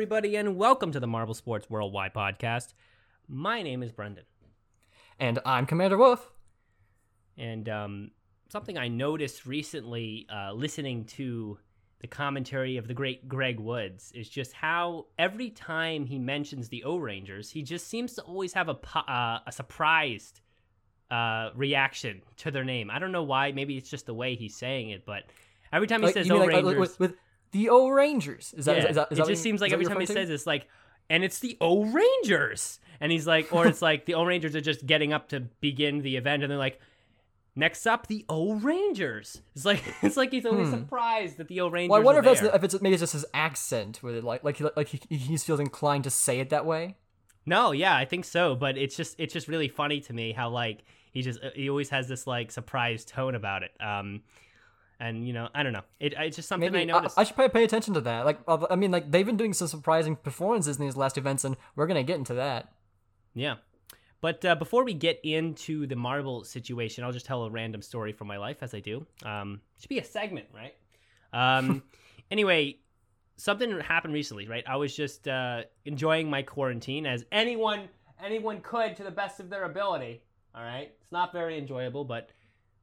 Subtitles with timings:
[0.00, 2.72] Everybody, and welcome to the Marble Sports Worldwide podcast.
[3.28, 4.24] My name is Brendan,
[5.18, 6.32] And I'm Commander Wolf.
[7.36, 8.10] and um,
[8.48, 11.58] something I noticed recently uh, listening to
[12.00, 16.82] the commentary of the great Greg Woods is just how every time he mentions the
[16.84, 20.40] O Rangers, he just seems to always have a uh, a surprised
[21.10, 22.90] uh, reaction to their name.
[22.90, 23.52] I don't know why.
[23.52, 25.24] Maybe it's just the way he's saying it, but
[25.74, 27.14] every time he Like, says O like, Rangers, with, with
[27.52, 28.54] the O Rangers.
[28.56, 30.14] Is that, is Yeah, that, is it that just seems like every time he you're
[30.14, 30.66] says this, like,
[31.08, 34.60] and it's the O Rangers, and he's like, or it's like the O Rangers are
[34.60, 36.80] just getting up to begin the event, and they're like,
[37.56, 39.42] next up the O Rangers.
[39.56, 40.74] It's like it's like he's always Hmm.
[40.80, 41.90] surprised that the O Rangers.
[41.90, 44.44] Well, I wonder if it's, if it's maybe it's just his accent with it, like
[44.44, 46.96] like he, like he, he feels inclined to say it that way.
[47.46, 50.50] No, yeah, I think so, but it's just it's just really funny to me how
[50.50, 53.72] like he just he always has this like surprised tone about it.
[53.80, 54.22] Um,
[55.00, 57.18] and you know, I don't know, it, it's just something Maybe I noticed.
[57.18, 58.26] I, should probably pay attention to that.
[58.26, 61.56] Like I mean, like they've been doing some surprising performances in these last events, and
[61.74, 62.72] we're gonna get into that.
[63.34, 63.56] Yeah.
[64.20, 68.12] But uh, before we get into the marble situation, I'll just tell a random story
[68.12, 69.06] from my life as I do.
[69.24, 70.74] Um, should be a segment, right?
[71.32, 71.82] Um,
[72.30, 72.76] anyway,
[73.36, 74.64] something happened recently, right?
[74.68, 77.88] I was just uh, enjoying my quarantine as anyone
[78.22, 80.20] anyone could to the best of their ability.
[80.54, 82.30] All right, it's not very enjoyable, but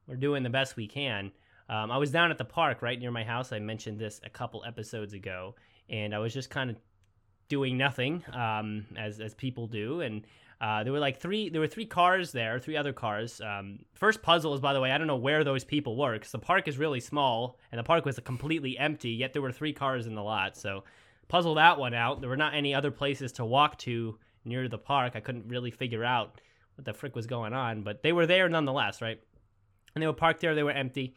[0.08, 1.32] we're doing the best we can.
[1.70, 3.52] Um, I was down at the park right near my house.
[3.52, 5.56] I mentioned this a couple episodes ago,
[5.90, 6.78] and I was just kind of
[7.50, 10.26] doing nothing, um, as as people do, and
[10.60, 11.50] uh, there were like three.
[11.50, 13.40] There were three cars there, three other cars.
[13.42, 16.32] Um, first puzzle is, by the way, I don't know where those people were because
[16.32, 19.12] the park is really small and the park was completely empty.
[19.12, 20.58] Yet there were three cars in the lot.
[20.58, 20.84] So
[21.28, 22.22] puzzle that one out.
[22.22, 25.14] There were not any other places to walk to near the park.
[25.16, 26.42] I couldn't really figure out
[26.76, 29.22] what the frick was going on, but they were there nonetheless, right?
[29.94, 30.56] And they were parked there.
[30.56, 31.16] They were empty.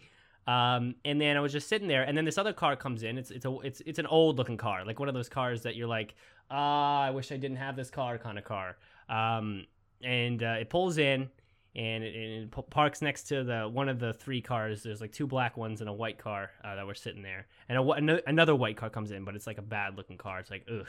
[0.50, 3.19] Um, and then I was just sitting there, and then this other car comes in.
[3.19, 5.77] It's it's a it's it's an old looking car, like one of those cars that
[5.77, 6.16] you're like,
[6.50, 8.77] ah, I wish I didn't have this car kind of car.
[9.09, 9.66] Um,
[10.03, 11.28] and uh, it pulls in,
[11.77, 14.83] and it, and it parks next to the one of the three cars.
[14.83, 17.78] There's like two black ones and a white car uh, that were sitting there, and
[17.78, 20.41] a, another white car comes in, but it's like a bad looking car.
[20.41, 20.88] It's like ugh,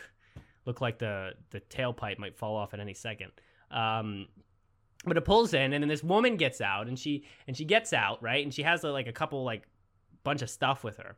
[0.66, 3.32] look like the the tailpipe might fall off at any second.
[3.70, 4.26] Um,
[5.06, 7.94] but it pulls in and then this woman gets out and she and she gets
[7.94, 8.44] out right?
[8.44, 9.68] And she has like a couple like
[10.24, 11.16] bunch of stuff with her.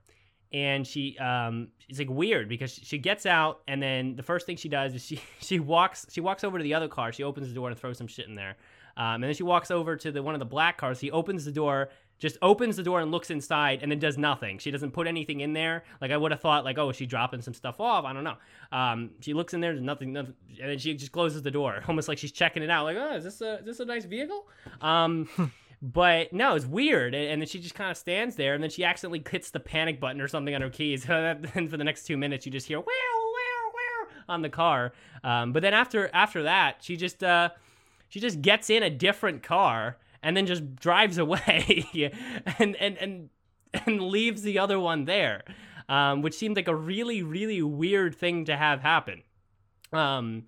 [0.52, 4.56] And she um it's like weird because she gets out and then the first thing
[4.56, 7.12] she does is she she walks she walks over to the other car.
[7.12, 8.56] She opens the door and throws some shit in there.
[8.96, 11.00] Um, and then she walks over to the one of the black cars.
[11.00, 11.90] He opens the door
[12.24, 15.42] just opens the door and looks inside and then does nothing she doesn't put anything
[15.42, 18.06] in there like i would have thought like oh is she dropping some stuff off
[18.06, 18.38] i don't know
[18.72, 21.84] um, she looks in there there's nothing, nothing and then she just closes the door
[21.90, 24.06] almost like she's checking it out like oh is this a is this a nice
[24.06, 24.48] vehicle
[24.80, 25.28] um
[25.84, 27.14] but no, it's weird.
[27.14, 29.60] And, and then she just kind of stands there, and then she accidentally hits the
[29.60, 31.06] panic button or something on her keys.
[31.10, 34.94] and for the next two minutes, you just hear wow, wow, wow on the car.
[35.26, 37.50] Um, but then after after that, she just uh,
[38.08, 42.12] she just gets in a different car and then just drives away,
[42.60, 43.30] and and and
[43.86, 45.44] and leaves the other one there,
[45.90, 49.22] um, which seemed like a really really weird thing to have happen.
[49.92, 50.46] Um,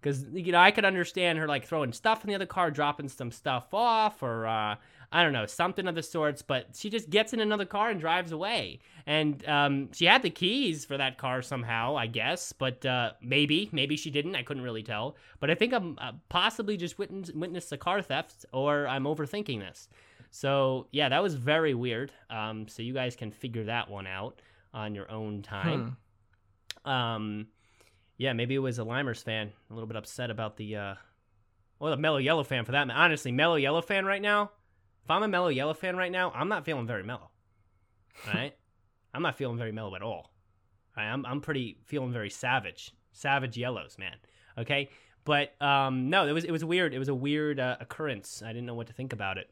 [0.00, 3.08] because you know I could understand her like throwing stuff in the other car, dropping
[3.08, 4.76] some stuff off, or uh,
[5.10, 6.42] I don't know something of the sorts.
[6.42, 8.80] But she just gets in another car and drives away.
[9.06, 12.52] And um, she had the keys for that car somehow, I guess.
[12.52, 14.36] But uh, maybe, maybe she didn't.
[14.36, 15.16] I couldn't really tell.
[15.40, 19.60] But I think I'm uh, possibly just witness witnessed a car theft, or I'm overthinking
[19.60, 19.88] this.
[20.30, 22.12] So yeah, that was very weird.
[22.28, 24.42] Um, so you guys can figure that one out
[24.74, 25.96] on your own time.
[26.84, 27.46] Um,
[28.18, 30.94] yeah, maybe it was a Limers fan, a little bit upset about the, uh,
[31.80, 32.90] or the Mellow Yellow fan for that.
[32.90, 34.50] Honestly, Mellow Yellow fan right now.
[35.08, 37.30] If I'm a Mellow Yellow fan right now, I'm not feeling very mellow.
[38.26, 38.54] All right,
[39.14, 40.10] I'm not feeling very mellow at all.
[40.10, 40.30] all
[40.98, 41.10] right?
[41.10, 44.16] I'm I'm pretty feeling very savage, savage yellows, man.
[44.58, 44.90] Okay,
[45.24, 46.92] but um, no, it was it was weird.
[46.92, 48.42] It was a weird uh, occurrence.
[48.44, 49.48] I didn't know what to think about it.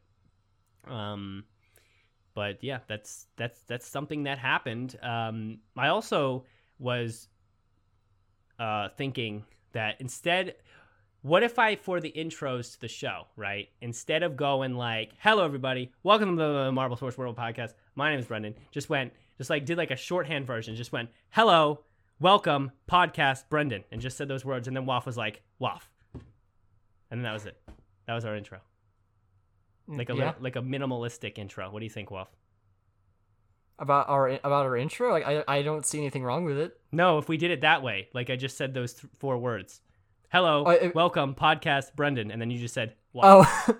[0.86, 1.44] Um,
[2.34, 4.98] but yeah, that's that's that's something that happened.
[5.02, 6.44] Um, I also
[6.78, 7.28] was
[8.58, 10.56] uh, thinking that instead,
[11.22, 15.44] what if I, for the intros to the show, right, instead of going like, hello,
[15.44, 19.50] everybody, welcome to the Marble Sports World podcast, my name is Brendan, just went, just
[19.50, 21.80] like did like a shorthand version, just went, hello,
[22.20, 26.22] welcome podcast Brendan, and just said those words, and then Waff was like Waff, and
[27.10, 27.60] then that was it.
[28.06, 28.60] That was our intro,
[29.88, 30.28] mm, like a yeah.
[30.28, 31.70] li- like a minimalistic intro.
[31.70, 32.28] What do you think, Waff?
[33.78, 35.10] about our about our intro.
[35.10, 36.78] Like I I don't see anything wrong with it.
[36.92, 39.80] No, if we did it that way, like I just said those th- four words.
[40.32, 43.70] Hello, Oh, it- welcome podcast Brendan, and then you just said Waff.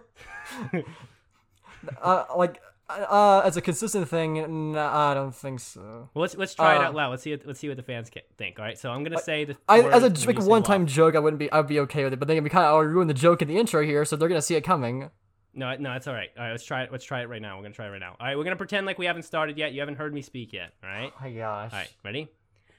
[0.72, 0.72] Oh,
[2.02, 6.08] uh, like uh, as a consistent thing, nah, I don't think so.
[6.14, 7.10] Well, let's let's try it Uh, out loud.
[7.10, 8.58] Let's see what, let's see what the fans think.
[8.58, 11.16] All right, so I'm gonna say the I, as a just like one time joke,
[11.16, 12.18] I wouldn't be I'd be okay with it.
[12.18, 14.40] But then we kind of ruin the joke in the intro here, so they're gonna
[14.42, 15.10] see it coming.
[15.52, 16.28] No, no, it's all right.
[16.36, 16.92] All right, let's try it.
[16.92, 17.56] Let's try it right now.
[17.56, 18.14] We're gonna try it right now.
[18.20, 19.72] All right, we're gonna pretend like we haven't started yet.
[19.72, 20.72] You haven't heard me speak yet.
[20.84, 21.12] All right.
[21.12, 21.72] Oh my gosh.
[21.72, 22.28] All right, ready?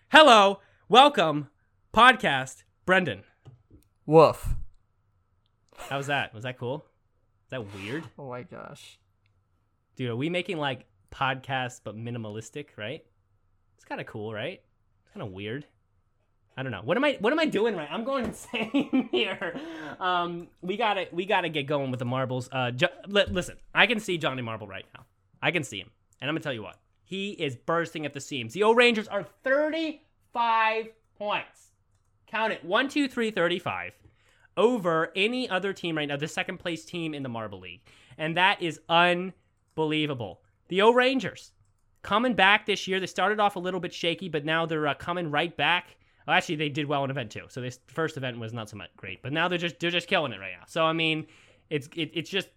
[0.10, 1.50] Hello, welcome,
[1.94, 3.24] podcast Brendan.
[4.08, 4.56] Woof.
[5.90, 6.34] How was that?
[6.34, 6.86] Was that cool?
[7.46, 8.98] Is that weird, Oh my gosh.
[9.96, 10.10] dude?
[10.10, 12.68] Are we making like podcasts but minimalistic?
[12.78, 13.06] Right?
[13.76, 14.62] It's kind of cool, right?
[15.04, 15.66] It's kind of weird.
[16.60, 16.82] I don't know.
[16.84, 17.18] What am I?
[17.20, 17.88] What am I doing right?
[17.92, 19.60] I'm going insane here.
[20.00, 22.50] Um, we gotta, we gotta get going with the marbles.
[22.52, 25.06] Uh, jo- li- listen, I can see Johnny Marble right now.
[25.40, 26.78] I can see him, and I'm gonna tell you what.
[27.04, 28.54] He is bursting at the seams.
[28.54, 30.88] The O Rangers are 35
[31.18, 31.68] points.
[32.28, 32.64] Count it.
[32.64, 33.94] One, two, three, 35
[34.58, 37.82] over any other team right now, the second place team in the Marble League.
[38.18, 40.42] And that is unbelievable.
[40.68, 41.52] The O Rangers
[42.02, 43.00] coming back this year.
[43.00, 45.96] They started off a little bit shaky, but now they're uh, coming right back.
[46.28, 47.46] Well, actually, they did well in event two.
[47.48, 50.08] So this first event was not so much great, but now they're just they're just
[50.08, 50.66] killing it right now.
[50.68, 51.28] So I mean,
[51.70, 52.50] it's it, it's just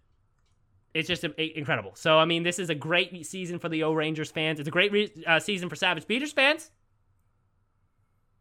[0.94, 1.92] it's just incredible.
[1.94, 4.58] So I mean, this is a great season for the O Rangers fans.
[4.58, 6.70] It's a great re- uh, season for Savage Speeders fans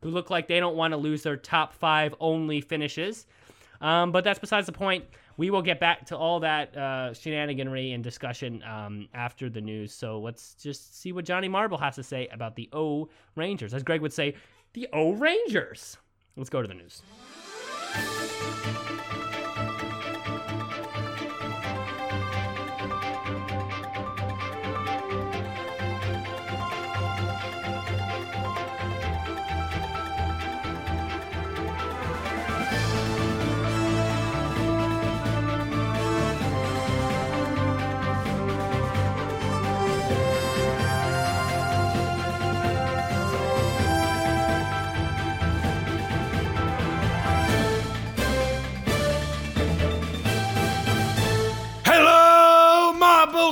[0.01, 3.25] who look like they don't want to lose their top five only finishes.
[3.81, 5.05] Um, but that's besides the point.
[5.37, 9.93] We will get back to all that uh, shenaniganry and discussion um, after the news.
[9.93, 13.73] So let's just see what Johnny Marble has to say about the O Rangers.
[13.73, 14.35] As Greg would say,
[14.73, 15.95] the O Rangers.
[16.35, 17.01] Let's go to the news.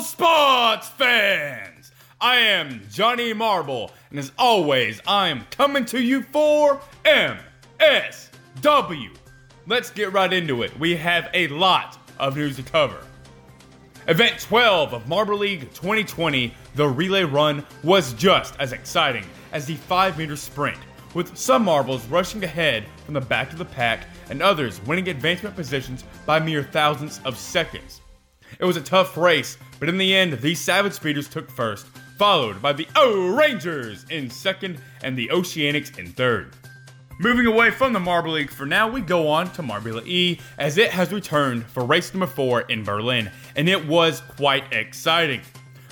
[0.02, 1.92] Sports fans!
[2.22, 9.10] I am Johnny Marble, and as always, I am coming to you for MSW.
[9.66, 10.78] Let's get right into it.
[10.80, 13.00] We have a lot of news to cover.
[14.08, 19.76] Event 12 of Marble League 2020, the relay run, was just as exciting as the
[19.76, 20.78] 5 meter sprint,
[21.16, 25.56] with some marbles rushing ahead from the back of the pack and others winning advancement
[25.56, 28.02] positions by mere thousandths of seconds.
[28.60, 31.86] It was a tough race, but in the end, the Savage Speeders took first,
[32.18, 36.54] followed by the O Rangers in second and the Oceanics in third.
[37.20, 40.78] Moving away from the Marble League for now, we go on to Marbula E as
[40.78, 45.42] it has returned for race number four in Berlin, and it was quite exciting.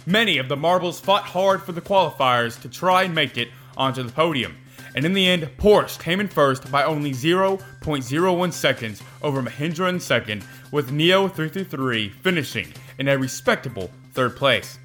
[0.05, 4.03] Many of the marbles fought hard for the qualifiers to try and make it onto
[4.03, 4.55] the podium,
[4.93, 9.99] and in the end, Porsche came in first by only 0.01 seconds over Mahindra in
[9.99, 14.79] second, with NIO 333 finishing in a respectable third place.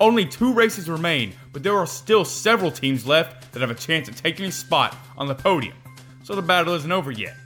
[0.00, 4.08] Only two races remain, but there are still several teams left that have a chance
[4.08, 5.76] at taking a spot on the podium,
[6.22, 7.36] so the battle isn't over yet.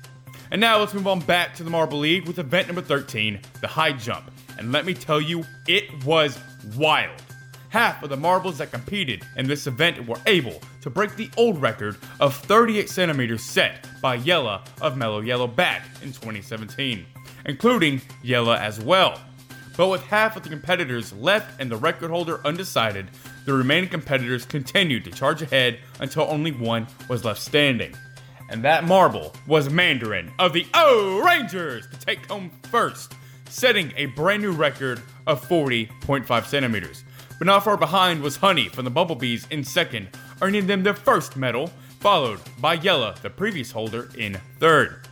[0.51, 3.67] And now let's move on back to the Marble League with event number 13, the
[3.67, 4.31] high jump.
[4.59, 6.39] And let me tell you, it was
[6.77, 7.23] wild.
[7.69, 11.61] Half of the marbles that competed in this event were able to break the old
[11.61, 17.05] record of 38 centimeters set by Yellah of Mellow Yellow back in 2017,
[17.45, 19.21] including Yellah as well.
[19.79, 23.13] But with half of the competitors left and the record holder undecided,
[23.45, 27.95] the remaining competitors continued to charge ahead until only one was left standing.
[28.51, 33.15] And that marble was Mandarin of the O Rangers to take home first,
[33.49, 37.05] setting a brand new record of 40.5 centimeters.
[37.39, 40.09] But not far behind was Honey from the Bumblebees in second,
[40.43, 41.69] earning them their first medal,
[42.01, 45.08] followed by Yellah, the previous holder, in third.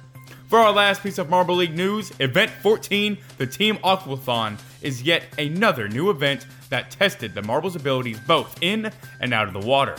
[0.49, 5.25] For our last piece of Marble League news, Event 14, the Team Aquathon, is yet
[5.39, 9.97] another new event that tested the Marble's abilities both in and out of the water.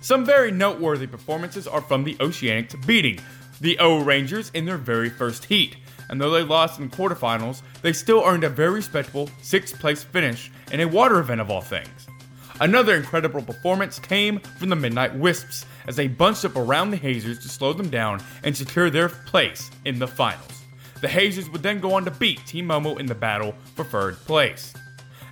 [0.00, 3.20] Some very noteworthy performances are from the Oceanics beating
[3.60, 5.76] the O Rangers in their very first heat,
[6.08, 10.50] and though they lost in quarterfinals, they still earned a very respectable sixth place finish
[10.70, 12.06] in a water event of all things.
[12.60, 17.38] Another incredible performance came from the Midnight Wisps as they bunched up around the Hazers
[17.40, 20.62] to slow them down and secure their place in the finals.
[21.00, 24.16] The Hazers would then go on to beat Team Momo in the battle for third
[24.18, 24.72] place.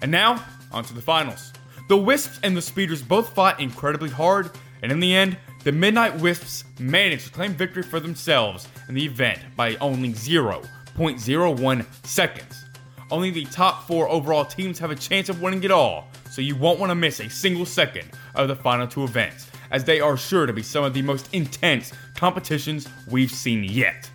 [0.02, 1.52] And now, on to the finals.
[1.88, 4.50] The Wisps and the Speeders both fought incredibly hard,
[4.82, 9.04] and in the end, the Midnight Wisps managed to claim victory for themselves in the
[9.04, 12.64] event by only 0.01 seconds.
[13.10, 16.56] Only the top four overall teams have a chance of winning it all, so you
[16.56, 20.16] won't want to miss a single second of the final two events, as they are
[20.16, 24.10] sure to be some of the most intense competitions we've seen yet.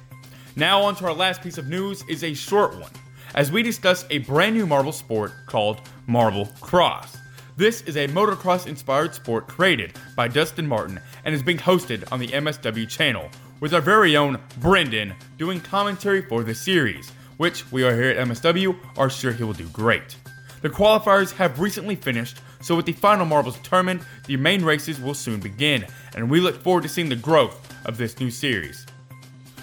[0.56, 2.92] Now, on to our last piece of news is a short one,
[3.34, 7.18] as we discuss a brand new marble sport called Marble Cross.
[7.58, 12.20] This is a motocross inspired sport created by Dustin Martin and is being hosted on
[12.20, 17.84] the MSW channel, with our very own Brendan doing commentary for the series, which we
[17.84, 20.16] are here at MSW are sure he will do great.
[20.62, 25.14] The qualifiers have recently finished, so with the final marbles determined, the main races will
[25.14, 28.88] soon begin, and we look forward to seeing the growth of this new series.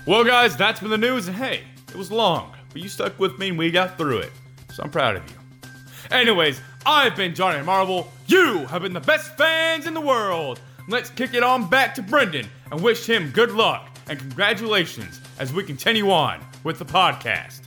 [0.06, 3.40] Well, guys, that's been the news, and hey, it was long, but you stuck with
[3.40, 4.30] me and we got through it,
[4.72, 5.36] so I'm proud of you.
[6.12, 8.08] Anyways, I've been Johnny Marble.
[8.28, 10.60] You have been the best fans in the world.
[10.86, 15.52] Let's kick it on back to Brendan and wish him good luck and congratulations as
[15.52, 17.62] we continue on with the podcast.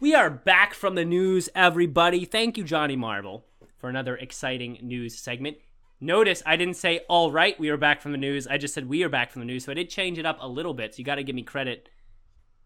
[0.00, 2.24] We are back from the news, everybody.
[2.24, 3.44] Thank you, Johnny Marble,
[3.76, 5.58] for another exciting news segment.
[6.00, 8.46] Notice I didn't say, all right, we are back from the news.
[8.46, 9.66] I just said, we are back from the news.
[9.66, 10.94] So I did change it up a little bit.
[10.94, 11.90] So you got to give me credit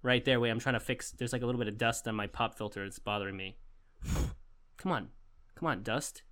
[0.00, 0.38] right there.
[0.38, 1.11] Wait, I'm trying to fix.
[1.11, 2.85] There's like a little bit of dust on my pop filter.
[2.85, 3.57] It's bothering me.
[4.76, 5.09] Come on.
[5.57, 6.23] Come on, dust.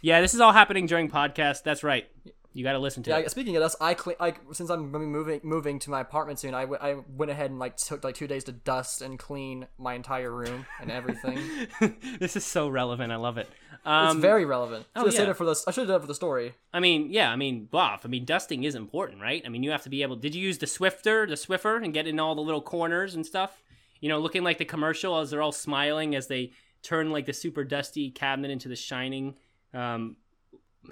[0.00, 1.64] Yeah, this is all happening during podcast.
[1.64, 2.08] That's right.
[2.54, 3.30] You got to listen to Yeah, it.
[3.30, 6.62] speaking of this, I, cle- I since I'm moving moving to my apartment soon, I,
[6.62, 9.94] w- I went ahead and like took like two days to dust and clean my
[9.94, 11.38] entire room and everything.
[12.18, 13.12] this is so relevant.
[13.12, 13.48] I love it.
[13.72, 14.86] it's Um, very relevant.
[14.96, 15.30] I should oh, have said yeah.
[15.32, 15.64] it for this.
[15.68, 16.54] I should have done it for the story.
[16.72, 18.00] I mean, yeah, I mean, bluff.
[18.04, 19.42] I mean, dusting is important, right?
[19.44, 20.16] I mean, you have to be able.
[20.16, 23.24] Did you use the Swifter, the Swiffer, and get in all the little corners and
[23.26, 23.62] stuff?
[24.00, 26.52] You know, looking like the commercial as they're all smiling as they
[26.82, 29.34] turn like the super dusty cabinet into the shining
[29.74, 30.16] um,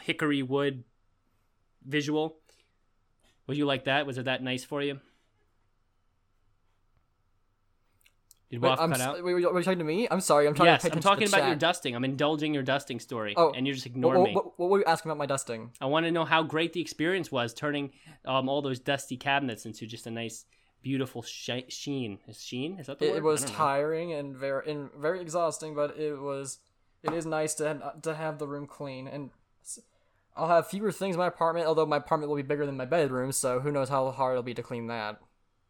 [0.03, 0.85] hickory wood
[1.87, 2.37] visual.
[3.47, 4.07] Would you like that?
[4.07, 5.01] Was it that nice for you?
[8.51, 9.15] Did Wait, Waff I'm cut s- out?
[9.17, 10.07] wait, were you talking to me?
[10.09, 10.47] I'm sorry.
[10.47, 11.97] I'm trying Yes, to I'm talking about your dusting.
[11.97, 14.35] I'm indulging your dusting story, Oh, and you're just ignoring what, me.
[14.35, 15.73] what, what were you asking about my dusting?
[15.81, 17.91] I want to know how great the experience was turning
[18.25, 20.45] um, all those dusty cabinets into just a nice,
[20.81, 22.19] beautiful sh- sheen.
[22.29, 22.79] Is sheen?
[22.79, 23.17] Is that the It, word?
[23.19, 23.59] it was I don't know.
[23.59, 26.59] tiring and very and very exhausting, but it was.
[27.03, 29.31] It is nice to to have the room clean, and
[30.37, 31.67] I'll have fewer things in my apartment.
[31.67, 34.43] Although my apartment will be bigger than my bedroom, so who knows how hard it'll
[34.43, 35.21] be to clean that.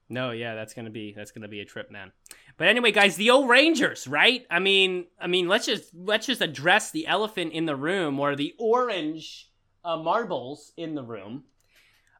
[0.08, 2.12] No, yeah, that's gonna be that's gonna be a trip, man.
[2.56, 4.46] But anyway, guys, the old Rangers, right?
[4.50, 8.36] I mean, I mean, let's just let's just address the elephant in the room, or
[8.36, 9.50] the orange
[9.84, 11.44] uh, marbles in the room.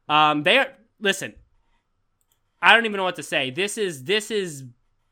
[0.08, 0.68] Um, they are
[1.00, 1.34] listen.
[2.60, 3.50] I don't even know what to say.
[3.50, 4.64] This is this is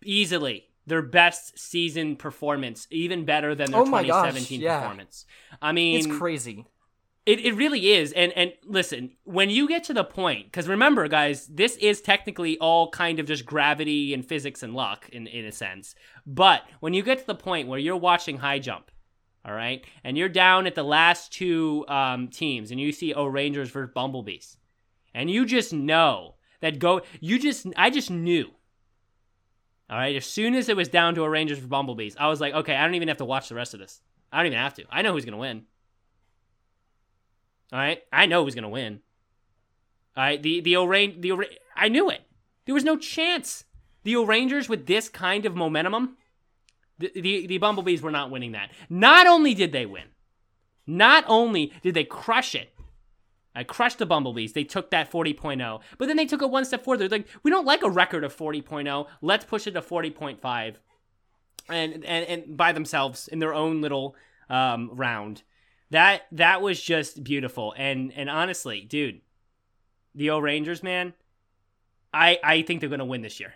[0.03, 4.81] easily their best season performance, even better than their Oh my gosh, 2017 yeah.
[4.81, 5.27] performance.
[5.63, 6.67] I mean, It's crazy.
[7.27, 8.13] It, it really is.
[8.13, 12.59] And and listen, when you get to the point, because remember, guys, this is technically
[12.59, 15.95] all kind of just gravity and physics and luck in, in a sense.
[16.27, 18.91] But when you get to the point where you're watching high jump,
[19.45, 23.27] all right, and you're down at the last two um, teams and you see oh
[23.27, 24.59] Rangers versus Bumblebees,
[25.15, 28.51] and you just know that go you just I just knew.
[29.89, 32.41] All right, as soon as it was down to a Rangers for Bumblebees, I was
[32.41, 34.01] like, okay, I don't even have to watch the rest of this.
[34.33, 34.85] I don't even have to.
[34.91, 35.65] I know who's gonna win.
[37.73, 39.01] All right, I know who's gonna win.
[40.17, 42.23] All right, the the Orange the Ora- I knew it.
[42.67, 43.65] There was no chance.
[44.05, 46.17] The Rangers with this kind of momentum,
[46.99, 48.71] the, the the Bumblebees were not winning that.
[48.91, 50.09] Not only did they win,
[50.87, 52.71] not only did they crush it.
[53.55, 54.53] I crushed the Bumblebees.
[54.53, 57.07] They took that 40.0, but then they took it one step further.
[57.07, 59.07] They're like, we don't like a record of 40.0.
[59.23, 60.75] Let's push it to 40.5,
[61.69, 64.17] and and and by themselves in their own little
[64.51, 65.43] um, round
[65.91, 69.21] that that was just beautiful and and honestly dude
[70.15, 71.15] the o rangers man
[72.13, 73.55] i i think they're gonna win this year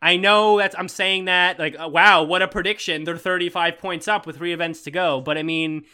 [0.00, 4.08] i know that's i'm saying that like uh, wow what a prediction they're 35 points
[4.08, 5.84] up with three events to go but i mean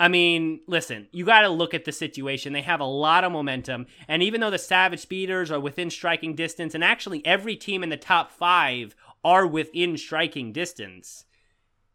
[0.00, 2.54] I mean, listen, you got to look at the situation.
[2.54, 3.86] They have a lot of momentum.
[4.08, 7.90] And even though the Savage Speeders are within striking distance, and actually every team in
[7.90, 11.26] the top five are within striking distance,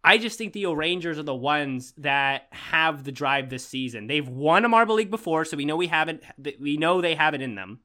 [0.05, 4.05] I just think the Rangers are the ones that have the drive this season.
[4.05, 6.23] They've won a Marble League before, so we know we have it.
[6.59, 7.79] We know they have it in them.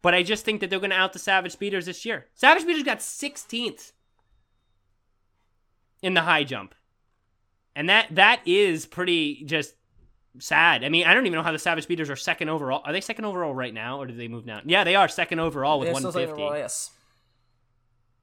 [0.00, 2.26] but I just think that they're going to out the Savage Speeders this year.
[2.34, 3.92] Savage Speeders got 16th
[6.02, 6.74] in the high jump,
[7.74, 9.74] and that that is pretty just
[10.38, 10.84] sad.
[10.84, 12.82] I mean, I don't even know how the Savage Speeders are second overall.
[12.84, 14.62] Are they second overall right now, or did they move down?
[14.66, 16.90] Yeah, they are second overall with saying 150 overall, yes.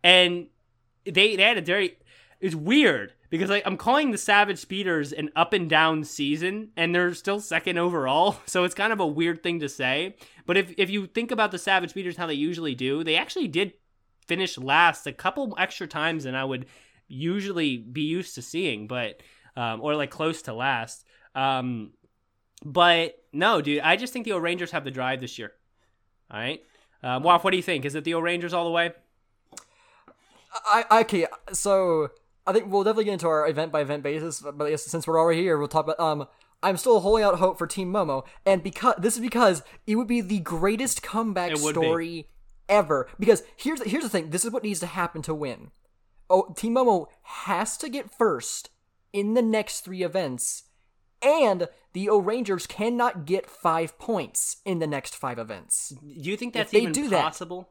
[0.04, 0.48] and
[1.04, 1.98] they they had a very
[2.42, 6.94] it's weird because like I'm calling the Savage Speeders an up and down season and
[6.94, 10.16] they're still second overall so it's kind of a weird thing to say.
[10.46, 13.48] But if if you think about the Savage Speeders how they usually do they actually
[13.48, 13.74] did
[14.28, 16.66] finish last a couple extra times than I would
[17.08, 19.22] usually be used to seeing but
[19.56, 21.06] um, or like close to last.
[21.36, 21.92] Um,
[22.66, 25.54] but no dude I just think the O'Rangers have the drive this year.
[26.30, 26.62] All right
[27.04, 27.86] um, what do you think?
[27.86, 28.92] Is it the O'Rangers all the way?
[30.66, 32.12] I- okay, so
[32.52, 35.08] I think we'll definitely get into our event by event basis, but I guess since
[35.08, 36.28] we're already here, we'll talk about um
[36.64, 40.08] I'm still holding out hope for Team Momo, and because this is because it would
[40.08, 41.82] be the greatest comeback would be.
[41.82, 42.28] story
[42.70, 43.08] ever.
[43.20, 45.72] Because here's here's the thing, this is what needs to happen to win.
[46.30, 48.70] Oh, Team Momo has to get first
[49.12, 50.64] in the next three events,
[51.22, 55.90] and the O'Rangers cannot get five points in the next five events.
[55.90, 57.70] Do you think that's they even do that- possible?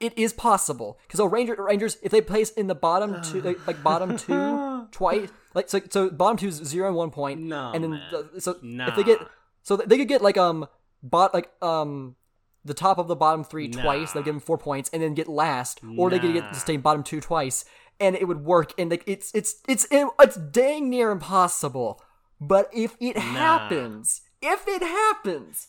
[0.00, 3.82] It is possible because Ranger, Rangers, if they place in the bottom two, like, like
[3.82, 7.84] bottom two twice, like so, so bottom two is zero and one point, No, and
[7.84, 8.86] then the- so Nah.
[8.88, 9.20] if they get,
[9.62, 10.66] so they could get like um
[11.02, 12.16] bot like um
[12.64, 14.24] the top of the bottom three twice, they Nah.
[14.24, 16.50] give them four points, and then get last, or they could get Nah.
[16.52, 17.64] to stay bottom two twice,
[17.98, 22.02] and it would work, and like it's it's it's it's dang near impossible,
[22.40, 25.68] but if it happens, if it happens,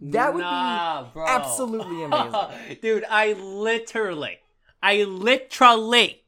[0.00, 1.26] that would Nah, be bro.
[1.26, 2.78] absolutely amazing.
[2.82, 4.38] Dude, I literally,
[4.82, 6.22] I literally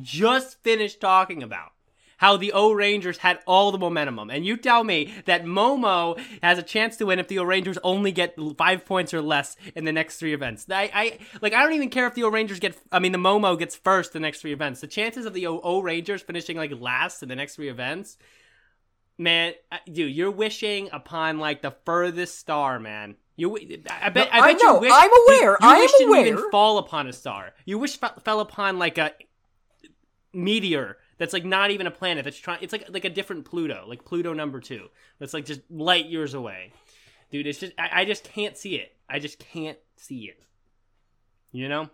[0.00, 1.72] just finished talking about
[2.18, 4.28] how the O Rangers had all the momentum.
[4.30, 7.78] And you tell me that Momo has a chance to win if the O Rangers
[7.84, 10.66] only get five points or less in the next three events.
[10.68, 13.18] I, I like I don't even care if the O Rangers get I mean the
[13.18, 14.80] Momo gets first the next three events.
[14.80, 18.18] The chances of the O, o Rangers finishing like last in the next three events
[19.18, 19.54] Man,
[19.92, 23.16] dude, you're wishing upon like the furthest star, man.
[23.36, 23.56] You,
[23.90, 24.92] I bet, No, I I bet know, you wish.
[24.94, 27.52] I'm aware, You, I am wish didn't even fall upon a star.
[27.64, 29.12] You wish fe- fell upon like a
[30.32, 32.24] meteor that's like not even a planet.
[32.24, 32.58] That's trying.
[32.62, 34.88] It's like like a different Pluto, like Pluto number two.
[35.18, 36.72] That's like just light years away,
[37.30, 37.46] dude.
[37.46, 38.94] It's just I, I just can't see it.
[39.08, 40.40] I just can't see it.
[41.52, 41.90] You know,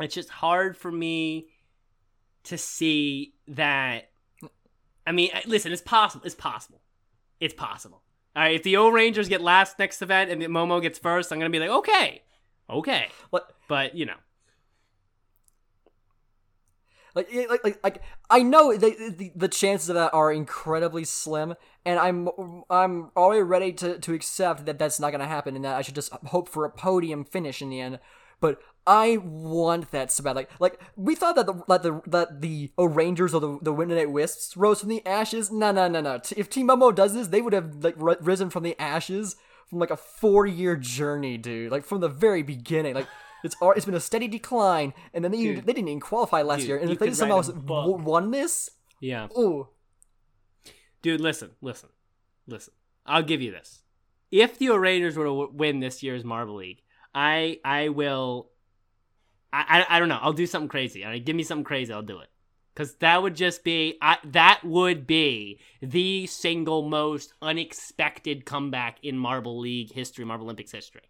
[0.00, 1.48] it's just hard for me
[2.44, 4.10] to see that.
[5.06, 6.24] I mean, listen, it's possible.
[6.24, 6.80] It's possible.
[7.40, 8.02] It's possible.
[8.36, 11.32] All right, if the O Rangers get last next event and the Momo gets first,
[11.32, 12.22] I'm gonna be like, okay,
[12.70, 13.08] okay.
[13.30, 14.16] What- But you know,
[17.14, 21.54] Like, like, like, like I know the, the the chances of that are incredibly slim,
[21.84, 22.28] and I'm
[22.70, 25.94] I'm already ready to, to accept that that's not gonna happen, and that I should
[25.94, 27.98] just hope for a podium finish in the end.
[28.42, 30.36] But I want that so bad.
[30.36, 34.06] Like, like we thought that the that the that the Rangers or the the Winter
[34.08, 35.50] Wisps rose from the ashes.
[35.50, 36.20] No, no, no, no.
[36.36, 39.36] If Team Momo does this, they would have like ri- risen from the ashes
[39.70, 41.70] from like a four year journey, dude.
[41.72, 43.08] Like from the very beginning, like.
[43.44, 45.66] It's it's been a steady decline, and then they, Dude.
[45.66, 46.78] they didn't even qualify last Dude, year.
[46.78, 48.06] And if they somehow write a w- book.
[48.06, 49.26] won this, yeah.
[49.36, 49.66] ooh,
[51.02, 51.88] Dude, listen, listen,
[52.46, 52.72] listen.
[53.04, 53.82] I'll give you this.
[54.30, 56.82] If the Raiders were to win this year's Marble League,
[57.14, 58.48] I I will.
[59.52, 60.18] I, I, I don't know.
[60.20, 61.04] I'll do something crazy.
[61.04, 61.92] All right, give me something crazy.
[61.92, 62.28] I'll do it.
[62.74, 69.18] Cause that would just be I, that would be the single most unexpected comeback in
[69.18, 71.02] Marble League history, Marble Olympics history.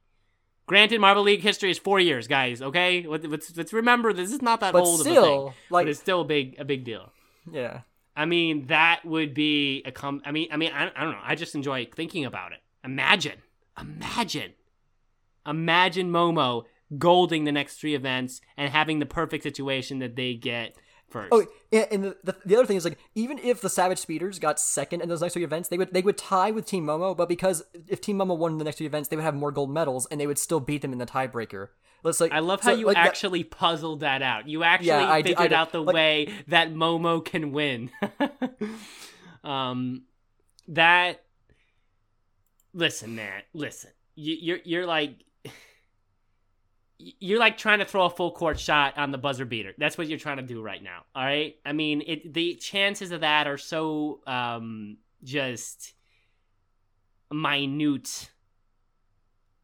[0.67, 2.63] Granted, Marble League history is four years, guys.
[2.63, 5.55] Okay, Let- let's let's remember this is not that but old of a still, thing,
[5.71, 7.13] like, but it's still a big a big deal.
[7.49, 7.83] yeah,
[8.17, 10.21] I mean, that would be a com.
[10.25, 11.21] I mean, I mean, I, I don't know.
[11.23, 12.59] I just enjoy thinking about it.
[12.85, 13.39] Imagine,
[13.81, 14.53] imagine,
[15.47, 16.65] imagine Momo
[16.99, 20.77] golding the next three events and having the perfect situation that they get
[21.09, 21.29] first.
[21.33, 24.61] Oh, and the, the, the other thing is like even if the Savage Speeders got
[24.61, 27.29] second in those next three events, they would they would tie with Team Momo, but
[27.29, 30.07] because if Team Momo won the next two events, they would have more gold medals
[30.11, 31.69] and they would still beat them in the tiebreaker.
[32.05, 34.49] Let's like I love so, how you like, that- actually puzzled that out.
[34.49, 37.91] You actually Yeah, I d- I figured out the like- way that Momo can win.
[39.45, 40.03] um,
[40.69, 41.23] that.
[42.75, 43.43] Listen, man.
[43.53, 43.91] Listen.
[44.15, 45.15] You, you're you're like.
[47.19, 49.73] You're like trying to throw a full court shot on the buzzer beater.
[49.79, 51.05] That's what you're trying to do right now.
[51.15, 51.57] All right.
[51.67, 52.33] I mean, it.
[52.33, 55.95] The chances of that are so um just
[57.31, 58.31] minute.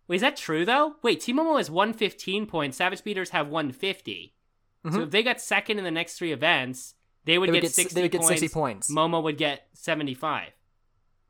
[0.07, 0.97] Wait, is that true though?
[1.03, 2.77] Wait, Team Momo has 115 points.
[2.79, 4.35] Savage Speeders have 150.
[4.85, 5.03] So Mhm.
[5.05, 7.73] if they got second in the next three events, they would, they would get, get,
[7.75, 8.41] 60 they would get points.
[8.41, 8.91] sixty points.
[8.91, 10.53] Momo would get 75.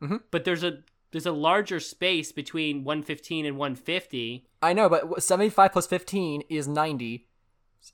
[0.03, 0.23] Mhm.
[0.31, 4.47] But there's a there's a larger space between 115 and 150.
[4.63, 7.27] I know, but 75 plus 15 is 90,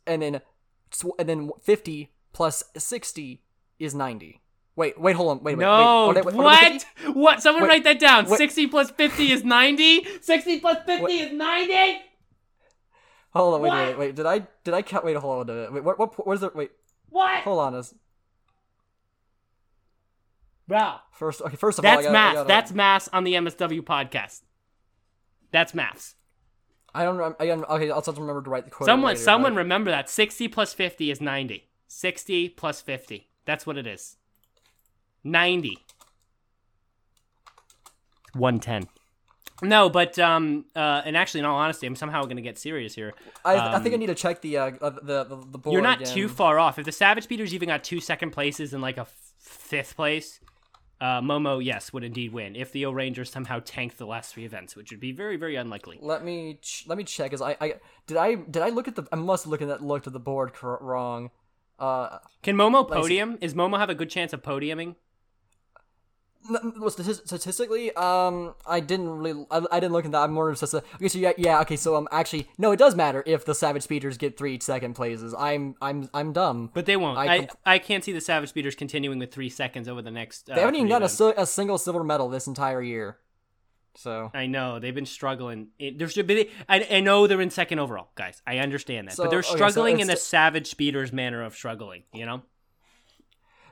[0.06, 0.40] and then
[1.18, 3.42] and then 50 plus 60
[3.78, 4.40] is 90.
[4.76, 6.16] Wait, wait, hold on, wait, wait, No, oh, wait.
[6.18, 6.86] Are they- are they what?
[7.16, 7.42] What?
[7.42, 8.26] Someone Wait, write that down.
[8.26, 8.38] wait.
[8.38, 10.04] 60 plus 50 is 90.
[10.20, 11.20] 60 plus 50 Wait.
[11.20, 12.00] is 90.
[13.32, 14.14] Hold on, wait, wait, wait.
[14.16, 15.04] Did I did I count?
[15.04, 15.56] Wait, hold on.
[15.58, 16.54] A wait, what what what is it?
[16.56, 16.70] Wait,
[17.10, 17.42] What?
[17.42, 17.74] hold on.
[17.74, 17.94] Is
[20.66, 21.56] Bro, first okay.
[21.56, 22.34] First of all, I that's math.
[22.34, 24.40] gotta- That's maths on the MSW podcast.
[25.50, 26.14] That's maths.
[26.94, 27.20] I don't.
[27.40, 27.50] I.
[27.50, 28.86] Okay, I'll have to remember to write the quote.
[28.86, 30.08] Someone, later, someone but- remember that.
[30.08, 31.68] 60 plus 50 is 90.
[31.88, 33.28] 60 plus 50.
[33.44, 34.16] That's what it is.
[35.22, 35.76] 90.
[38.34, 38.88] 110.
[39.62, 42.94] No, but um, uh, and actually, in all honesty, I'm somehow going to get serious
[42.94, 43.14] here.
[43.44, 45.72] I, I think I Um, need to check the uh, uh, the the, the board.
[45.72, 46.14] You're not again.
[46.14, 46.78] too far off.
[46.78, 50.40] If the Savage Speeders even got two second places and like a f- fifth place,
[51.04, 52.56] uh, Momo, yes, would indeed win.
[52.56, 55.54] If the O Rangers somehow tanked the last three events, which would be very, very
[55.56, 55.98] unlikely.
[56.00, 57.30] Let me ch- let me check.
[57.30, 57.74] Cause I, I
[58.06, 60.20] did I did I look at the I must look at that looked at the
[60.20, 61.30] board cor- wrong.
[61.78, 63.00] Uh, Can Momo Let me see.
[63.02, 63.38] podium?
[63.42, 64.94] Is Momo have a good chance of podiuming?
[66.50, 70.18] Well, statis- statistically, um, I didn't really I, I didn't look at that.
[70.18, 71.08] I'm more of just a okay.
[71.08, 71.76] So yeah, yeah, okay.
[71.76, 75.34] So um, actually, no, it does matter if the Savage Speeders get three second places.
[75.34, 76.70] I'm I'm I'm dumb.
[76.74, 77.18] But they won't.
[77.18, 80.50] I I, I, can't see the Savage Speeders continuing with three seconds over the next.
[80.50, 83.18] Uh, They haven't even gotten a, a single silver medal this entire year.
[83.96, 85.68] So I know they've been struggling.
[85.78, 88.42] It, there's been, I, I know they're in second overall, guys.
[88.46, 91.54] I understand that, So, but they're okay, so struggling in the Savage Speeders manner of
[91.54, 92.02] struggling.
[92.12, 92.42] You know.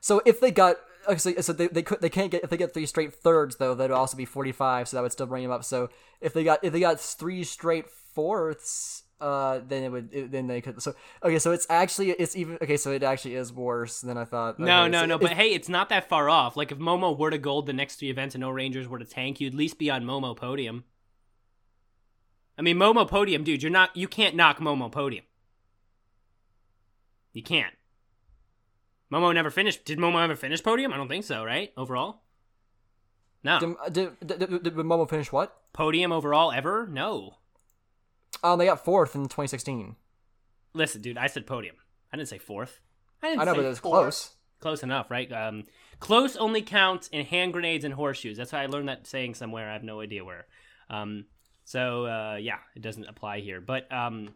[0.01, 0.77] So if they got
[1.09, 3.57] okay, so, so they, they could they can't get if they get three straight thirds
[3.57, 5.65] though that'd also be forty five so that would still bring them up.
[5.65, 10.33] So if they got if they got three straight fourths, uh, then it would it,
[10.33, 10.83] then they could.
[10.83, 12.77] So okay, so it's actually it's even okay.
[12.77, 14.59] So it actually is worse than I thought.
[14.59, 15.19] No, Okay, no, so no.
[15.19, 16.57] But hey, it's not that far off.
[16.57, 19.05] Like if Momo were to gold the next three events and no Rangers were to
[19.05, 20.85] tank, you'd at least be on Momo podium.
[22.59, 23.63] I mean, Momo podium, dude.
[23.63, 23.97] You're not.
[23.97, 25.25] You can't knock Momo podium.
[27.33, 27.75] You can't.
[29.13, 29.85] Momo never finished.
[29.85, 30.93] Did Momo ever finish podium?
[30.93, 31.45] I don't think so.
[31.45, 31.73] Right?
[31.77, 32.23] Overall.
[33.45, 33.59] No.
[33.91, 35.55] did, did, did, did, Momo finish what?
[35.73, 36.87] podium overall ever?
[36.87, 37.35] No.
[38.43, 39.97] Um, they got fourth in 2016.
[40.75, 41.19] Listen, dude.
[41.19, 41.77] I said podium.
[42.13, 42.81] I didn't say fourth.
[43.23, 44.03] I didn't I know, but it was fourth.
[44.03, 44.31] close.
[44.61, 45.31] Close enough, right?
[45.33, 45.65] Um,
[45.99, 48.37] close only counts in hand grenades and horseshoes.
[48.37, 49.69] That's why I learned that saying somewhere.
[49.69, 50.47] I have no idea where.
[50.89, 51.27] Um,
[51.65, 53.61] so uh, yeah, it doesn't apply here.
[53.61, 54.31] But um,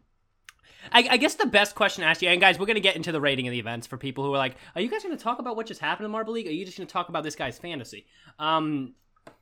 [0.91, 3.11] I, I guess the best question to ask you, and guys, we're gonna get into
[3.11, 5.39] the rating of the events for people who are like, are you guys gonna talk
[5.39, 6.47] about what just happened in Marble League?
[6.47, 8.05] Or are you just gonna talk about this guy's fantasy?
[8.39, 8.93] Um,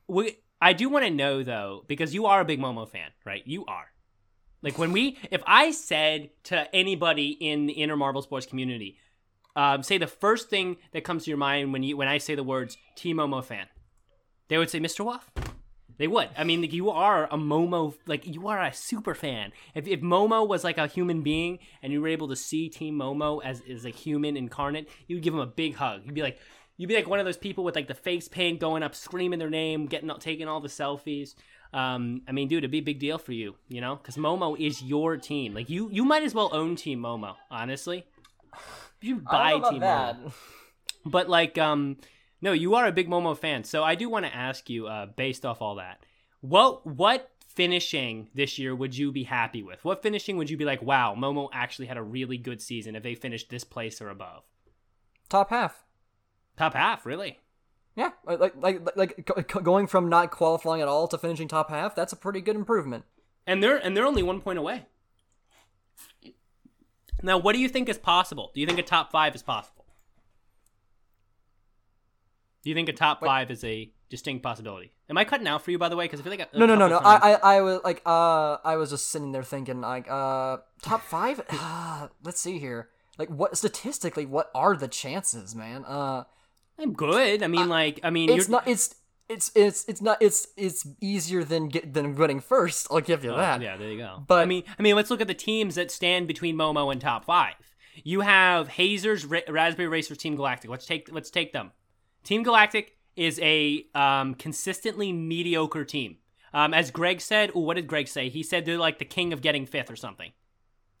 [0.08, 3.42] we, I do want to know though, because you are a big Momo fan, right?
[3.46, 3.86] You are.
[4.62, 8.98] Like when we, if I said to anybody in the inner Marble Sports community,
[9.54, 12.34] um, say the first thing that comes to your mind when you when I say
[12.34, 13.66] the words Team Momo fan,
[14.48, 15.04] they would say Mr.
[15.04, 15.30] Waff.
[15.98, 16.28] They would.
[16.36, 19.52] I mean, like, you are a Momo, like you are a super fan.
[19.74, 22.98] If, if Momo was like a human being and you were able to see Team
[22.98, 26.02] Momo as as a human incarnate, you'd give him a big hug.
[26.04, 26.38] You'd be like,
[26.76, 29.38] you'd be like one of those people with like the face paint, going up, screaming
[29.38, 31.34] their name, getting taking all the selfies.
[31.72, 34.58] Um, I mean, dude, it'd be a big deal for you, you know, because Momo
[34.58, 35.54] is your team.
[35.54, 38.06] Like you, you might as well own Team Momo, honestly.
[39.00, 40.32] You buy I don't know Team Momo.
[41.08, 41.98] But like, um,
[42.46, 45.06] no, you are a big Momo fan, so I do want to ask you, uh,
[45.06, 46.06] based off all that,
[46.42, 49.84] what what finishing this year would you be happy with?
[49.84, 53.02] What finishing would you be like, wow, Momo actually had a really good season if
[53.02, 54.44] they finished this place or above?
[55.28, 55.84] Top half.
[56.56, 57.40] Top half, really?
[57.96, 61.48] Yeah, like like like, like go- go- going from not qualifying at all to finishing
[61.48, 61.96] top half.
[61.96, 63.06] That's a pretty good improvement.
[63.44, 64.86] And they're and they're only one point away.
[67.24, 68.52] Now, what do you think is possible?
[68.54, 69.75] Do you think a top five is possible?
[72.66, 74.90] Do you think a top five is a distinct possibility?
[75.08, 76.06] Am I cutting out for you, by the way?
[76.06, 76.98] Because I feel like a No, no, no, no.
[76.98, 81.02] I, I, I was like, uh, I was just sitting there thinking, like, uh, top
[81.02, 81.40] five.
[81.48, 82.88] Uh, let's see here.
[83.18, 85.84] Like, what statistically, what are the chances, man?
[85.84, 86.24] Uh,
[86.76, 87.44] I'm good.
[87.44, 88.66] I mean, like, I mean, it's not.
[88.66, 88.96] It's
[89.28, 90.20] it's it's it's not.
[90.20, 92.88] It's it's easier than get than winning first.
[92.90, 93.62] I'll give you Oh, that.
[93.62, 94.24] Yeah, there you go.
[94.26, 97.00] But- I mean, I mean, let's look at the teams that stand between Momo and
[97.00, 97.54] top five.
[98.02, 100.68] You have Hazer's Ra- Raspberry Racers Team Galactic.
[100.68, 101.70] Let's take let's take them.
[102.26, 106.16] Team Galactic is a um, consistently mediocre team.
[106.52, 108.28] Um, as Greg said, ooh, what did Greg say?
[108.28, 110.32] He said they're like the king of getting fifth or something,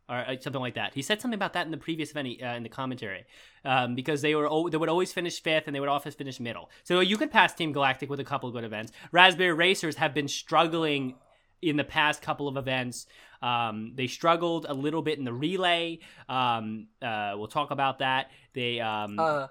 [0.08, 0.94] or uh, something like that.
[0.94, 3.24] He said something about that in the previous event uh, in the commentary,
[3.64, 6.38] um, because they were al- they would always finish fifth and they would always finish
[6.38, 6.70] middle.
[6.84, 8.92] So you could pass Team Galactic with a couple of good events.
[9.10, 11.16] Raspberry Racers have been struggling
[11.60, 13.06] in the past couple of events.
[13.42, 15.98] Um, they struggled a little bit in the relay.
[16.28, 18.30] Um, uh, we'll talk about that.
[18.52, 19.48] They um, Uh,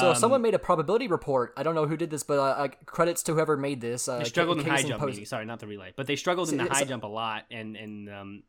[0.00, 1.52] So um, someone made a probability report.
[1.56, 4.08] I don't know who did this, but uh, uh, credits to whoever made this.
[4.08, 5.04] Uh, they struggled in Casey high jump.
[5.04, 5.24] Maybe.
[5.24, 7.76] Sorry, not the relay, but they struggled in the high so- jump a lot, and
[7.76, 8.42] and um,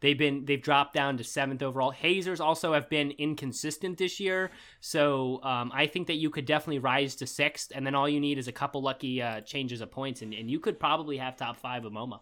[0.00, 1.90] they've been they've dropped down to seventh overall.
[1.90, 6.78] Hazers also have been inconsistent this year, so um, I think that you could definitely
[6.78, 9.90] rise to sixth, and then all you need is a couple lucky uh, changes of
[9.90, 12.20] points, and, and you could probably have top five of Momo.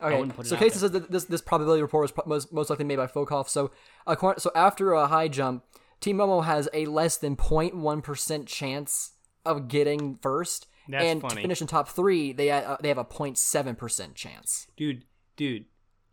[0.00, 2.70] Okay, wouldn't put it so Casey says that this this probability report was most, most
[2.70, 3.48] likely made by Fokoff.
[3.48, 3.70] So,
[4.38, 5.64] so after a high jump,
[6.04, 9.12] Team Momo has a less than 0.1 percent chance
[9.46, 11.36] of getting first, That's and funny.
[11.36, 14.66] to finish in top three, they uh, they have a 0.7 percent chance.
[14.76, 15.04] Dude,
[15.36, 15.64] dude,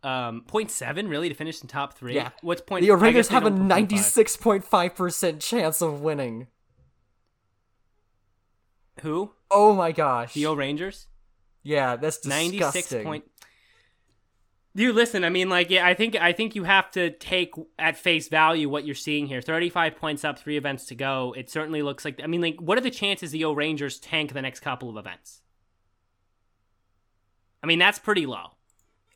[0.02, 2.14] um, point seven really to finish in top three.
[2.14, 2.30] Yeah.
[2.40, 2.86] what's point?
[2.86, 4.92] The Rangers have a don't put point five.
[4.92, 6.46] 96.5 percent chance of winning.
[9.02, 9.32] Who?
[9.50, 10.32] Oh my gosh!
[10.32, 11.06] The O Rangers.
[11.62, 12.58] yeah, that's disgusting.
[12.58, 13.24] Ninety six point.
[14.74, 15.22] Dude, listen.
[15.22, 18.70] I mean, like, yeah, I think I think you have to take at face value
[18.70, 19.42] what you're seeing here.
[19.42, 21.34] Thirty five points up, three events to go.
[21.36, 22.20] It certainly looks like.
[22.22, 24.96] I mean, like, what are the chances the O Rangers tank the next couple of
[24.96, 25.42] events?
[27.62, 28.52] I mean, that's pretty low.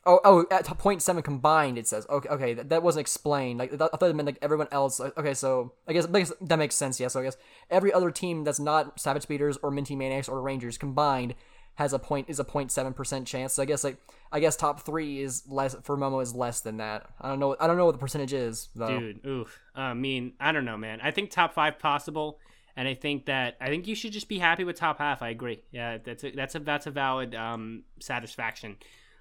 [0.05, 2.07] Oh, oh, at t- 0.7 combined, it says.
[2.09, 3.59] Okay, okay, that, that wasn't explained.
[3.59, 5.01] Like, that, I thought it meant like everyone else.
[5.01, 6.97] Like, okay, so I guess, that makes sense.
[6.97, 7.35] Yeah, so I guess
[7.69, 11.35] every other team that's not Savage Speeders or Minty Maniacs or Rangers combined
[11.77, 13.53] has a point is a 0.7 percent chance.
[13.53, 13.97] So I guess like
[14.31, 17.07] I guess top three is less for Momo is less than that.
[17.21, 17.55] I don't know.
[17.59, 18.99] I don't know what the percentage is though.
[18.99, 19.59] Dude, oof.
[19.75, 20.99] I mean, I don't know, man.
[21.01, 22.39] I think top five possible,
[22.75, 25.21] and I think that I think you should just be happy with top half.
[25.21, 25.61] I agree.
[25.71, 28.77] Yeah, that's a, that's a that's a valid um, satisfaction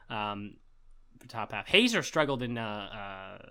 [0.09, 0.55] um,
[1.29, 1.69] top half.
[1.69, 2.57] Hazer struggled in.
[2.57, 3.47] Uh, uh,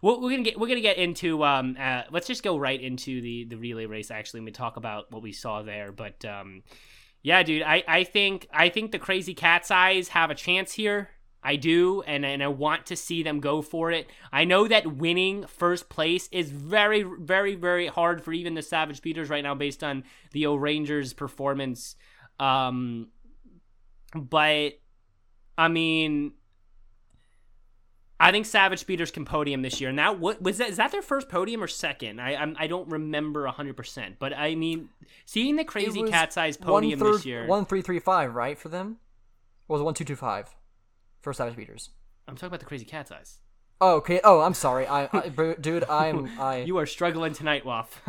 [0.00, 1.44] we're, we're gonna get we're gonna get into.
[1.44, 4.10] Um, uh, let's just go right into the the relay race.
[4.10, 5.92] Actually, and we talk about what we saw there.
[5.92, 6.62] But um,
[7.26, 11.10] yeah, dude, I, I think I think the crazy cat's eyes have a chance here.
[11.42, 14.08] I do, and, and I want to see them go for it.
[14.32, 18.98] I know that winning first place is very, very, very hard for even the Savage
[18.98, 21.96] Speeders right now, based on the O Rangers' performance.
[22.38, 23.08] Um,
[24.14, 24.74] but
[25.58, 26.32] I mean,
[28.18, 29.90] I think Savage Speeders can podium this year.
[29.90, 30.70] And that what was that?
[30.70, 32.20] Is that their first podium or second?
[32.20, 34.16] I I'm, I don't remember hundred percent.
[34.18, 34.88] But I mean,
[35.26, 37.46] seeing the crazy cat eyes podium third- this year.
[37.46, 38.98] One three three five, right for them?
[39.68, 40.54] Or was it one two two five
[41.20, 41.90] for Savage Speeders?
[42.26, 43.38] I'm talking about the crazy cat's eyes.
[43.80, 44.20] Oh, okay.
[44.24, 44.86] Oh, I'm sorry.
[44.86, 45.28] I, I
[45.60, 46.62] dude, I'm I.
[46.62, 48.00] You are struggling tonight, Waff.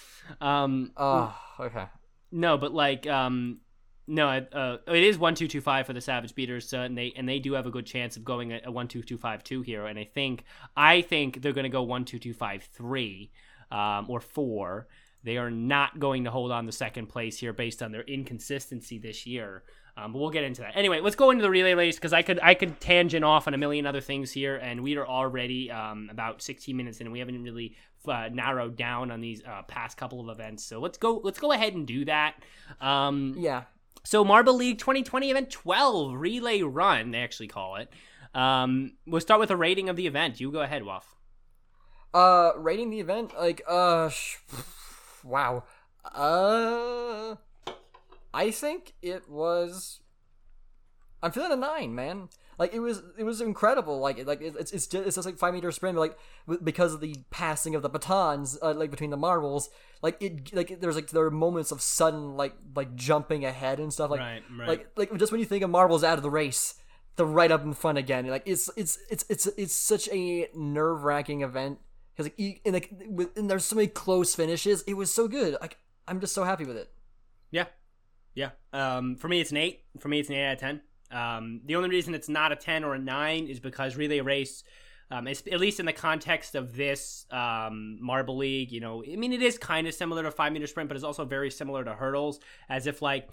[0.40, 1.86] um, Oh, okay.
[2.30, 3.60] no, but like, um,
[4.06, 7.12] no, uh, it is one two two five for the Savage Speeders, uh, and they
[7.16, 9.62] and they do have a good chance of going a, one two two five two
[9.62, 10.44] here, and I think
[10.76, 13.30] I think they're going to go one two two five three,
[13.70, 14.88] um, or four.
[15.22, 18.98] They are not going to hold on to second place here based on their inconsistency
[18.98, 19.62] this year.
[19.96, 20.72] Um, but we'll get into that.
[20.76, 23.54] Anyway, let's go into the relay race because I could I could tangent off on
[23.54, 27.12] a million other things here, and we are already um, about 16 minutes in, and
[27.12, 27.76] we haven't really
[28.08, 30.64] uh, narrowed down on these uh, past couple of events.
[30.64, 32.34] So let's go let's go ahead and do that.
[32.80, 33.62] Um, Yeah.
[34.02, 37.90] So Marble League 2020 event 12 relay run they actually call it.
[38.34, 40.40] Um, we'll start with a rating of the event.
[40.40, 41.14] You go ahead, Waff.
[42.12, 44.38] Uh, rating the event like uh, sh-
[45.24, 45.64] wow.
[46.04, 47.36] Uh,
[48.32, 50.00] I think it was.
[51.22, 52.28] I'm feeling a nine, man.
[52.58, 53.98] Like it was, it was incredible.
[54.00, 56.16] Like, like it's it's just it's just like five meter sprint, like
[56.62, 59.70] because of the passing of the batons, uh, like between the marbles,
[60.02, 63.92] like it, like there's like there are moments of sudden like like jumping ahead and
[63.92, 64.10] stuff.
[64.10, 64.68] Like, Right, right.
[64.68, 66.74] like like just when you think of marbles out of the race,
[67.16, 68.26] they're right up in front again.
[68.28, 71.78] Like it's it's it's it's it's such a nerve wracking event
[72.14, 74.82] because like, you- and like with, and there's so many close finishes.
[74.86, 75.56] It was so good.
[75.60, 76.90] Like I'm just so happy with it.
[77.50, 77.66] Yeah,
[78.34, 78.50] yeah.
[78.72, 79.84] Um, for me, it's an eight.
[79.98, 80.80] For me, it's an eight out of ten.
[81.14, 84.64] Um, the only reason it's not a ten or a nine is because relay race,
[85.10, 89.32] um, at least in the context of this um, Marble League, you know, I mean,
[89.32, 91.94] it is kind of similar to five meter sprint, but it's also very similar to
[91.94, 92.40] hurdles.
[92.68, 93.28] As if like,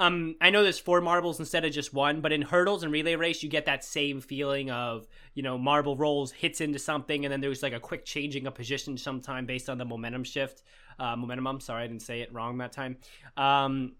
[0.00, 3.16] um, I know there's four marbles instead of just one, but in hurdles and relay
[3.16, 7.30] race, you get that same feeling of you know marble rolls hits into something, and
[7.30, 10.62] then there's like a quick changing of position sometime based on the momentum shift.
[10.98, 11.46] Uh, momentum.
[11.46, 12.96] I'm sorry, I didn't say it wrong that time.
[13.36, 13.92] Um,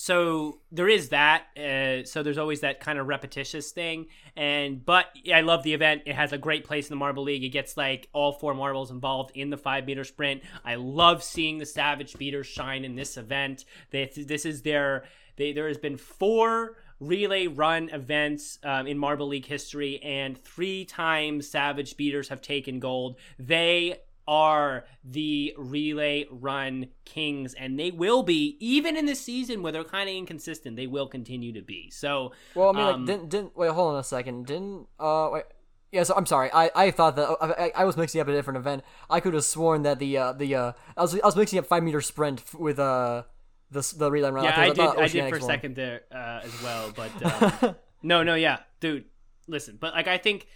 [0.00, 4.06] so there is that uh, so there's always that kind of repetitious thing
[4.36, 6.02] and but i love the event.
[6.06, 7.42] It has a great place in the marble league.
[7.42, 10.42] It gets like all four marbles involved in the five meter sprint.
[10.64, 13.64] I love seeing the savage speeders shine in this event.
[13.90, 15.04] This, this is their
[15.36, 20.84] they, there has been four relay run events um, in marble league history and three
[20.84, 23.16] times savage speeders have taken gold.
[23.36, 23.96] They
[24.28, 29.82] are the relay run kings and they will be even in this season where they're
[29.82, 33.28] kind of inconsistent they will continue to be so Well, I mean, um, like didn't
[33.30, 33.70] didn't wait.
[33.70, 34.46] Hold on a second.
[34.46, 35.44] Didn't uh wait.
[35.90, 36.50] Yeah, so I'm sorry.
[36.52, 38.84] I, I thought that I, I was mixing up a different event.
[39.08, 41.64] I could have sworn that the uh, the uh, I was I was mixing up
[41.64, 43.22] five meter sprint with uh
[43.70, 44.44] the the relay run.
[44.44, 45.04] Yeah, thought- I did.
[45.04, 49.06] I did for a second there uh, as well, but uh, no, no, yeah, dude.
[49.46, 50.46] Listen, but like I think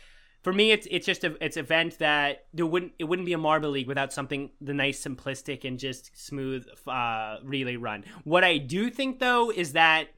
[0.43, 3.39] for me, it's it's just a it's event that there wouldn't it wouldn't be a
[3.39, 8.05] marble league without something the nice simplistic and just smooth uh, relay run.
[8.25, 10.09] What I do think though is that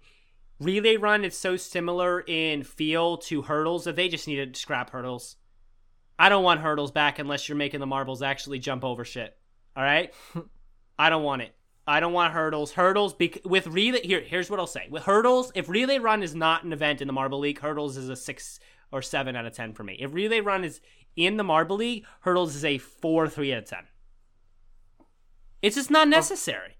[0.59, 4.91] relay run is so similar in feel to hurdles that they just need to scrap
[4.91, 5.37] hurdles.
[6.19, 9.37] I don't want hurdles back unless you're making the marbles actually jump over shit.
[9.77, 10.15] All right,
[10.99, 11.55] I don't want it.
[11.87, 12.73] I don't want hurdles.
[12.73, 14.01] Hurdles bec- with relay.
[14.01, 14.87] Here, here's what I'll say.
[14.89, 18.09] With hurdles, if relay run is not an event in the Marble League, hurdles is
[18.09, 18.59] a six
[18.95, 19.97] or seven out of ten for me.
[19.99, 20.81] If relay run is
[21.17, 23.85] in the Marble League, hurdles is a four, three out of ten.
[25.63, 26.77] It's just not necessary.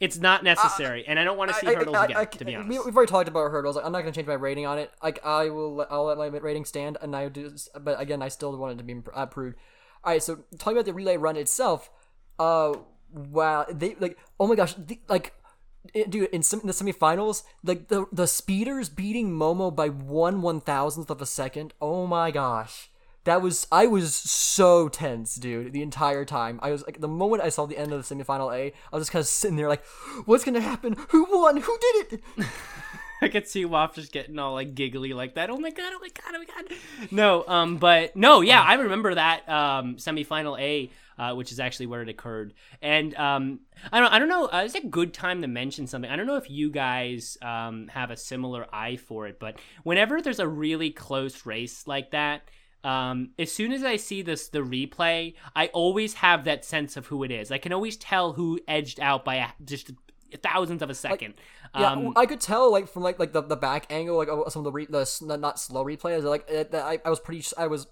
[0.00, 2.16] It's not necessary, and I don't want to see I- hurdles I- again.
[2.16, 3.76] I- to be honest, We've already talked about hurdles.
[3.76, 4.90] I'm not going to change my rating on it.
[5.02, 7.54] Like I will, I'll let my rating stand, and I do.
[7.80, 9.56] But again, I still want it to be imp- approved.
[10.02, 11.88] All right, so talking about the relay run itself.
[12.38, 12.74] Uh,
[13.12, 14.18] wow, they like.
[14.40, 15.34] Oh my gosh, the, like.
[15.94, 20.42] It- dude, in, sem- in the semifinals, like the the speeders beating Momo by one
[20.42, 21.74] one thousandth of a second.
[21.80, 22.90] Oh my gosh,
[23.24, 26.58] that was I was so tense, dude, the entire time.
[26.62, 29.02] I was like, the moment I saw the end of the semifinal A, I was
[29.02, 29.84] just kind of sitting there like,
[30.24, 30.96] what's gonna happen?
[31.10, 31.56] Who won?
[31.58, 32.22] Who did it?
[33.22, 35.48] I could see Waff just getting all like giggly like that.
[35.48, 35.92] Oh my god!
[35.94, 36.34] Oh my god!
[36.34, 36.76] Oh my god!
[37.12, 41.86] No, um, but no, yeah, I remember that um semifinal A, uh, which is actually
[41.86, 42.54] where it occurred.
[42.80, 43.60] And um,
[43.92, 44.46] I don't, I don't know.
[44.46, 46.10] Uh, it's a good time to mention something.
[46.10, 50.20] I don't know if you guys um have a similar eye for it, but whenever
[50.20, 52.42] there's a really close race like that.
[52.84, 57.06] Um, as soon as I see this the replay, I always have that sense of
[57.06, 57.52] who it is.
[57.52, 59.90] I can always tell who edged out by a, just
[60.32, 61.34] a thousandth of a second.
[61.78, 64.60] Yeah, um, I could tell like from like like the, the back angle, like some
[64.60, 66.24] of the re- the not slow replays.
[66.24, 67.86] Like it, I, I was pretty, I was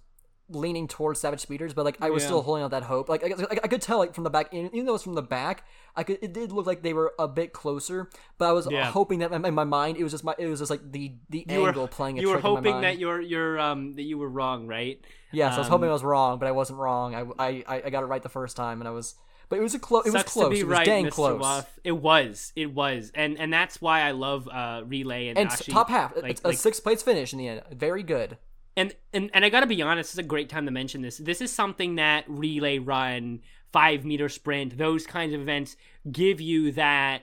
[0.50, 2.28] leaning towards Savage Speeders, but like I was Yeah.
[2.28, 3.08] still holding out that hope.
[3.08, 5.14] Like I, I, I could tell like from the back, even though it was from
[5.14, 5.64] the back,
[5.96, 8.08] I could it did look like they were a bit closer.
[8.38, 8.90] But I was Yeah.
[8.90, 11.46] hoping that in, my mind it was just my it was just like the the
[11.48, 13.94] you angle were, playing a you were trick in my hoping that you're you're um
[13.96, 16.50] that you were wrong right Yes, I was hoping I um, was wrong, but I
[16.50, 17.14] wasn't wrong.
[17.14, 19.14] I, I, I got it right the first time, and I was.
[19.48, 20.06] But it was a close.
[20.06, 20.58] It was close.
[20.58, 21.10] it was right dang Mr.
[21.10, 21.40] close.
[21.40, 21.78] Waff.
[21.82, 25.88] it was it was and and that's why i love uh relay and, And top
[25.90, 27.62] half, like, it's a like, sixth place finish in the end.
[27.72, 28.38] Very good.
[28.80, 31.18] And, and and i gotta be honest this is a great time to mention this
[31.18, 33.40] this is something that relay run
[33.72, 35.76] five meter sprint those kinds of events
[36.10, 37.22] give you that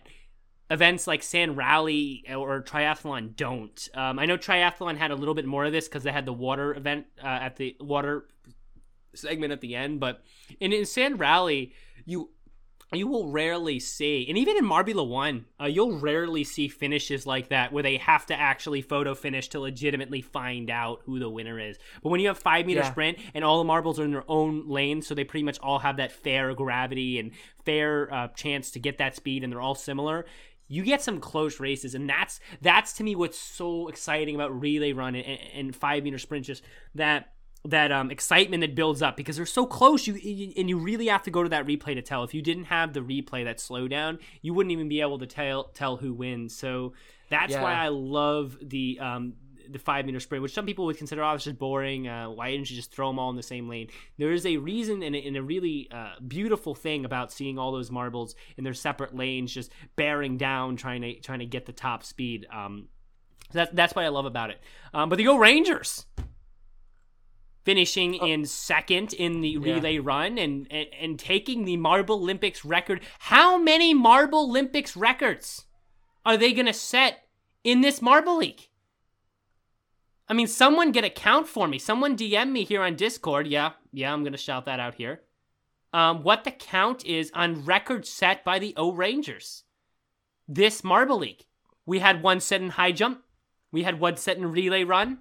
[0.69, 3.87] events like Sand Rally or Triathlon don't.
[3.93, 6.33] Um, I know Triathlon had a little bit more of this because they had the
[6.33, 8.25] water event uh, at the water
[9.15, 10.23] segment at the end, but
[10.59, 11.73] in, in Sand Rally,
[12.05, 12.31] you
[12.93, 17.49] you will rarely see, and even in Marbula One, uh, you'll rarely see finishes like
[17.49, 21.59] that where they have to actually photo finish to legitimately find out who the winner
[21.59, 21.77] is.
[22.01, 22.91] But when you have five meter Yeah.
[22.91, 25.79] sprint and all the marbles are in their own lane, so they pretty much all
[25.79, 27.31] have that fair gravity and
[27.65, 30.25] fair uh, chance to get that speed, and they're all similar.
[30.69, 34.93] You get some close races, and that's that's to me what's so exciting about relay
[34.93, 36.45] run and, and, and five meter sprint.
[36.45, 36.63] Just
[36.95, 37.33] that
[37.69, 40.07] that um, excitement that builds up because they're so close.
[40.07, 42.23] You, you and you really have to go to that replay to tell.
[42.23, 45.65] If you didn't have the replay, that slowdown, you wouldn't even be able to tell
[45.65, 46.55] tell who wins.
[46.55, 46.93] So
[47.29, 47.61] that's Yeah.
[47.61, 49.33] why I love the um,
[49.69, 52.07] the five meter sprint, which some people would consider oh, it's just boring.
[52.07, 53.89] Uh, why didn't you just throw them all in the same lane?
[54.17, 57.73] There is a reason and a, and a really uh, beautiful thing about seeing all
[57.73, 61.73] those marbles in their separate lanes, just bearing down, trying to trying to get the
[61.73, 62.47] top speed.
[62.49, 62.87] Um,
[63.51, 64.59] so that's that's what I love about it.
[64.93, 66.05] Um, but the O Rangers
[67.67, 73.01] finishing in second in the relay run and, and and taking the Marble Olympics record.
[73.19, 75.65] How many Marble Olympics records
[76.25, 77.25] are they going to set
[77.65, 78.69] in this Marble League?
[80.29, 81.77] I mean, someone get a count for me.
[81.77, 83.47] Someone DM me here on Discord.
[83.47, 85.23] Yeah, yeah, I'm going to shout that out here.
[85.91, 89.65] Um, what the count is on records set by the O Rangers
[90.47, 91.43] this Marble League.
[91.85, 93.23] We had one set in high jump,
[93.73, 95.19] we had one set in relay run,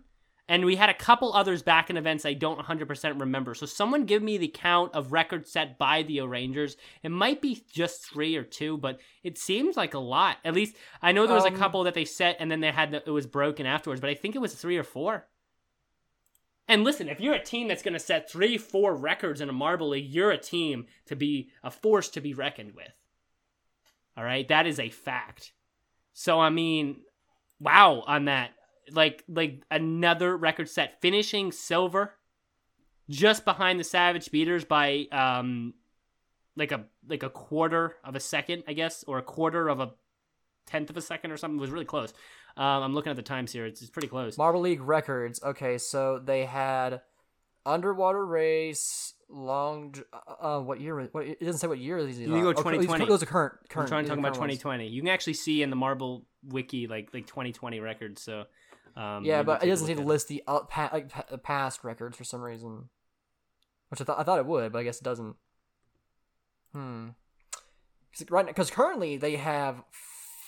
[0.48, 3.54] and we had a couple others back in events I don't 100% remember.
[3.54, 6.76] So someone give me the count of records set by the O Rangers.
[7.02, 10.38] It might be just three or two, but it seems like a lot.
[10.44, 12.70] At least I know there was Um, a couple that they set and then they
[12.70, 15.26] had the, it was broken afterwards, but I think it was three or four.
[16.68, 19.52] And listen, if you're a team that's going to set three, four records in a
[19.52, 22.92] marble league, you're a team to be a force to be reckoned with.
[24.16, 25.52] All right, that is a fact.
[26.12, 27.02] So I mean,
[27.60, 28.50] wow on that.
[28.92, 32.14] Like like another record set finishing silver
[33.08, 35.74] just behind the Savage Speeders by um
[36.56, 39.92] like a like a quarter of a second, I guess, or a quarter of a
[40.66, 41.58] tenth of a second or something.
[41.58, 42.12] It was really close.
[42.56, 43.66] Um, I'm looking at the times here.
[43.66, 44.38] It's, it's pretty close.
[44.38, 45.40] Marble League records.
[45.42, 47.02] Okay, so they had
[47.66, 49.94] underwater race, long.
[50.12, 50.94] Uh, uh, what year?
[50.94, 52.22] was- What, it doesn't say what year these are.
[52.22, 53.04] You go Oh, 2020.
[53.06, 53.54] Those are current.
[53.62, 54.52] I'm current trying to talk about current ones.
[54.58, 54.88] 2020.
[54.88, 58.22] You can actually see in the Marble wiki like like 2020 records.
[58.22, 58.44] So
[58.96, 62.16] um, Yeah, but it doesn't seem to list the uh, pa- like pa- past records
[62.16, 62.88] for some reason.
[63.88, 65.36] Which I thought I thought it would, but I guess it doesn't.
[66.72, 67.08] Hmm.
[68.16, 69.82] Cause right because currently they have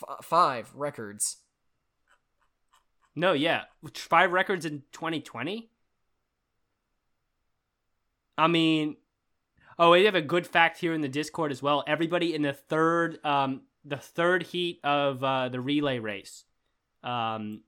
[0.01, 1.37] f- five records.
[3.15, 5.71] No, yeah, five records in 2020.
[8.37, 8.97] I mean,
[9.79, 11.83] oh, we have a good fact here in the Discord as well.
[11.87, 16.45] Everybody in the third, um, the third heat of uh, the relay race,
[17.03, 17.63] um,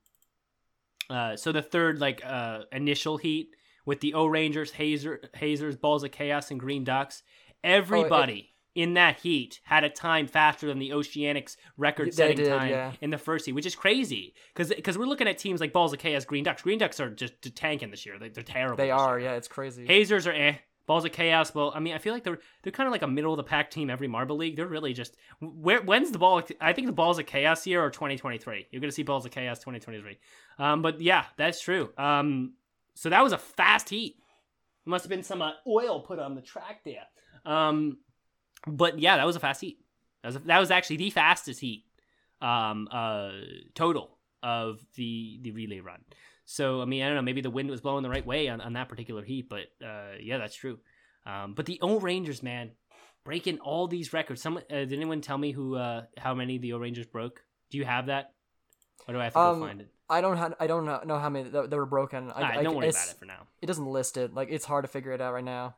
[1.10, 3.50] uh, so the third like uh initial heat
[3.84, 7.22] with the O Rangers, Hazer, Hazers, Balls of Chaos, and Green Ducks.
[7.64, 12.92] Everybody in that heat had a time faster than the Oceanics record-setting did, time yeah.
[13.00, 15.98] in the first heat, which is crazy because we're looking at teams like Balls of
[15.98, 16.62] Chaos, Green Ducks.
[16.62, 18.18] Green Ducks are just tanking this year.
[18.18, 18.76] They, they're terrible.
[18.76, 19.30] They are, year.
[19.30, 19.86] yeah, it's crazy.
[19.86, 20.54] Hazers are eh.
[20.90, 21.54] Balls of Chaos.
[21.54, 23.44] Well, I mean, I feel like they're they're kind of like a middle of the
[23.44, 24.56] pack team every Marble League.
[24.56, 26.42] They're really just where when's the ball?
[26.60, 28.66] I think the Balls of Chaos year or 2023.
[28.72, 30.18] You're gonna see Balls of Chaos 2023.
[30.58, 31.90] Um, but yeah, that's true.
[31.96, 32.54] Um,
[32.94, 34.16] so that was a fast heat.
[34.84, 37.06] Must have been some uh, oil put on the track there.
[37.46, 37.98] Um,
[38.66, 39.78] but yeah, that was a fast heat.
[40.22, 41.84] That was a, that was actually the fastest heat
[42.42, 43.30] um, uh,
[43.76, 46.00] total of the the relay run.
[46.52, 47.22] So I mean, I don't know.
[47.22, 50.14] Maybe the wind was blowing the right way on, on that particular heat, but uh,
[50.20, 50.78] yeah, that's true.
[51.24, 52.72] Um, but the O Rangers, man,
[53.24, 54.42] breaking all these records.
[54.42, 57.44] Someone uh, did anyone tell me who uh, how many the O Rangers broke?
[57.70, 58.32] Do you have that,
[59.06, 59.88] or do I have to Um, go find it?
[60.08, 62.30] I don't ha- I don't know, know how many that, that were broken.
[62.32, 63.46] I, Alright, I, don't worry about it for now.
[63.62, 64.34] It doesn't list it.
[64.34, 65.76] Like it's hard to figure it out right now.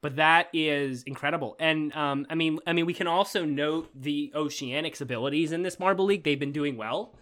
[0.00, 1.56] but that is incredible.
[1.60, 5.78] And um, I mean, I mean, we can also note the Oceanics abilities in this
[5.78, 6.24] Marble League.
[6.24, 7.18] They've been doing well.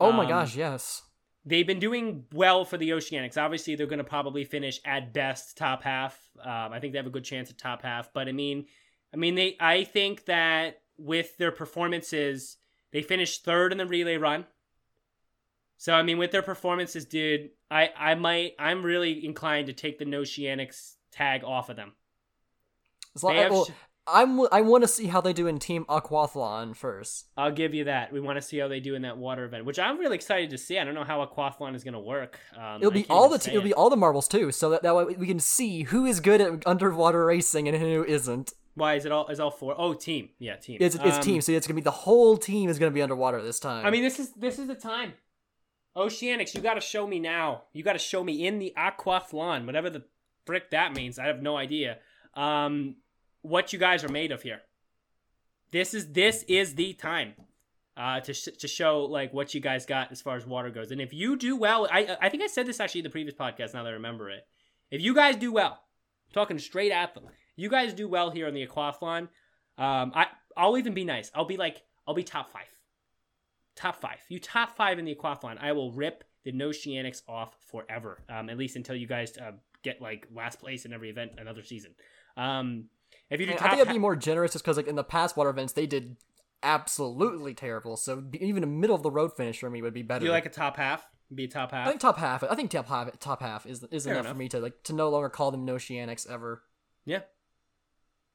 [0.00, 1.02] Oh my Um, gosh, yes.
[1.44, 3.38] They've been doing well for the Oceanics.
[3.38, 6.18] Obviously, they're going to probably finish at best top half.
[6.42, 8.12] Um, I think they have a good chance at top half.
[8.12, 8.66] But I mean,
[9.12, 9.56] I mean, they.
[9.58, 12.58] I think that with their performances,
[12.92, 14.44] they finished third in the relay run.
[15.78, 19.98] So I mean, with their performances, dude, I I might I'm really inclined to take
[19.98, 21.92] the Oceanics tag off of them.
[23.16, 23.70] As long, well, sh-
[24.06, 27.26] I'm I want to see how they do in Team Aquathlon first.
[27.36, 28.12] I'll give you that.
[28.12, 30.50] We want to see how they do in that water event, which I'm really excited
[30.50, 30.78] to see.
[30.78, 32.38] I don't know how aquathlon is going to work.
[32.56, 34.96] Um, It'll be all the t- it'll be all the marbles too, so that, that
[34.96, 38.52] way we can see who is good at underwater racing and who isn't.
[38.74, 39.74] Why is it all is all four?
[39.76, 40.30] Oh, team.
[40.38, 40.78] Yeah, team.
[40.80, 43.42] It's it's Um, team, so it's gonna be the whole team is gonna be underwater
[43.42, 43.84] this time.
[43.84, 45.14] I mean, this is this is the time.
[45.96, 47.64] Oceanics, you got to show me now.
[47.72, 50.04] You got to show me in the aquathlon, whatever the
[50.46, 51.18] frick that means.
[51.18, 51.98] I have no idea.
[52.34, 52.96] Um,
[53.42, 54.60] what you guys are made of here.
[55.70, 57.34] This is this is the time
[57.96, 60.90] uh, to sh- to show like what you guys got as far as water goes.
[60.90, 63.34] And if you do well, I I think I said this actually in the previous
[63.34, 63.74] podcast.
[63.74, 64.46] Now that I remember it,
[64.90, 65.80] if you guys do well,
[66.32, 67.24] talking straight at them,
[67.56, 69.28] you guys do well here on the aquathlon.
[69.78, 70.26] Um, I
[70.56, 71.30] I'll even be nice.
[71.34, 72.66] I'll be like I'll be top five
[73.80, 74.18] top five.
[74.28, 75.58] You top five in the aquathlon.
[75.60, 78.22] I will rip the Oceanics off forever.
[78.28, 81.62] Um, at least until you guys uh, get like last place in every event another
[81.62, 81.94] season.
[82.36, 82.86] Um,
[83.30, 85.04] if you do I top, think I'd be more generous just because like in the
[85.04, 86.16] past water events they did
[86.62, 87.96] absolutely terrible.
[87.96, 90.20] So even a middle of the road finish for me would be better.
[90.20, 91.08] do you like a top half?
[91.32, 91.86] Be top half.
[91.86, 92.42] I think top half.
[92.42, 93.18] I think top half.
[93.20, 94.32] Top half is is enough, enough.
[94.32, 96.62] for me to like to no longer call them Oceanics ever.
[97.04, 97.20] Yeah.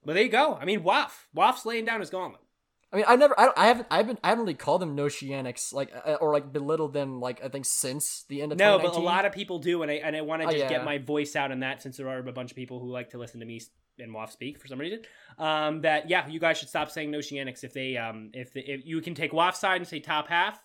[0.06, 0.56] Well, there you go.
[0.56, 1.28] I mean, Waff.
[1.34, 2.42] Waff's laying down his gauntlet.
[2.94, 5.74] I mean, I never, I, I haven't, I haven't, I haven't really called them Oceanics
[5.74, 8.96] like uh, or like belittled them like I think since the end of No, but
[8.96, 10.70] a lot of people do, and I and I want to Oh, just yeah.
[10.70, 13.10] get my voice out in that since there are a bunch of people who like
[13.10, 13.62] to listen to me
[14.00, 15.02] and Waff speak for some reason.
[15.38, 18.86] Um, that yeah, you guys should stop saying Oceanics if they um if the, if
[18.86, 20.62] you can take Waff's side and say top half,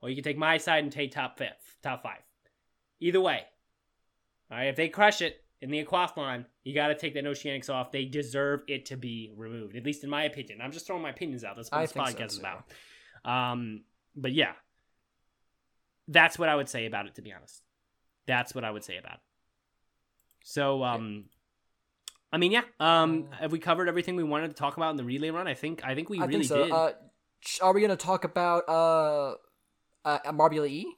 [0.00, 2.20] or you can take my side and take top fifth, top five.
[3.00, 3.42] Either way,
[4.50, 4.68] all right.
[4.68, 7.90] If they crush it in the aquathlon, you got to take that Oceanics off.
[7.90, 10.60] They deserve it to be removed, at least in my opinion.
[10.60, 11.56] I'm just throwing my opinions out.
[11.56, 12.64] That's what I this think so, podcast is about.
[13.24, 13.82] Um,
[14.14, 14.52] but yeah,
[16.08, 17.14] that's what I would say about it.
[17.16, 17.62] To be honest,
[18.26, 19.20] that's what I would say about it.
[20.44, 21.24] So, um,
[22.34, 22.62] I mean, yeah.
[22.80, 25.46] Um, have we covered everything we wanted to talk about in the relay run?
[25.46, 26.64] I think I think we I really think so.
[26.64, 26.72] did.
[26.72, 26.92] Uh,
[27.62, 29.34] are we gonna talk about uh,
[30.04, 30.96] uh Marbula E?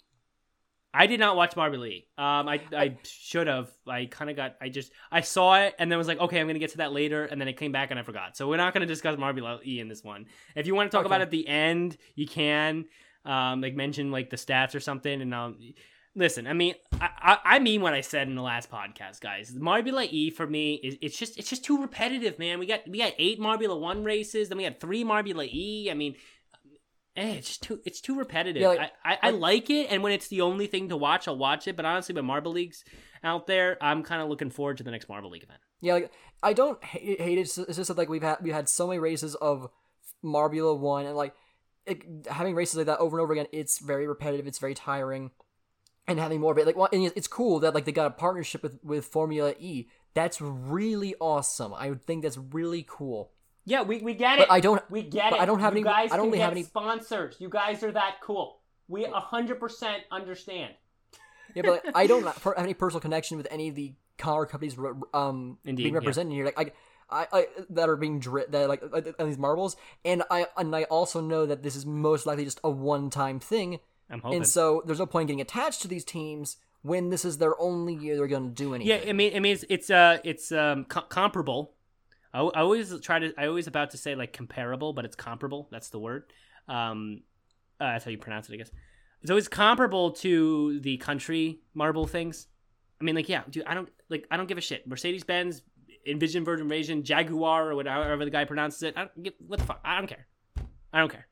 [0.94, 2.08] I did not watch Barbie Lee.
[2.16, 3.70] Um, I I should have.
[3.86, 4.56] I kind of got.
[4.62, 6.92] I just I saw it and then was like, okay, I'm gonna get to that
[6.92, 8.34] later, and then it came back and I forgot.
[8.34, 10.24] So we're not gonna discuss Barbie Lee in this one.
[10.54, 11.14] If you want to talk Okay.
[11.14, 12.86] about it at the end, you can.
[13.26, 15.58] Um, like mention like the stats or something, and um,
[16.16, 16.46] listen.
[16.48, 19.52] I mean, I, I I mean what I said in the last podcast, guys.
[19.52, 22.58] Marbula E for me is it's just it's just too repetitive, man.
[22.58, 25.88] We got we got eight Marbula One races, then we had three Marbula E.
[25.90, 26.16] I mean.
[27.18, 28.60] Eh, it's just too it's too repetitive.
[28.60, 31.26] Yeah, like- I, I, I like- it, and when it's the only thing to watch,
[31.26, 31.74] I'll watch it.
[31.74, 32.84] But honestly, with Marble Leagues,
[33.24, 35.60] out there, I'm kind of looking forward to the next Marble League event.
[35.80, 36.12] Yeah, like
[36.42, 37.42] I don't hate, hate it.
[37.42, 39.70] It's just, it's just that like we've had we had so many races of
[40.22, 41.32] Marbula One, and like
[41.86, 44.46] it, having races like that over and over again, it's very repetitive.
[44.46, 45.30] It's very tiring,
[46.08, 48.10] and having more of it, like, well, and it's cool that like they got a
[48.10, 49.86] partnership with with Formula E.
[50.14, 51.74] That's really awesome.
[51.74, 53.32] I would think that's really cool.
[53.66, 54.50] Yeah, we, we get But it.
[54.50, 55.42] I don't- We get but it.
[55.42, 57.36] I don't have you any- Guys I don't can really get have any- sponsors.
[57.40, 58.60] You guys are that cool.
[58.88, 60.72] We hundred percent understand.
[61.54, 64.76] Yeah, but like, I don't have any personal connection with any of the car companies
[65.12, 65.98] um Indeed, being yeah.
[65.98, 66.44] represented here.
[66.44, 66.70] Like I,
[67.10, 70.74] I, I that are being dri- that like uh, uh, these marbles, and I and
[70.74, 73.80] I also know that this is most likely just a one time thing,
[74.10, 74.38] I'm hoping.
[74.38, 77.94] and so there's no point getting attached to these teams when this is their only
[77.94, 79.02] year they're going to do anything.
[79.02, 81.74] Yeah, I mean, I mean, it's it's uh, it's um co- comparable.
[82.32, 83.32] I, I always try to.
[83.36, 85.68] I always about to say like comparable, but it's comparable.
[85.70, 86.24] That's the word.
[86.68, 87.22] Um,
[87.80, 88.70] uh, that's how you pronounce it, I guess.
[89.22, 92.46] It's always comparable to the country marble things.
[93.00, 94.26] I mean, like, yeah, dude, I don't like.
[94.30, 94.86] I don't give a shit.
[94.86, 95.62] Mercedes Benz,
[96.06, 98.94] Envision Virgin Invasion, Jaguar, or whatever the guy pronounces it.
[98.96, 99.34] I don't give.
[99.44, 99.80] What the fuck?
[99.84, 100.26] I don't care.
[100.92, 101.26] I don't care.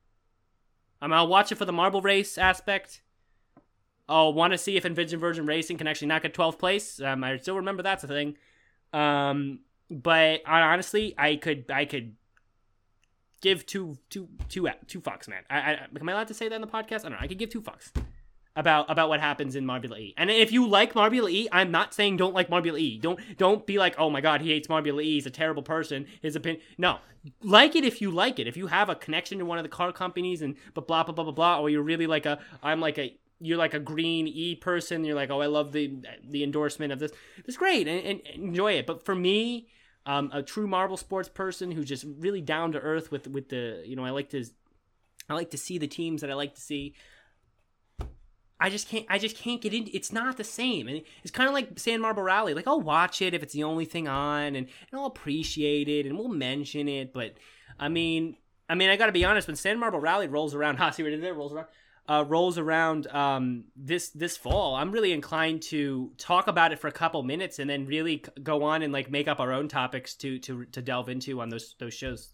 [1.07, 3.03] Mean, I'll watch it for the marble race aspect.
[4.09, 7.01] I'll want to see if Envision Virgin Racing can actually knock at 12th place.
[7.01, 8.37] Um, I still remember that's a thing.
[8.93, 12.15] Um, but honestly, I could I could
[13.41, 15.43] give two two two two fucks, man.
[15.51, 17.01] I, I am I allowed to say that in the podcast?
[17.01, 17.19] I don't know.
[17.21, 17.91] I could give two fucks
[18.57, 20.15] about about what happens in Marbula E.
[20.17, 22.99] And if you like Marbula E, I'm not saying don't like Marbula E.
[22.99, 25.15] Don't don't be like, oh my god, he hates Marbula E.
[25.15, 26.07] He's a terrible person.
[26.23, 26.63] His opinion.
[26.79, 26.99] No,
[27.43, 28.47] like it if you like it.
[28.47, 31.15] If you have a connection to one of the car companies and but blah blah
[31.15, 34.29] blah blah blah, or you're really like a I'm like a you're like a green
[34.29, 35.05] E person.
[35.05, 35.99] You're like, oh, I love the
[36.29, 37.13] the endorsement of this.
[37.47, 38.87] It's great and, and enjoy it.
[38.87, 39.69] But for me,
[40.07, 43.83] um, a true marble sports person who's just really down to earth with with the
[43.85, 44.45] you know I like to
[45.29, 46.95] I like to see the teams that I like to see.
[48.61, 49.05] I just can't.
[49.09, 49.89] I just can't get in.
[49.93, 52.55] It's not the same, and it's kind of like Sand Marble Rally.
[52.55, 56.07] Like I'll watch it if it's the only thing on, and, and I'll appreciate it,
[56.07, 57.13] and we'll mention it.
[57.13, 57.35] But
[57.79, 58.37] I mean,
[58.69, 59.49] I mean, I got to be honest.
[59.49, 61.35] When Sand Marble Rally rolls around, ha, see what it did there?
[61.35, 61.67] Rolls around,
[62.09, 64.77] uh, rolls around um, this this fall.
[64.77, 68.63] I'm really inclined to talk about it for a couple minutes, and then really go
[68.63, 71.75] on and like make up our own topics to to to delve into on those
[71.81, 72.31] those shows.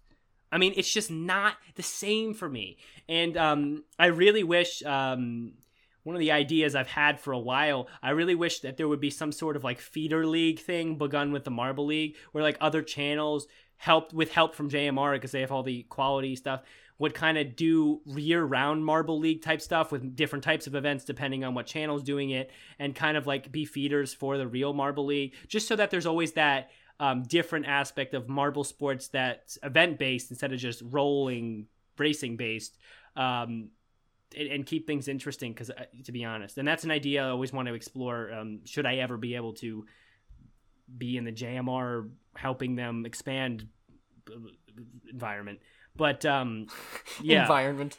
[0.53, 2.77] I mean, it's just not the same for me,
[3.09, 4.83] and um, I really wish.
[4.83, 5.55] Um,
[6.03, 7.89] one of the ideas I've had for a while.
[8.03, 11.33] I really wish that there would be some sort of like feeder league thing begun
[11.33, 13.47] with the Marble League, where like other channels
[13.77, 16.63] helped with help from JMR because they have all the quality stuff
[16.99, 21.43] would kind of do year-round Marble League type stuff with different types of events depending
[21.45, 25.07] on what channel's doing it, and kind of like be feeders for the real Marble
[25.07, 26.71] League, just so that there's always that
[27.01, 32.77] um, different aspect of marble sports that's event based instead of just rolling racing based.
[33.17, 33.71] Um,
[34.37, 36.59] and, and keep things interesting because uh, to be honest.
[36.59, 39.55] And that's an idea i always want to explore um, should i ever be able
[39.55, 39.87] to
[40.97, 43.67] be in the jmr helping them expand
[44.29, 44.39] uh,
[45.11, 45.61] environment.
[45.97, 46.67] But um
[47.23, 47.43] yeah.
[47.43, 47.97] Environment.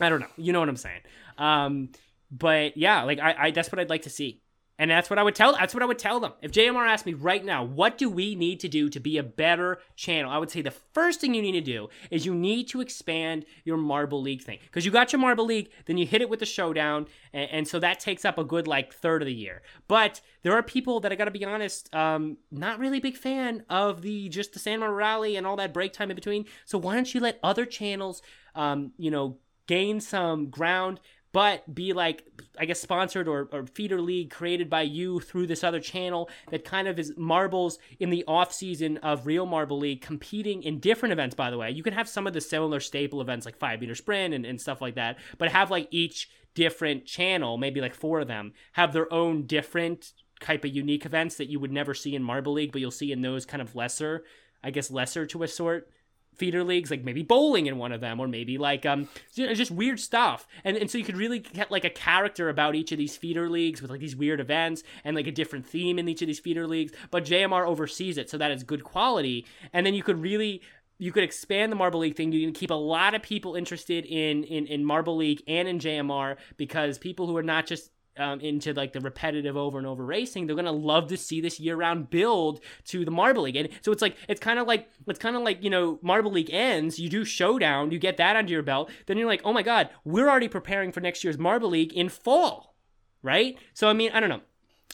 [0.00, 0.26] i don't know.
[0.36, 1.00] You know what i'm saying.
[1.38, 1.90] Um
[2.30, 4.41] but yeah like i, I that's what i'd like to see
[4.82, 5.52] and that's what I would tell.
[5.52, 6.32] That's what I would tell them.
[6.42, 9.22] If JMR asked me right now, what do we need to do to be a
[9.22, 10.28] better channel?
[10.28, 13.46] I would say the first thing you need to do is you need to expand
[13.62, 16.40] your Marble League thing because you got your Marble League, then you hit it with
[16.40, 19.62] the Showdown, and, and so that takes up a good like third of the year.
[19.86, 23.62] But there are people that I got to be honest, um, not really big fan
[23.70, 26.44] of the just the San Marino Rally and all that break time in between.
[26.64, 28.20] So why don't you let other channels,
[28.56, 30.98] um, you know, gain some ground?
[31.32, 32.24] But be like
[32.58, 36.64] i guess sponsored or, or feeder league created by you through this other channel that
[36.64, 41.12] kind of is marbles in the off season of real marble league competing in different
[41.12, 41.70] events by the way.
[41.70, 44.60] You can have some of the similar staple events like five meter sprint and, and
[44.60, 48.92] stuff like that but have like each different channel maybe like four of them have
[48.92, 52.72] their own different type of unique events that you would never see in marble league
[52.72, 54.24] but you'll see in those kind of lesser
[54.62, 55.88] i guess lesser to a sort
[56.34, 59.54] feeder leagues, like maybe bowling in one of them, or maybe like um you know,
[59.54, 60.46] just weird stuff.
[60.64, 63.48] And and so you could really get like a character about each of these feeder
[63.48, 66.40] leagues with like these weird events and like a different theme in each of these
[66.40, 66.92] feeder leagues.
[67.10, 69.46] But JMR oversees it so that it's good quality.
[69.72, 70.62] And then you could really
[70.98, 72.32] you could expand the Marble League thing.
[72.32, 75.78] You can keep a lot of people interested in in, in Marble League and in
[75.78, 80.04] JMR because people who are not just um, into like the repetitive over and over
[80.04, 83.56] racing, they're gonna love to see this year-round build to the Marble League.
[83.56, 86.32] And so it's like it's kind of like it's kind of like you know Marble
[86.32, 89.52] League ends, you do Showdown, you get that under your belt, then you're like, oh
[89.52, 92.76] my god, we're already preparing for next year's Marble League in fall,
[93.22, 93.56] right?
[93.74, 94.42] So I mean, I don't know.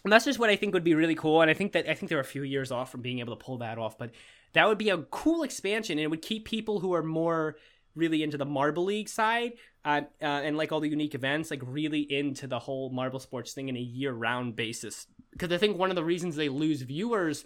[0.05, 1.43] And that's just what I think would be really cool.
[1.43, 3.45] And I think that I think they're a few years off from being able to
[3.45, 4.13] pull that off, but
[4.53, 7.57] that would be a cool expansion, and it would keep people who are more
[7.99, 9.53] really into the Marble League side
[9.85, 13.53] uh, uh, and like all the unique events, like really into the whole marble sports
[13.53, 15.07] thing in a year round basis.
[15.33, 17.45] because I think one of the reasons they lose viewers,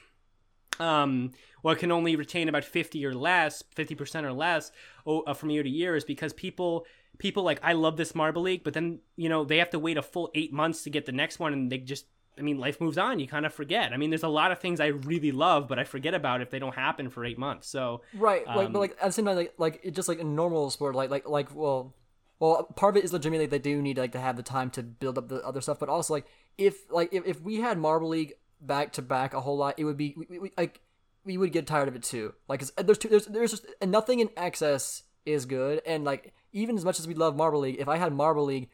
[0.81, 1.33] um,
[1.63, 4.73] well, can only retain about fifty or less, fifty percent or less,
[5.07, 6.87] uh, from year to year, is because people
[7.19, 9.97] people like I love this Marble League, but then you know they have to wait
[9.99, 12.07] a full eight months to get the next one, and they just
[12.39, 13.21] I mean, life moves on.
[13.21, 13.93] You kind of forget.
[13.93, 16.51] I mean, there's a lot of things I really love, but I forget about if
[16.51, 17.69] they don't happen for eight months.
[17.69, 20.21] So right, um, like, but like at the same time, like like it just like
[20.21, 21.95] a normal sport, like like like well,
[22.39, 24.83] well, part of it is legitimately they do need like to have the time to
[24.83, 26.27] build up the other stuff, but also like
[26.57, 29.85] if like if, if we had Marble League back to back a whole lot, it
[29.85, 30.81] would be we, we, like
[31.25, 32.35] we would get tired of it too.
[32.49, 36.77] Like there's two, there's there's just and nothing in excess is good, and like even
[36.77, 38.71] as much as we love Marble League, if I had Marble League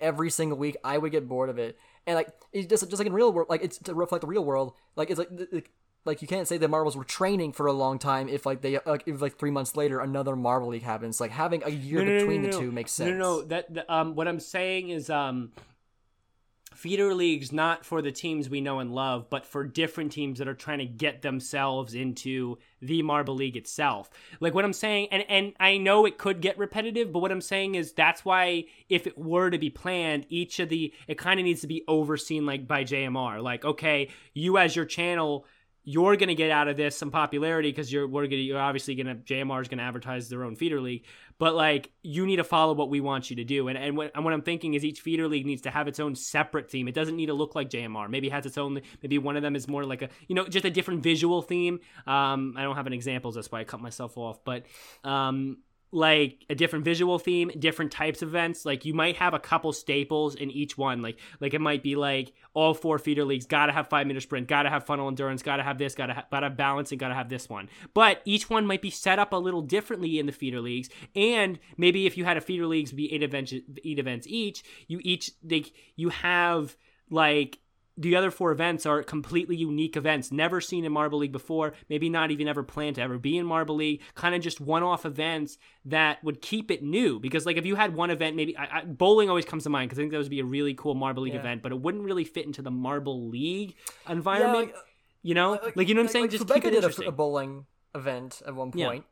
[0.00, 3.06] every single week, I would get bored of it and like it's just just like
[3.06, 4.74] in real world, like it's to reflect the real world.
[4.96, 5.70] Like it's like
[6.04, 8.78] like you can't say the Marbles were training for a long time if like they
[8.84, 11.20] like if like three months later another Marble League happens.
[11.20, 13.10] Like having a year no, no, between no, the two makes sense.
[13.10, 15.52] No, no, that um, what I'm saying is um,
[16.74, 20.48] feeder leagues not for the teams we know and love, but for different teams that
[20.48, 24.10] are trying to get themselves into the Marble League itself.
[24.40, 27.40] Like what I'm saying, and and I know it could get repetitive, but what I'm
[27.40, 31.38] saying is that's why if it were to be planned, each of the it kind
[31.38, 33.42] of needs to be overseen like by JMR.
[33.42, 35.46] Like okay, you as your channel
[35.84, 38.94] you're going to get out of this some popularity because you're we're gonna, you're obviously
[38.94, 41.04] going to JMR is going to advertise their own feeder league,
[41.38, 43.68] but like you need to follow what we want you to do.
[43.68, 45.98] And and what, and what I'm thinking is each feeder league needs to have its
[45.98, 46.86] own separate theme.
[46.86, 48.08] It doesn't need to look like JMR.
[48.08, 48.80] Maybe it has its own.
[49.02, 51.80] Maybe one of them is more like a you know just a different visual theme.
[52.06, 53.34] Um, I don't have an examples.
[53.34, 54.44] That's why I cut myself off.
[54.44, 54.66] But
[55.02, 55.58] um,
[55.92, 58.64] like a different visual theme, different types of events.
[58.64, 61.02] Like you might have a couple staples in each one.
[61.02, 64.48] Like like it might be like all four feeder leagues gotta have five minute sprint,
[64.48, 67.28] gotta have funnel endurance, gotta have this, gotta have, gotta have balance, and gotta have
[67.28, 67.68] this one.
[67.92, 70.88] But each one might be set up a little differently in the feeder leagues.
[71.14, 74.98] And maybe if you had a feeder leagues be eight events, eight events each, you
[75.02, 76.76] each like you have
[77.10, 77.58] like
[77.96, 82.08] the other four events are completely unique events, never seen in Marble League before, maybe
[82.08, 85.04] not even ever planned to ever be in Marble League, kind of just one off
[85.04, 87.20] events that would keep it new.
[87.20, 89.90] Because, like, if you had one event, maybe I, I, bowling always comes to mind
[89.90, 91.40] because I think that would be a really cool Marble League yeah.
[91.40, 93.76] event, but it wouldn't really fit into the Marble League
[94.08, 94.68] environment.
[94.70, 94.84] Yeah, like,
[95.22, 95.50] you know?
[95.52, 96.24] Like, like, you know what I'm saying?
[96.24, 99.04] Like, just Rebecca keep it did a, a, bowling event at one point.
[99.04, 99.08] Yeah.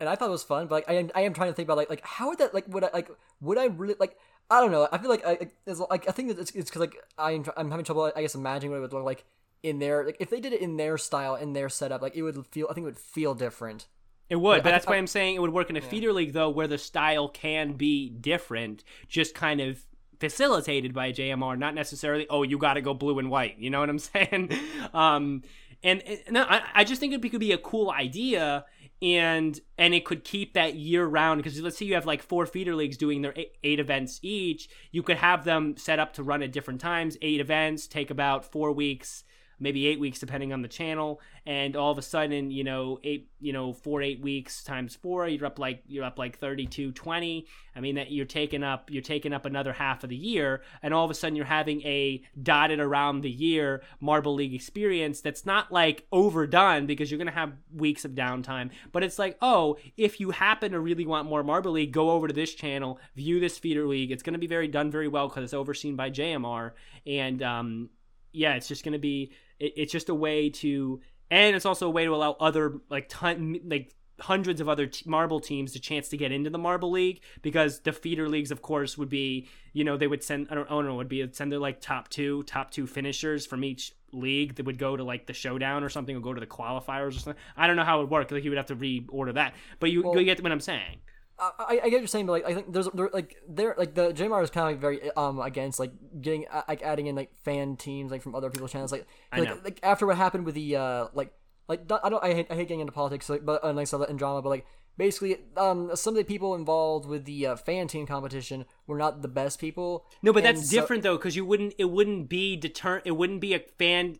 [0.00, 1.66] And I thought it was fun, but like I am, I am trying to think
[1.66, 3.08] about like like how would that like would I like
[3.40, 4.16] would I really like
[4.50, 4.88] I don't know.
[4.92, 7.84] I feel like I, it's like I think that it's because like I'm I'm having
[7.84, 8.12] trouble.
[8.14, 9.24] I guess imagining what it would look like
[9.62, 12.02] in their like if they did it in their style in their setup.
[12.02, 12.66] Like it would feel.
[12.70, 13.86] I think it would feel different.
[14.28, 15.88] It would, but that's I, why I'm saying it would work in a yeah.
[15.88, 19.84] feeder league though, where the style can be different, just kind of
[20.20, 22.26] facilitated by JMR, not necessarily.
[22.30, 23.58] Oh, you got to go blue and white.
[23.58, 24.52] You know what I'm saying?
[24.94, 25.42] um,
[25.82, 28.64] and, and I, I just think it could be a cool idea
[29.02, 32.46] and and it could keep that year round because let's say you have like four
[32.46, 36.22] feeder leagues doing their eight, eight, events each you could have them set up to
[36.22, 39.24] run at different times eight events take about four weeks
[39.62, 41.20] maybe eight weeks depending on the channel.
[41.46, 45.26] And all of a sudden you know eight you know four eight weeks times four
[45.26, 49.02] you're up like you're up like 32 20 i mean that you're taking up you're
[49.02, 52.22] taking up another half of the year and all of a sudden you're having a
[52.40, 57.32] dotted around the year marble league experience that's not like overdone because you're going to
[57.32, 58.70] have weeks of downtime.
[58.92, 62.28] But it's like oh if you happen to really want more marble league go over
[62.28, 64.10] to this channel view this feeder league.
[64.10, 66.72] It's going to be very done very well because it's overseen by jmr
[67.06, 67.90] and um
[68.32, 69.32] yeah it's just going to be
[69.62, 71.00] it, it's just a way to,
[71.30, 75.08] and it's also a way to allow other like ton like hundreds of other t-
[75.08, 78.62] marble teams a chance to get into the marble league because the feeder leagues of
[78.62, 81.26] course would be you know they would send i don't, I don't know would be
[81.32, 85.02] send their like top two top two finishers from each league that would go to
[85.02, 87.42] like the showdown or something or go to the qualifiers or something.
[87.56, 89.54] I don't know how it would work like you would have to reorder that.
[89.80, 90.98] But you, well, you get what i'm saying
[91.38, 93.94] I, I get what you're saying, but like I think there's there, like there like
[93.94, 97.36] the JMR is kind of like very um against like getting like adding in like
[97.42, 99.06] fan teams like from other people's channels like
[99.36, 101.32] like, like after what happened with the uh like
[101.68, 104.02] like I don't I hate, I hate getting into politics like but uh, like so
[104.04, 104.66] in drama but like
[104.96, 109.22] basically um some of the people involved with the uh, fan team competition were not
[109.22, 110.04] the best people.
[110.22, 113.40] No, but that's so, different though because you wouldn't it wouldn't be deter it wouldn't
[113.40, 114.18] be a fan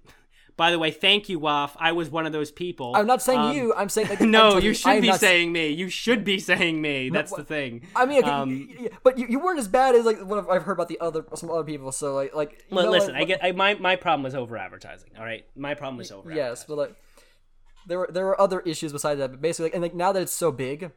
[0.56, 1.76] by the way, thank you, Waff.
[1.78, 2.94] I was one of those people.
[2.94, 3.74] I'm not saying um, you.
[3.74, 4.58] I'm saying like, no.
[4.58, 5.68] You should be saying me.
[5.68, 7.10] You should be saying me.
[7.10, 7.86] That's no, the thing.
[7.96, 8.68] I mean, um,
[9.02, 11.50] but you, you weren't as bad as like what I've heard about the other some
[11.50, 11.92] other people.
[11.92, 12.64] So like like.
[12.70, 15.10] listen, I get I, my my problem was over advertising.
[15.18, 16.32] All right, my problem was over.
[16.32, 16.96] Yes, but like
[17.86, 19.30] there were there were other issues besides that.
[19.30, 20.92] But basically, like, and like now that it's so big,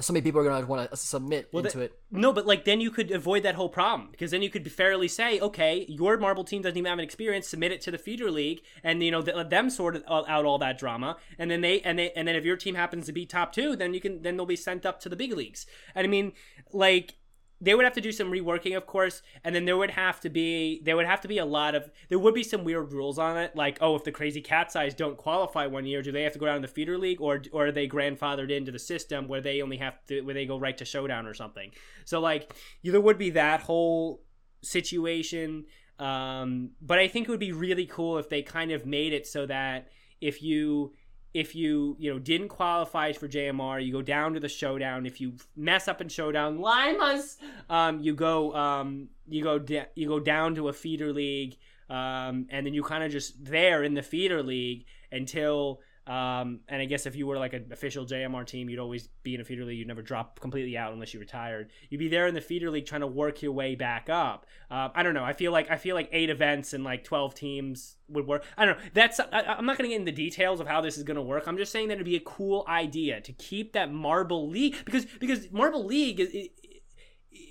[0.00, 1.98] so many people are going to want to submit well, into it.
[2.10, 5.08] No, but like then you could avoid that whole problem because then you could fairly
[5.08, 7.48] say, okay, your marble team doesn't even have an experience.
[7.48, 10.58] Submit it to the feeder league, and you know let them sort uh, out all
[10.58, 13.26] that drama, and then they and they and then if your team happens to be
[13.26, 15.66] top two, then you can then they'll be sent up to the big leagues.
[15.94, 16.32] And I mean,
[16.72, 17.16] like
[17.62, 20.28] they would have to do some reworking, of course, and then there would have to
[20.28, 23.18] be there would have to be a lot of there would be some weird rules
[23.18, 26.24] on it, like oh, if the crazy cat's eyes don't qualify one year, do they
[26.24, 28.80] have to go down to the feeder league, or or are they grandfathered into the
[28.80, 31.70] system where they only have to where they go right to showdown or something?
[32.04, 32.52] So like
[32.82, 34.22] there would be that whole
[34.62, 35.66] situation,
[36.00, 39.26] um, but I think it would be really cool if they kind of made it
[39.26, 39.86] so that
[40.20, 40.94] if you
[41.34, 45.06] if you you know didn't qualify for JMR, you go down to the showdown.
[45.06, 47.38] If you mess up in showdown, limas,
[47.70, 51.56] um, you go um, you go da- you go down to a feeder league,
[51.88, 55.80] um, and then you kind of just there in the feeder league until.
[56.06, 59.36] Um, and I guess if you were like an official JMR team, you'd always be
[59.36, 59.78] in a feeder league.
[59.78, 61.70] You'd never drop completely out unless you retired.
[61.90, 64.46] You'd be there in the feeder league trying to work your way back up.
[64.70, 65.24] Uh, I don't know.
[65.24, 68.44] I feel like I feel like eight events and like twelve teams would work.
[68.56, 68.84] I don't know.
[68.94, 71.16] That's I, I'm not going to get into the details of how this is going
[71.16, 71.46] to work.
[71.46, 75.06] I'm just saying that it'd be a cool idea to keep that Marble League because
[75.20, 76.30] because Marble League is.
[76.32, 76.50] It,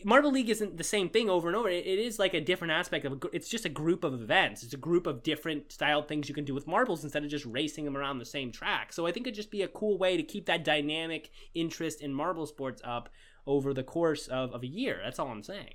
[0.04, 1.70] Marble League isn't the same thing over and over.
[1.70, 3.14] It, is like a different aspect of.
[3.14, 4.64] A, it's just a group of events.
[4.64, 7.46] It's a group of different style things you can do with marbles instead of just
[7.46, 8.94] racing them around the same track.
[8.94, 12.14] So I think it'd just be a cool way to keep that dynamic interest in
[12.14, 13.10] marble sports up
[13.48, 15.00] over the course of, of a year.
[15.04, 15.74] That's all I'm saying.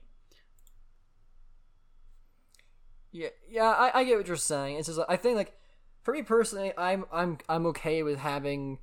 [3.13, 4.77] Yeah, yeah, I, I get what you're saying.
[4.77, 5.59] It's just I think like
[6.03, 8.79] for me personally, I'm I'm I'm okay with having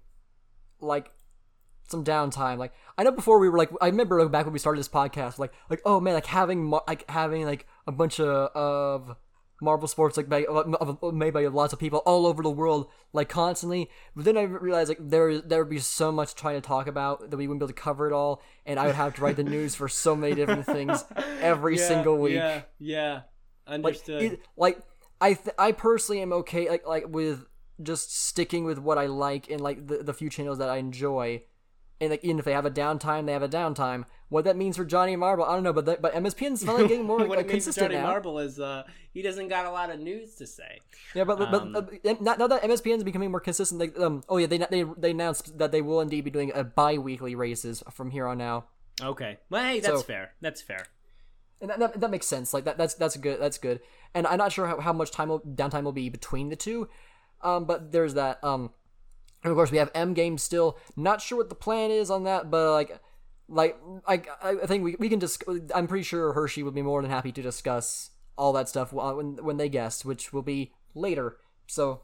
[0.82, 1.12] like
[1.88, 2.58] some downtime.
[2.58, 4.90] Like I know before we were like I remember like, back when we started this
[4.90, 9.16] podcast, like like oh man, like having like having like a bunch of of
[9.62, 10.46] marble sports like made,
[11.14, 13.90] made by lots of people all over the world like constantly.
[14.16, 17.30] But then I realized like there there would be so much trying to talk about
[17.32, 19.38] that we wouldn't be able to cover it all, and I would have to write
[19.38, 21.06] the news for so many different things
[21.42, 22.34] every Yeah, single week.
[22.36, 23.22] Yeah, yeah,
[23.68, 24.22] Like, understood.
[24.22, 24.80] it, like
[25.22, 27.46] I th- I personally am okay like like with
[27.82, 31.44] just sticking with what I like and like the, the few channels that I enjoy.
[32.04, 34.06] And like even if they have a downtime, they have a downtime.
[34.30, 37.06] What that means for Johnny Marble, I don't know, but the, but MSPN's finally getting
[37.06, 38.08] more what like, it means consistent Johnny now.
[38.10, 38.84] Marble is uh,
[39.14, 40.80] he doesn't got a lot of news to say.
[41.14, 44.24] Yeah, but but, Um, but uh, now, that MSPN is becoming more consistent, they, um,
[44.30, 47.84] oh yeah, they they they announced that they will indeed be doing a bi-weekly races
[47.92, 48.66] from here on now,
[49.02, 50.34] Okay, well, hey, that's So- fair.
[50.42, 50.86] That's fair.
[51.62, 52.54] and that, that, that makes sense.
[52.54, 53.40] Like that that's that's good.
[53.40, 53.80] That's good.
[54.14, 56.90] And I'm not sure how, how much time will, downtime will be between the two,
[57.42, 58.44] um, but there's that.
[58.44, 58.72] Um,
[59.44, 60.78] and of course we have M games still.
[60.96, 63.00] Not sure what the plan is on that, but like.
[63.50, 63.78] Like
[64.08, 65.44] I, I think we, we can just.
[65.76, 69.14] I'm pretty sure Hershey would be more than happy to discuss all that stuff uh,
[69.14, 71.38] when when they guess, which will be later.
[71.68, 72.02] So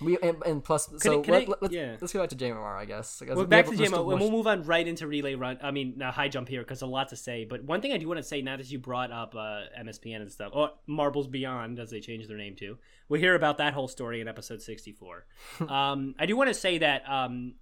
[0.00, 1.96] we and, and plus, so I- can let, I- let, let's, yeah.
[2.00, 3.22] let's go back to JMR, I guess.
[3.26, 5.58] Well, back to JMR, and we'll move on right into relay run.
[5.62, 7.44] I mean, uh, high jump here because a lot to say.
[7.44, 10.22] But one thing I do want to say now that you brought up uh, MSPN
[10.22, 12.78] and stuff, or Marbles Beyond, as they changed their name to,
[13.08, 15.26] we'll hear about that whole story in episode sixty-four.
[15.68, 17.54] um, I do want to say that um,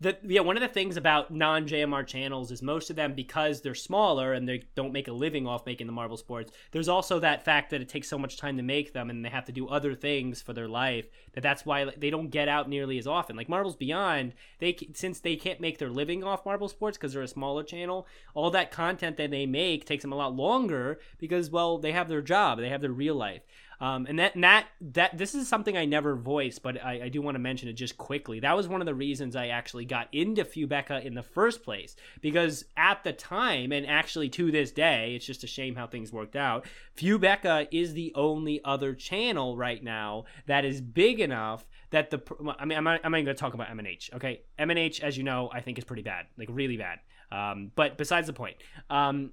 [0.00, 3.60] that yeah, one of the things about non JMR channels is most of them because
[3.60, 6.52] they're smaller and they don't make a living off making the marble sports.
[6.70, 9.28] There's also that fact that it takes so much time to make them and they
[9.28, 12.68] have to do other things for their life that that's why they don't get out
[12.68, 13.36] nearly as often.
[13.36, 17.22] Like Marbles Beyond, they since they can't make their living off marble sports because they're
[17.22, 21.50] a smaller channel, all that content that they make takes them a lot longer because
[21.50, 23.42] well they have their job, they have their real life.
[23.80, 27.08] Um, and that and that that this is something I never voiced, but I, I
[27.08, 28.40] do want to mention it just quickly.
[28.40, 31.94] That was one of the reasons I actually got into Fubeca in the first place
[32.20, 36.12] because at the time, and actually to this day, it's just a shame how things
[36.12, 36.66] worked out.
[36.96, 42.20] Fubeca is the only other channel right now that is big enough that the
[42.58, 44.14] I mean I'm not, I'm not going to talk about MNH.
[44.14, 46.98] Okay, MNH, as you know, I think is pretty bad, like really bad.
[47.30, 48.56] Um, but besides the point,
[48.90, 49.32] um,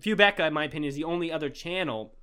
[0.00, 2.16] Fubeca, in my opinion, is the only other channel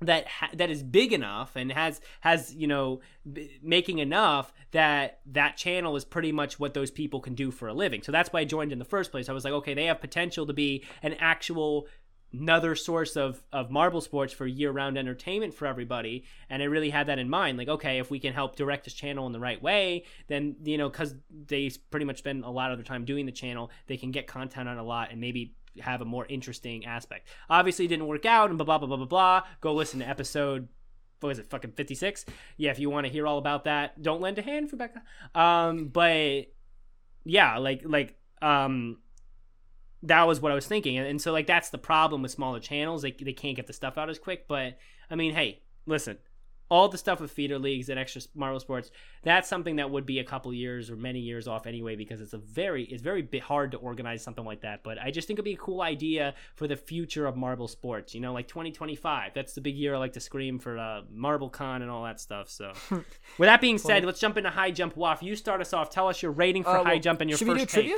[0.00, 5.20] that ha- that is big enough and has has you know b- making enough that
[5.26, 8.02] that channel is pretty much what those people can do for a living.
[8.02, 9.28] So that's why I joined in the first place.
[9.28, 11.86] I was like, okay, they have potential to be an actual
[12.32, 17.06] another source of of marble sports for year-round entertainment for everybody and i really had
[17.06, 19.62] that in mind like okay if we can help direct this channel in the right
[19.62, 21.14] way then you know because
[21.46, 24.26] they pretty much spend a lot of their time doing the channel they can get
[24.26, 28.50] content on a lot and maybe have a more interesting aspect obviously didn't work out
[28.50, 30.68] and blah blah blah blah blah blah go listen to episode
[31.20, 34.20] what was it fucking 56 yeah if you want to hear all about that don't
[34.20, 35.02] lend a hand rebecca
[35.34, 36.46] um but
[37.24, 38.98] yeah like like um
[40.04, 40.98] that was what I was thinking.
[40.98, 43.02] And, and so like that's the problem with smaller channels.
[43.02, 44.46] They they can't get the stuff out as quick.
[44.46, 44.78] But
[45.10, 46.18] I mean, hey, listen,
[46.74, 48.90] all the stuff with feeder leagues and extra Marble Sports,
[49.22, 52.32] that's something that would be a couple years or many years off anyway because it's
[52.32, 54.82] a very it's very bit hard to organize something like that.
[54.82, 58.12] But I just think it'd be a cool idea for the future of Marble Sports.
[58.12, 59.34] You know, like 2025.
[59.34, 62.18] That's the big year I like to scream for uh, Marble Con and all that
[62.18, 62.50] stuff.
[62.50, 64.96] So, with that being said, let's jump into high jump.
[64.96, 65.90] Waff, you start us off.
[65.90, 67.66] Tell us your rating for Uh, high well, jump and your should first we do
[67.66, 67.96] trivia?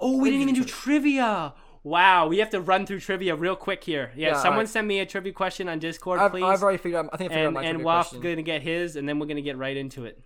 [0.00, 1.54] Oh, we didn't even do trivia.
[1.84, 4.10] Wow, we have to run through trivia real quick here.
[4.16, 4.68] Yeah, Yeah, someone alright.
[4.70, 6.42] send me a trivia question on Discord, I've, please.
[6.42, 7.10] I've already figured out.
[7.12, 9.26] I think I figured and out my and Waff's gonna get his, and then we're
[9.26, 10.18] gonna get right into it.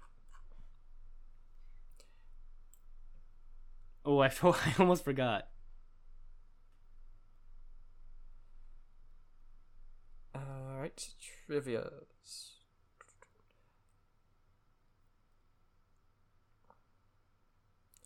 [4.05, 5.49] Oh, I, I almost forgot.
[10.33, 11.09] All right,
[11.47, 11.91] trivia.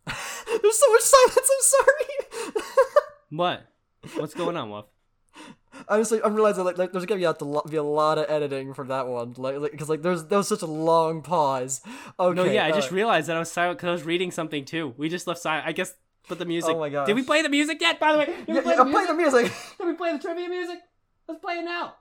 [0.07, 1.36] There's so much silence.
[1.36, 2.53] I'm sorry.
[3.32, 3.66] What?
[4.16, 4.84] What's going on, Waff?
[5.88, 8.74] Honestly, I'm realizing like, like there's gonna be, have to be a lot of editing
[8.74, 11.80] for that one, like because like, there's there was such a long pause.
[12.20, 12.36] Okay.
[12.36, 14.92] No, yeah, I just realized that I was silent because I was reading something too.
[14.98, 15.66] We just left silent.
[15.66, 15.94] I guess
[16.28, 16.74] put the music.
[16.74, 17.06] Oh my god!
[17.06, 17.98] Did we play the music yet?
[17.98, 19.08] By the way, did we Yeah, play yeah, the I'm music?
[19.08, 19.52] the music.
[19.78, 20.78] Did we play the trivia music?
[21.26, 21.94] Let's play it now.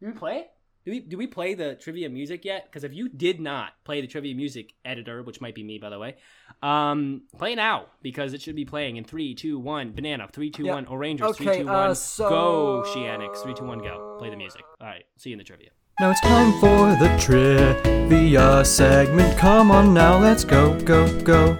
[0.00, 0.50] Did we play it?
[0.86, 2.64] Did we, did we play the trivia music yet?
[2.64, 5.90] Because if you did not play the trivia music editor, which might be me, by
[5.90, 6.16] the way,
[6.62, 9.92] um, play now because it should be playing in three, two, one.
[9.92, 10.74] Banana, three, two, Yeah.
[10.74, 10.86] one.
[10.86, 11.90] Orangers, three, Okay, two, one.
[11.90, 14.16] uh, so- Go, Oceanics, three, two, one, go.
[14.18, 14.62] Play the music.
[14.80, 15.70] All right, see you in the trivia.
[15.98, 19.36] Now it's time for the trivia segment.
[19.38, 21.56] Come on now, let's go, go, go.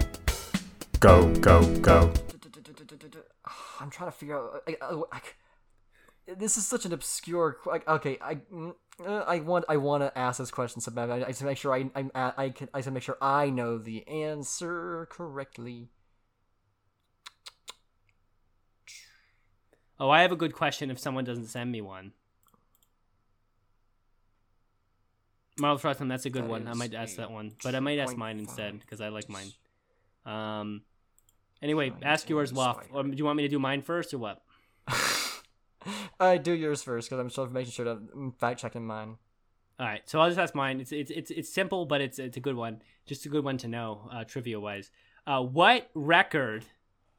[0.99, 2.11] Go, go, go.
[3.79, 4.61] I'm trying to figure out.
[4.67, 5.21] I, I, I,
[6.37, 7.57] this is such an obscure.
[7.65, 8.75] Like, okay, I, mm,
[9.05, 11.09] uh, I want, I want to ask this question so bad.
[11.09, 13.77] I, I to make sure I, I'm, I can, I to make sure I know
[13.77, 15.89] the answer correctly.
[19.99, 22.13] Oh, I have a good question if someone doesn't send me one.
[25.59, 26.67] Marvel Frostman, that's a good That one.
[26.67, 29.51] I might ask that one, but I might ask mine instead because I like mine.
[30.25, 30.81] Um.
[31.61, 32.79] Anyway, ask yours, Waff.
[32.91, 34.41] Or do you want me to do mine first or what?
[36.19, 39.17] I do yours first because I'm still making sure to I'm fact checking mine.
[39.79, 40.79] All right, so I'll just ask mine.
[40.79, 42.81] It's it's it's it's simple, but it's it's a good one.
[43.05, 44.91] Just a good one to know, uh, trivia wise.
[45.25, 46.65] Uh, what record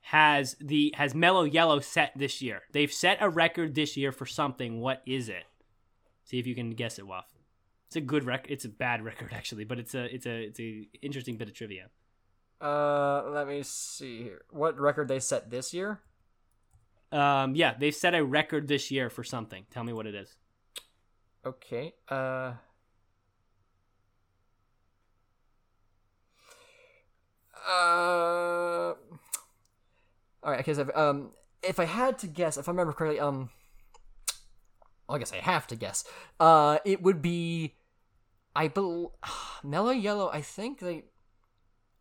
[0.03, 2.63] has the has Mellow Yellow set this year?
[2.73, 4.81] They've set a record this year for something.
[4.81, 5.45] What is it?
[6.25, 7.27] See if you can guess it, Waff.
[7.89, 8.51] It's a good record.
[8.51, 11.55] It's a bad record actually, but it's a it's a it's a interesting bit of
[11.55, 11.89] trivia.
[12.61, 14.43] Uh, let me see here.
[14.51, 16.01] What record they set this year?
[17.13, 19.67] Um, yeah, they've set a record this year for something.
[19.71, 20.35] Tell me what it is.
[21.45, 21.93] Okay.
[22.09, 22.55] Uh.
[27.69, 28.95] Uh.
[30.43, 30.59] All right.
[30.59, 31.31] Because um
[31.63, 33.51] if I had to guess, if I remember correctly, um,
[35.09, 36.05] well, I guess I have to guess.
[36.41, 37.75] Uh, it would be,
[38.57, 39.13] I bel
[39.63, 40.29] Mellow Yellow.
[40.33, 41.05] I think they.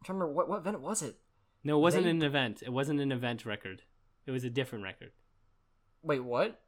[0.05, 1.17] To remember what what event was it?
[1.63, 2.63] No, it wasn't They- an event.
[2.63, 3.83] It wasn't an event record.
[4.25, 5.11] It was a different record.
[6.03, 6.59] Wait, what?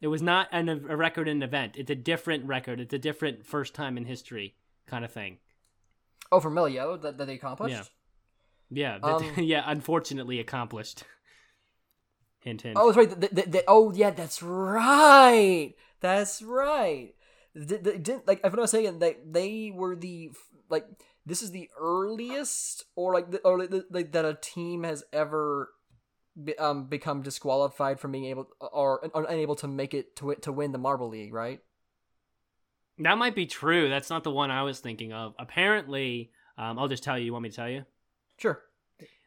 [0.00, 1.76] It was not an, a record in an event.
[1.76, 2.80] It's a different record.
[2.80, 4.54] It's a different first time in history
[4.86, 5.38] kind of thing.
[6.30, 7.74] Oh, for Yellow that, that they accomplished.
[7.74, 7.84] Yeah.
[8.70, 9.62] Yeah, that, Um, yeah.
[9.66, 11.04] Unfortunately, accomplished.
[12.40, 12.76] hint, hint.
[12.78, 13.20] Oh, that's right.
[13.20, 15.74] The, the, the, oh, yeah, that's right.
[16.00, 17.14] That's right.
[17.54, 20.32] Didn't like if I'm not saying that they were the
[20.68, 20.86] like
[21.24, 25.70] this is the earliest or like the, or like that a team has ever
[26.42, 30.42] be, um become disqualified from being able or, or unable to make it to it
[30.42, 31.60] to win the Marble League, right?
[32.98, 33.88] that might be true.
[33.88, 35.34] That's not the one I was thinking of.
[35.38, 37.24] Apparently, um, I'll just tell you.
[37.24, 37.84] You want me to tell you?
[38.36, 38.62] Sure.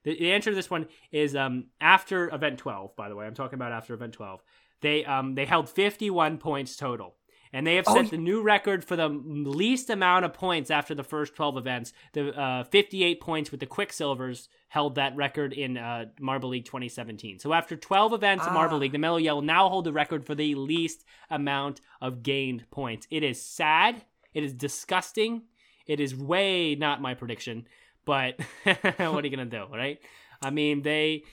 [0.03, 3.33] The, the answer to this one is um, after event 12 by the way i'm
[3.33, 4.41] talking about after event 12
[4.79, 7.15] they um, they held 51 points total
[7.53, 10.93] and they have Oh, set the new record for the least amount of points after
[10.95, 11.93] the first 12 events.
[12.13, 17.39] The uh, 58 points with the quicksilvers held that record in uh, marble league 2017
[17.39, 18.79] so after 12 events in marble Ah.
[18.79, 23.07] league the mellow yellow now hold the record for the least amount of gained points.
[23.09, 24.03] It is sad.
[24.33, 25.43] It is disgusting.
[25.85, 27.67] It is way not my prediction
[28.05, 29.99] but what are you gonna do right?
[30.41, 31.23] I mean they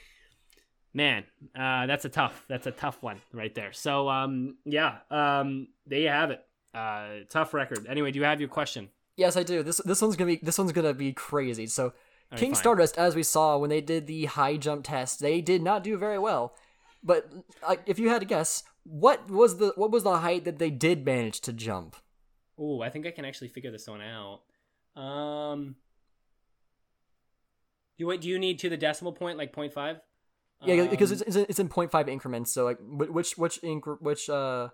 [0.94, 1.24] man
[1.58, 5.98] uh that's a tough that's a tough one right there so um yeah um there
[5.98, 9.62] you have it uh tough record anyway do you have your question Yes, I do.
[9.62, 11.68] This this one's gonna be this one's gonna be crazy.
[11.68, 11.92] So,
[12.32, 12.60] right, King fine.
[12.60, 15.96] Stardust, as we saw when they did the high jump test, they did not do
[15.96, 16.52] very well.
[17.00, 17.30] But
[17.62, 20.70] like, if you had to guess, what was the what was the height that they
[20.70, 21.94] did manage to jump?
[22.58, 24.40] oh i think i can actually figure this one out
[25.00, 25.74] um
[27.98, 30.00] do you, do you need to the decimal point like 0.5
[30.66, 32.52] Yeah, because Um, it's, it's it's in 0.5 increments.
[32.52, 33.60] So like, which which
[34.00, 34.68] which uh.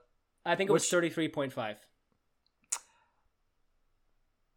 [0.47, 1.77] i think it was 33.5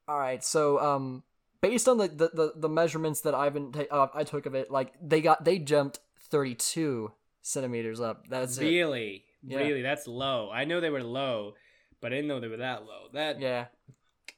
[0.07, 1.23] All right, so um,
[1.61, 4.53] based on the the, the, the measurements that I've been ta- uh, I took of
[4.53, 7.11] it, like they got they jumped 32
[7.41, 8.27] centimeters up.
[8.29, 8.63] That's it.
[8.65, 9.57] really Yeah.
[9.59, 11.55] really that's low i know they were low
[11.99, 13.65] but i didn't know they were that low that Yeah.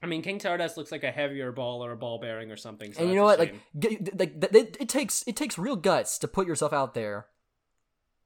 [0.06, 2.94] I mean, King Stardust looks like a heavier ball or a ball bearing or something.
[2.94, 3.40] So and you know what?
[3.40, 7.26] Like, like th- it, it takes it takes real guts to put yourself out there.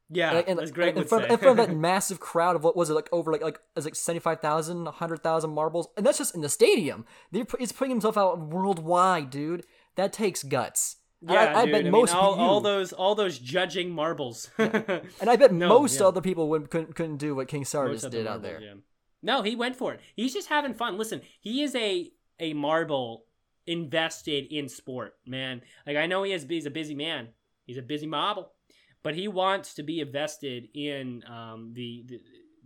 [0.09, 1.34] Yeah, and, and, as Greg in front, say.
[1.34, 3.86] in front of that massive crowd of what was it like over like like is
[3.86, 7.05] like 75,000, 100,000 marbles, and that's just in the stadium.
[7.32, 9.65] He's putting himself out worldwide, dude.
[9.95, 10.97] That takes guts.
[11.21, 14.49] Yeah, I, I bet I mean, most all, you, all those all those judging marbles.
[14.57, 16.07] and I bet No, most yeah.
[16.07, 18.61] other people would, couldn't couldn't do what King Stardust did out marbles, there.
[18.61, 18.73] yeah.
[19.22, 20.01] No, he went for it.
[20.15, 20.97] He's just having fun.
[20.97, 23.26] Listen, he is a a marble
[23.67, 25.61] invested in sport, man.
[25.86, 27.30] Like I know he is he's a busy man.
[27.65, 28.51] He's a busy marble,
[29.03, 32.20] but he wants to be invested in um, the, the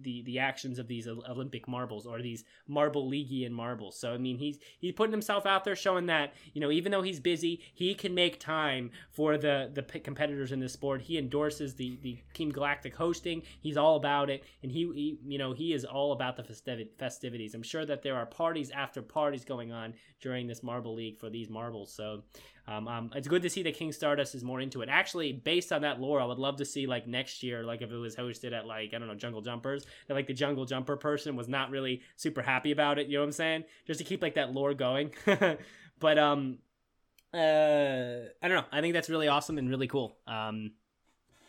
[0.03, 3.99] the the actions of these Olympic marbles or these marble leagueian marbles.
[3.99, 7.01] So I mean, he's he's putting himself out there, showing that you know even though
[7.01, 11.01] he's busy, he can make time for the the competitors in this sport.
[11.01, 13.43] He endorses the the Team Galactic hosting.
[13.61, 16.89] He's all about it, and he, he you know he is all about the festivi-
[16.97, 17.53] festivities.
[17.55, 21.29] I'm sure that there are parties after parties going on during this Marble League for
[21.29, 21.93] these marbles.
[21.93, 22.23] So.
[22.65, 24.89] Um, um, it's good to see that King Stardust is more into it.
[24.89, 27.91] Actually, based on that lore, I would love to see like next year, like if
[27.91, 30.95] it was hosted at like I don't know Jungle Jumpers, that like the Jungle Jumper
[30.95, 33.07] person was not really super happy about it.
[33.07, 33.63] You know what I'm saying?
[33.85, 35.11] Just to keep like that lore going.
[35.99, 36.59] but um,
[37.33, 38.65] uh, I don't know.
[38.71, 40.15] I think that's really awesome and really cool.
[40.25, 40.71] Um,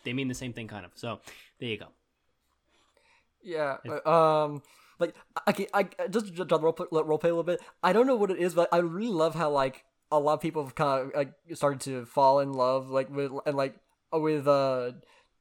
[0.03, 0.91] they mean the same thing, kind of.
[0.95, 1.21] So
[1.59, 1.87] there you go.
[3.41, 3.77] Yeah.
[4.05, 4.63] Um.
[4.99, 5.15] Like
[5.47, 7.61] I, I just just role play, role play a little bit.
[7.81, 10.41] I don't know what it is, but I really love how like a lot of
[10.41, 13.75] people have kind of like started to fall in love like with and like
[14.13, 14.91] with uh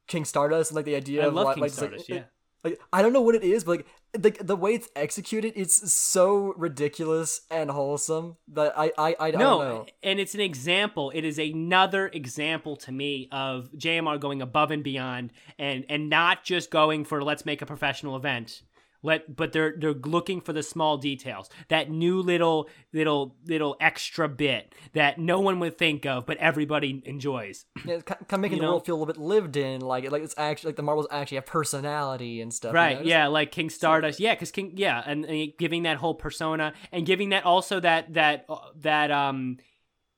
[0.07, 2.09] King Stardust and like the idea I of like, King like, it's, like, Stardust.
[2.09, 2.23] yeah.
[2.63, 5.93] like I don't know what it is, but like the the way it's executed, it's
[5.93, 9.87] so ridiculous and wholesome that I I I, I don't No, know.
[10.03, 11.11] and it's an example.
[11.15, 16.45] It is another example to me of JMR going above and beyond, and and not
[16.45, 18.63] just going for let's make a professional event.
[19.05, 24.29] Let, but they're they're looking for the small details, that new little little little extra
[24.29, 27.67] bit that no one would think of, but everybody enjoys.
[27.85, 28.73] Yeah, it's kind of making You the know?
[28.73, 31.37] world feel a little bit lived in, like like it's actually like the marbles actually
[31.37, 32.71] have personality and stuff.
[32.73, 32.99] you Right.
[32.99, 33.05] know?
[33.05, 34.19] Yeah, like King Stardust.
[34.19, 34.73] Yeah, because King.
[34.75, 39.11] Yeah, and, and giving that whole persona and giving that also that that uh, that
[39.11, 39.59] um,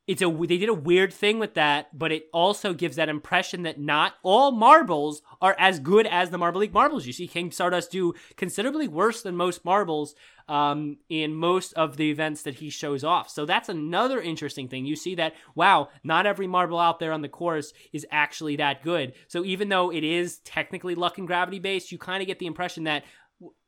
[0.06, 3.62] it's a they did a weird thing with that, but it also gives that impression
[3.62, 7.06] that not all marbles are as good as the Marble League marbles.
[7.06, 10.14] You see King Stardust do considerably worse than most marbles
[10.48, 13.28] um, in most of the events that he shows off.
[13.28, 14.86] So that's another interesting thing.
[14.86, 18.84] You see that wow, not every marble out there on the course is actually that
[18.84, 19.12] good.
[19.26, 22.46] So even though it is technically luck and gravity based, you kind of get the
[22.46, 23.04] impression that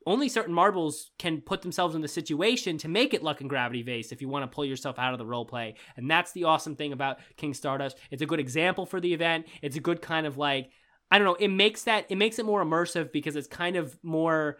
[0.09, 3.83] only certain marbles can put themselves in the situation to make it luck and gravity
[3.83, 5.75] based if you want to pull yourself out of the role play.
[5.97, 7.99] And that's the awesome thing about King Stardust.
[8.11, 9.47] It's a good example for the event.
[9.61, 10.71] It's a good kind of like
[11.11, 13.99] I don't know, it makes that it makes it more immersive because it's kind of
[14.03, 14.59] more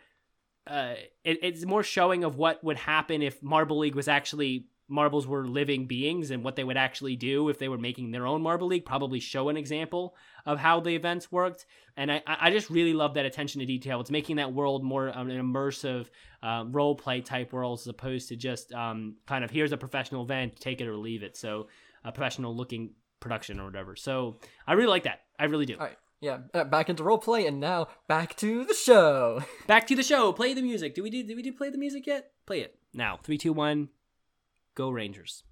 [0.67, 0.95] uh
[1.25, 5.47] it, it's more showing of what would happen if Marble League was actually marbles were
[5.47, 8.67] living beings and what they would actually do if they were making their own marble
[8.67, 10.15] league probably show an example
[10.49, 11.67] of how the events worked.
[11.97, 14.01] And i i just really love that attention to detail.
[14.01, 16.07] It's making that world more um, an immersive
[16.43, 20.23] um, role play type world as opposed to just um, kind of here's a professional
[20.23, 21.37] event take it or leave it.
[21.37, 21.69] So
[22.03, 23.95] a professional looking production or whatever.
[23.95, 25.21] So i really like that.
[25.39, 25.75] I really do.
[25.75, 25.99] All right.
[26.21, 29.45] Yeah, uh, back into role play, and now back to the show.
[29.69, 30.33] back to the show.
[30.33, 30.97] Play the music.
[30.97, 32.33] Do we do did we do play the music yet?
[32.45, 32.75] Play it.
[32.93, 33.21] Now.
[33.23, 33.91] Three two one.
[34.75, 35.45] Go rangers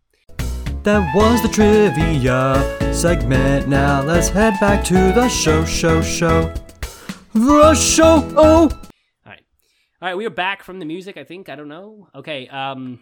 [0.86, 3.66] That was the trivia segment.
[3.66, 6.54] Now let's head back to the show, show, show.
[7.34, 8.22] The show.
[8.36, 8.70] Oh, All
[9.26, 9.42] right.
[10.00, 11.48] All right, we are back from the music, I think.
[11.48, 12.06] I don't know.
[12.14, 13.00] Okay, um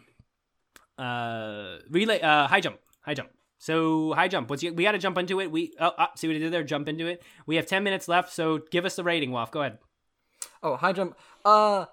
[0.97, 2.79] uh relay uh high jump.
[3.03, 3.29] High jump.
[3.59, 4.49] So high jump.
[4.49, 5.51] What's your, we got to jump into it.
[5.51, 6.65] We oh, oh, see what I did there?
[6.65, 7.23] Jump into it.
[7.47, 9.51] We have 10 minutes left, so give us the rating, Waff.
[9.51, 9.77] Go ahead.
[10.63, 11.19] oh, high jump.
[11.45, 11.85] Uh,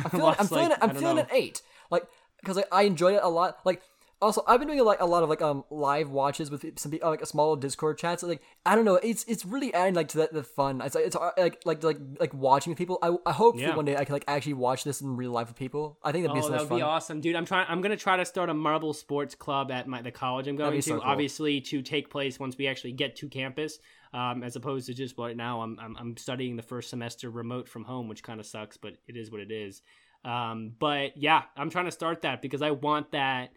[0.04, 1.22] I'm feeling, I'm feeling, like, it, I'm feeling know.
[1.22, 1.62] an eight.
[1.90, 2.06] Like,
[2.40, 3.58] because like, I enjoyed it a lot.
[3.64, 3.82] Like,
[4.22, 7.00] also, I've been doing like a lot of like um live watches with some pe-
[7.00, 8.22] uh, like a small Discord chats.
[8.22, 10.82] Like, I don't know, it's it's really adding like to the, the fun.
[10.82, 12.98] It's like it's uh, like like like like watching with people.
[13.02, 13.74] I I hope Yeah.
[13.74, 15.98] one day I can like actually watch this in real life with people.
[16.04, 16.76] I think that'd be Oh, so that'd fun.
[16.78, 17.34] be awesome, dude.
[17.34, 17.64] I'm trying.
[17.70, 20.74] I'm gonna try to start a marble sports club at my the college I'm going
[20.74, 20.82] to.
[20.82, 21.02] so cool.
[21.02, 23.78] Obviously, to take place once we actually get to campus,
[24.12, 25.62] um, as opposed to just right now.
[25.62, 28.94] I'm, I'm I'm studying the first semester remote from home, which kind of sucks, but
[29.06, 29.82] it is what it is.
[30.24, 33.50] Um, but yeah, I'm trying to start that because I want that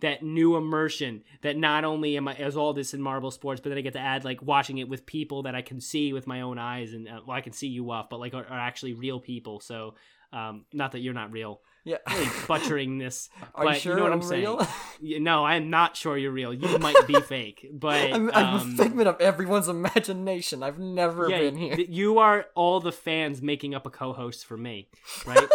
[0.00, 3.68] that new immersion that not only am I as all this in marble sports, but
[3.68, 6.26] then I get to add like watching it with people that I can see with
[6.26, 8.58] my own eyes, and uh, well, I can see you off, but like are, are
[8.58, 9.60] actually real people.
[9.60, 9.94] So,
[10.32, 11.96] um, not that you're not real yeah.
[12.10, 13.28] really butchering this.
[13.54, 14.58] Are but you sure know what I'm I'm saying?
[15.00, 16.52] Yeah, No, I'm not sure you're real.
[16.52, 20.62] You might be fake, but I'm, I'm um, a figment of everyone's imagination.
[20.62, 21.76] I've never yeah, been here.
[21.78, 24.88] you are all the fans making up a co-host for me,
[25.26, 25.48] right?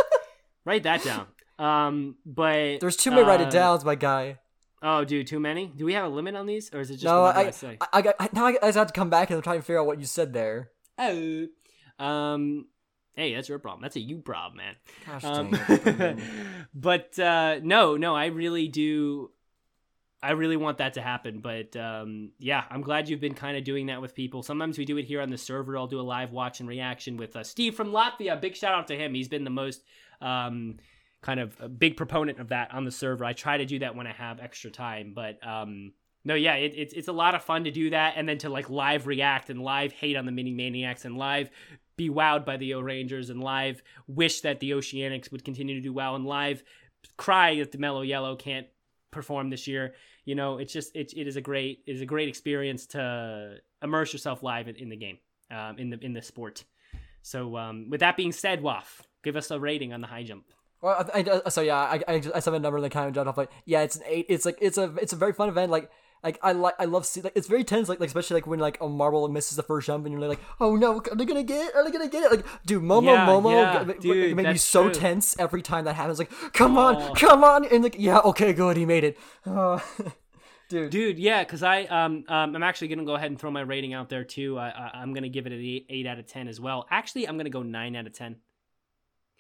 [0.66, 1.28] Write that down.
[1.58, 4.40] Um, but There's too many write uh, it downs, my guy.
[4.82, 5.72] Oh, dude, too many?
[5.76, 7.78] Do we have a limit on these, or is it just no, I, I, say?
[7.82, 9.80] I, I, got- I, now I just have to come back and try and figure
[9.80, 10.70] out what you said there.
[11.00, 11.48] oh,
[11.98, 12.68] um,
[13.16, 13.82] hey, that's your problem.
[13.82, 14.76] That's a you problem, man.
[15.06, 16.20] Gosh Um, it.
[16.74, 19.32] but uh, no, no, I really do.
[20.22, 21.40] I really want that to happen.
[21.40, 24.44] But um, yeah, I'm glad you've been kind of doing that with people.
[24.44, 25.78] Sometimes we do it here on the server.
[25.78, 28.40] I'll do a live watch and reaction with uh, Steve from Latvia.
[28.40, 29.14] Big shout out to him.
[29.14, 29.84] He's been the most
[30.22, 30.78] um,
[31.22, 33.24] kind of a big proponent of that on the server.
[33.24, 35.14] I try to do that when I have extra time.
[35.14, 35.94] But um,
[36.24, 38.50] no, yeah, it, it's it's a lot of fun to do that, and then to
[38.50, 41.50] like live react and live hate on the Minty Maniacs and live
[41.98, 45.82] be wowed by the O Rangers and live wish that the Oceanics would continue to
[45.82, 46.64] do well and live
[47.18, 48.68] cry that the Mellow Yellow can't
[49.12, 49.94] perform this year.
[50.26, 53.58] You know, it's just it, it is a great it is a great experience to
[53.82, 55.18] immerse yourself live in, in the game,
[55.52, 56.64] um, in the in the sport.
[57.22, 60.46] So um, with that being said, Waff, give us a rating on the high jump.
[60.82, 63.16] Well, I, I, so yeah, I, I, just, I saw a number then kind of
[63.16, 64.28] jumped off like, yeah, it's an eight.
[64.30, 65.72] It's like it's a it's a very fun event.
[65.72, 65.90] Like
[66.26, 67.88] like I like I love see like it's very tense.
[67.88, 70.42] Like like especially like when like a marble misses the first jump and you're like,
[70.60, 71.68] oh no, are they gonna get?
[71.70, 71.76] it?
[71.76, 72.32] Are they gonna get it?
[72.32, 74.94] Like dude, Momo Yeah, Momo yeah, g- dude, made me so true.
[74.94, 76.20] tense every time that happens.
[76.20, 77.14] Like come on, Oh.
[77.16, 79.18] come on, and like yeah, okay, good, he made it.
[79.46, 79.80] Uh,
[80.70, 83.62] dude, Dude, yeah, because I um, um I'm actually gonna go ahead and throw my
[83.62, 84.58] rating out there too.
[84.58, 86.88] I, I I'm gonna give it an eight, eight out of ten as well.
[86.90, 88.32] Actually, I'm gonna go nine out of ten.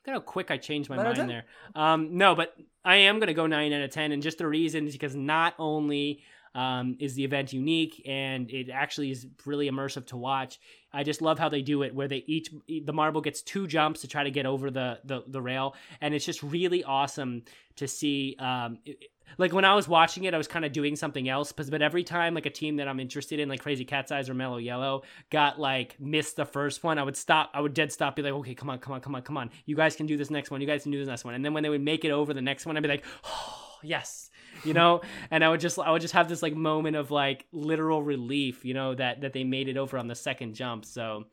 [0.05, 1.45] Look at how quick I changed my mind there.
[1.73, 4.85] Um, no, but I am gonna go nine out of ten, and just the reason
[4.85, 6.21] is because not only
[6.55, 10.59] um, is the event unique and it actually is really immersive to watch.
[10.91, 14.01] I just love how they do it, where they each the marble gets two jumps
[14.01, 17.43] to try to get over the the, the rail, and it's just really awesome
[17.75, 18.35] to see.
[18.39, 18.97] Um, it-
[19.39, 21.51] like when I was watching it, I was kind of doing something else.
[21.51, 24.29] But but every time like a team that I'm interested in, like Crazy Cat's Eyes
[24.29, 25.01] or Mellow Yellow,
[25.31, 27.49] got like missed the first one, I would stop.
[27.53, 29.49] I would dead stop, be like, okay, come on, come on, come on, come on.
[29.65, 30.61] You guys can do this next one.
[30.61, 31.33] You guys can do this next one.
[31.33, 33.77] And then when they would make it over the next one, I'd be like, oh
[33.83, 34.29] yes,
[34.65, 35.01] you know.
[35.31, 38.65] and I would just I would just have this like moment of like literal relief,
[38.65, 40.85] you know, that that they made it over on the second jump.
[40.85, 41.25] So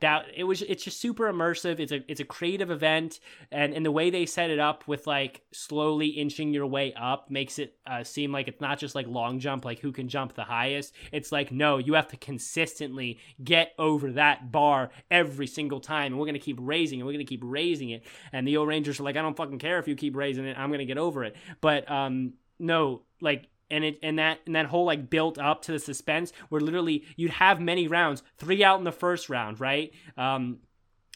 [0.00, 1.78] that it was it's just super immersive.
[1.78, 3.20] It's a it's a creative event.
[3.52, 7.30] And and the way they set it up with like slowly inching your way up
[7.30, 10.34] makes it uh, seem like it's not just like long jump like who can jump
[10.34, 10.94] the highest.
[11.12, 16.12] It's like no you have to consistently get over that bar every single time.
[16.12, 17.04] And we're gonna keep raising it.
[17.04, 18.02] We're gonna keep raising it.
[18.32, 20.58] And the o rangers are like i don't fucking care if you keep raising it.
[20.58, 21.36] I'm gonna get over it.
[21.60, 25.72] But um no like and it and that and that whole like built up to
[25.72, 29.92] the suspense where literally you'd have many rounds three out in the first round right?
[30.16, 30.58] Um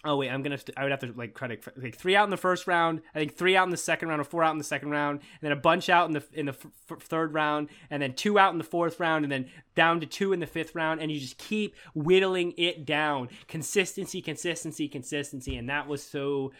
[0.04, 2.36] oh wait i'm gonna i would have to like credit like three out in the
[2.36, 4.64] first round i think three out in the second round or four out in the
[4.64, 7.68] second round and then a bunch out in the in the f- f- third round
[7.90, 10.46] and then two out in the fourth round and then down to two in the
[10.46, 13.28] fifth round and you just keep whittling it down.
[13.48, 16.52] Consistency consistency consistency and that was so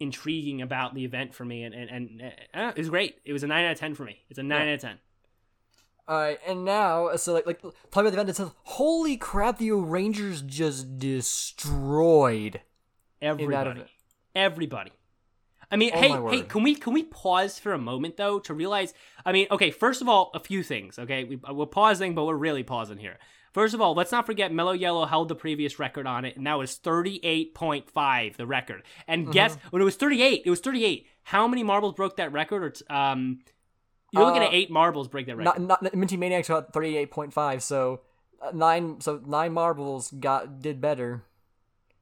[0.00, 2.22] intriguing about the event for me and and, and
[2.54, 4.42] uh, it was great it was a 9 out of 10 for me it's a
[4.42, 4.72] 9 Yeah.
[4.72, 4.98] out of 10
[6.08, 9.58] All right, and now, so like, like talking about the event, it says, "Holy crap!
[9.58, 12.60] The Rangers just destroyed."
[13.22, 13.84] Everybody.
[14.34, 14.90] Everybody.
[15.70, 18.54] I mean, Oh hey, hey, can we can we pause for a moment though to
[18.54, 18.92] realize?
[19.24, 20.98] I mean, okay, first of all, a few things.
[20.98, 23.18] Okay, we, we're pausing, but we're really pausing here.
[23.52, 26.46] First of all, let's not forget Mellow Yellow held the previous record on it, and
[26.46, 28.82] that was thirty eight point five, the record.
[29.08, 29.68] And guess Mm-hmm.
[29.70, 31.06] when it was thirty eight, it was thirty eight.
[31.24, 32.62] How many marbles broke that record?
[32.62, 33.40] Or t- um,
[34.12, 35.60] you're looking Uh, at eight marbles break that record.
[35.60, 38.00] Not, not Minty Maniacs got thirty eight point five, so
[38.40, 41.24] uh, nine, so nine marbles got did better.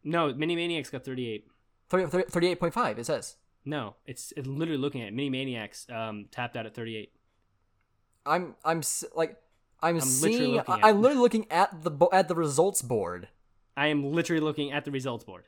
[0.05, 1.47] no, Minty Maniacs got thirty eight.
[1.91, 3.37] 38 38.5, It says.
[3.65, 5.15] No, it's, it's literally looking at it.
[5.15, 7.13] Minty Maniacs um, tapped out at thirty eight.
[8.27, 8.83] I'm I'm
[9.17, 9.37] like
[9.81, 12.83] I'm, literally seeing looking at I, I'm literally looking at the bo- at the results
[12.83, 13.29] board.
[13.77, 15.45] I am literally looking at the results board.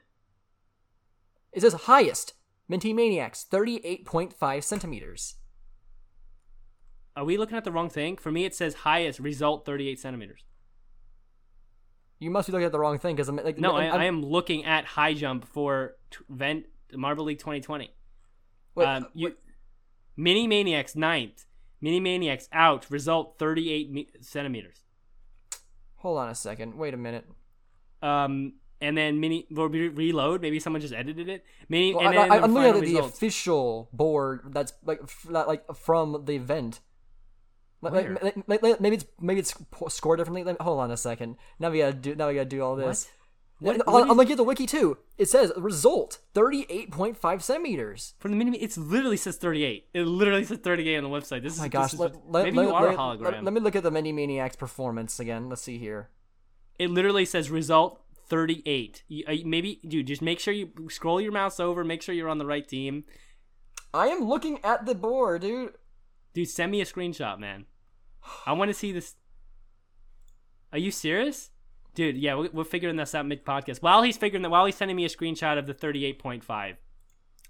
[1.53, 2.35] It says highest
[2.69, 5.35] Minty Maniacs 38.5 centimeters.
[7.17, 8.17] Are we looking at the wrong thing?
[8.17, 10.45] For me, it says highest result 38 centimeters.
[12.21, 14.01] You must be looking at the wrong thing because I'm like No, I, I'm, I'm-
[14.01, 17.93] I am looking at high jump for t- Vent Marble League 2020.
[18.77, 19.35] Wait, um, you,
[20.17, 21.47] Minty Maniacs ninth.
[21.81, 22.91] Minty Maniacs out.
[22.91, 24.77] Result 38 me- centimeters.
[25.97, 26.75] hold on a second.
[26.77, 27.27] Wait a minute.
[28.03, 30.41] Um, and then Mini will be reload.
[30.41, 31.45] Maybe someone just edited it.
[31.69, 33.17] Mini Well, and I, I, the I'm looking at the results.
[33.17, 36.81] official board that's like f- that, like from the event.
[37.83, 37.95] Like,
[38.81, 39.55] maybe it's maybe it's
[39.89, 40.55] scored differently.
[40.61, 41.37] Hold on a second.
[41.59, 42.15] Now we gotta do.
[42.15, 43.07] Now we gotta do all this.
[43.07, 43.15] What?
[43.61, 44.99] What- I'm, what I'm is- looking at the wiki too.
[45.19, 48.15] It says result 38.5 centimeters.
[48.19, 49.89] For the mini, it literally says 38.
[49.95, 51.43] It literally says 38 on the website.
[51.43, 51.93] This is Oh my this gosh!
[51.95, 53.45] is Let, let, maybe let, you are a hologram.
[53.45, 55.49] Let, me look at the Minty Maniacs performance again.
[55.49, 56.09] Let's see here.
[56.79, 59.03] It literally says result 38.
[59.09, 62.29] You, uh, maybe, dude, just make sure you scroll your mouse over, make sure you're
[62.31, 63.05] on the right team.
[63.93, 65.75] I am looking at the board, dude.
[66.33, 67.67] Dude, send me a screenshot, man.
[68.47, 69.17] I want to see this.
[70.73, 71.51] Are you serious?
[72.01, 73.83] Dude, yeah, we're, we're figuring this out mid podcast.
[73.83, 76.77] While he's figuring that, while he's sending me a screenshot of the 38.5,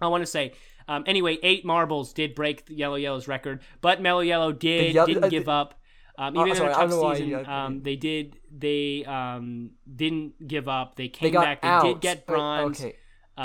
[0.00, 0.54] I want to say,
[0.88, 5.22] um, anyway, eight marbles did break the Yellow Yellow's record, but Mellow Yellow did didn't
[5.22, 5.78] uh, give up.
[6.18, 9.70] Um, Oh, even sorry, in a tough know why season, um, they did they um,
[9.94, 10.96] didn't give up.
[10.96, 11.62] They came got back.
[11.62, 11.84] They out.
[11.84, 12.80] did get bronze.
[12.80, 12.96] Okay.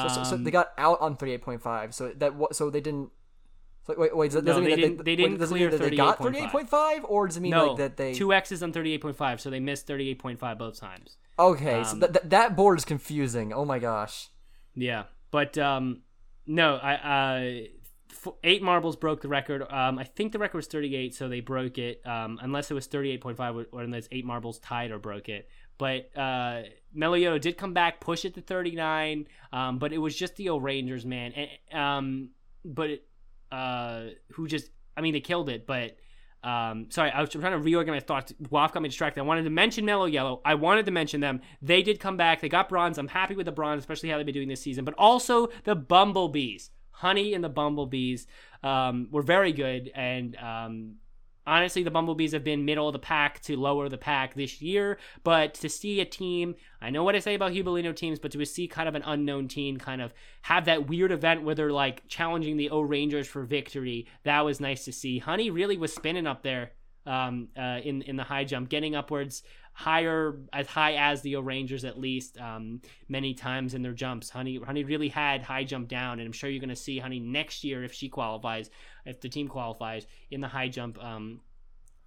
[0.02, 1.94] So, so, so they got out on 38.5.
[1.94, 3.12] So that so they didn't.
[3.88, 4.32] So wait, wait.
[4.32, 5.96] Does No, it they mean that didn't- they wait, didn't does it clear that they
[5.96, 6.70] got 38.5.
[6.70, 8.14] 38.5, or does it mean no, like that they?
[8.14, 11.18] two X's on 38.5, so they missed 38.5 both times.
[11.38, 13.54] Okay, so um, that that board is confusing.
[13.54, 14.30] Oh my gosh.
[14.76, 16.02] Yeah, but um,
[16.48, 17.68] no, I uh,
[18.12, 19.62] f- eight marbles broke the record.
[19.72, 22.02] Um, I think the record was 38, so they broke it.
[22.08, 25.48] Um, unless it was 38.5, or- or unless eight marbles tied or broke it.
[25.78, 26.64] But uh,
[26.94, 29.28] Mellow Yellow did come back, push it to 39.
[29.52, 31.34] Um, but it was just the old Rangers, man.
[31.34, 32.30] And, um,
[32.64, 33.02] but
[33.52, 35.98] uh, who just, I mean, they killed it, but.
[36.44, 38.32] Um, sorry, I was trying to reorganize thoughts.
[38.52, 39.20] Waff got me distracted.
[39.20, 40.42] I wanted to mention Mellow Yellow.
[40.46, 41.42] I wanted to mention them.
[41.60, 42.40] They did come back.
[42.40, 43.00] They got bronze.
[43.00, 44.86] I'm happy with the bronze, especially how they've been doing this season.
[44.86, 48.28] But also the Bumblebees, Honey and the Bumblebees,
[48.62, 49.90] um, were very good.
[49.96, 50.98] And um,
[51.48, 54.98] honestly, the Bumblebees have been middle of the pack to lower the pack this year.
[55.24, 58.46] But to see a team, I know what I say about Hubalino teams, but to
[58.46, 60.14] see kind of an unknown team kind of
[60.44, 64.60] have that weird event where they're like challenging the O Rangers for victory, that was
[64.60, 65.20] nice to see.
[65.20, 66.72] Honey really was spinning up there
[67.06, 69.44] um, uh, in in the high jump, getting upwards
[69.78, 74.30] higher as high as the Rangers at least um, many times in their jumps.
[74.30, 77.20] Honey Honey really had high jump down, and I'm sure you're going to see Honey
[77.20, 78.70] next year if she qualifies,
[79.06, 81.42] if the team qualifies in the high jump um,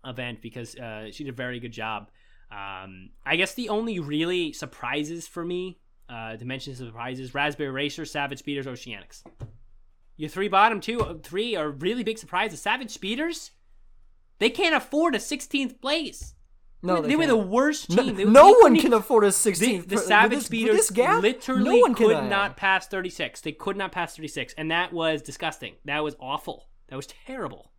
[0.05, 2.11] event because uh, she did a very good job.
[2.51, 5.79] Um, I guess the only really surprises for me,
[6.09, 9.23] uh, to mention surprises, Raspberry Racer, Savage Speeders, Oceanics.
[10.17, 12.63] Your three bottom two, three are really big surprises.
[12.63, 13.51] Savage Speeders,
[14.39, 16.35] they can't afford a 16th place.
[16.81, 18.15] No, they, were the worst No, team.
[18.17, 21.77] They- no they one can afford a the, the Savage this, this gap, literally no
[21.79, 23.41] one could not pass 36.
[23.41, 25.75] They could not pass 36, and that was disgusting.
[25.85, 26.69] That was awful.
[26.89, 27.73] That was terrible.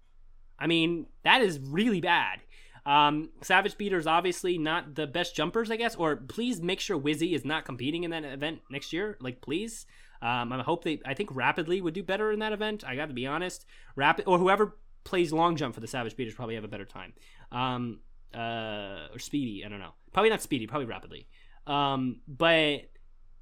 [0.59, 2.41] I mean, that is really bad.
[2.85, 5.95] Um, Savage Speeders obviously not the best jumpers, I guess.
[5.95, 9.17] Or please make sure Whizzy is not competing in that event next year.
[9.21, 9.85] Like, please.
[10.21, 10.99] Um, I hope they.
[11.05, 12.83] I think Rapidly would do better in that event.
[12.85, 13.65] I got to be honest.
[13.95, 17.13] Rapid or whoever plays long jump for the Savage Speeders probably have a better time.
[17.51, 17.99] Um,
[18.33, 19.63] uh, or Speedy.
[19.65, 19.93] I don't know.
[20.13, 20.67] Probably not Speedy.
[20.67, 21.27] Probably Rapidly.
[21.67, 22.89] Um, but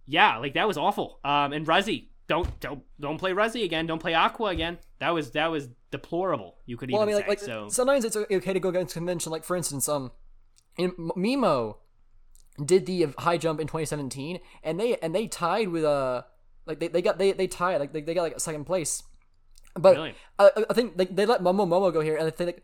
[0.05, 1.19] yeah, like that was awful.
[1.23, 3.88] Um, and Ruzzy, don't don't don't play Ruzzy again.
[3.88, 4.77] Don't play Aqua again.
[4.99, 6.57] That was that was deplorable.
[6.65, 7.69] You could Well, I mean, like, say like so.
[7.69, 9.31] sometimes it's okay to go against convention.
[9.31, 10.11] Like for instance, um,
[10.77, 11.77] in Mimo
[12.64, 16.23] did the high jump in 2017, and they and they tied with uh
[16.65, 19.03] like they, they got they they tied like they, they got like a second place.
[19.76, 20.15] But Really?
[20.39, 22.64] I, I think they, they let Momo Momo go here, and I think like,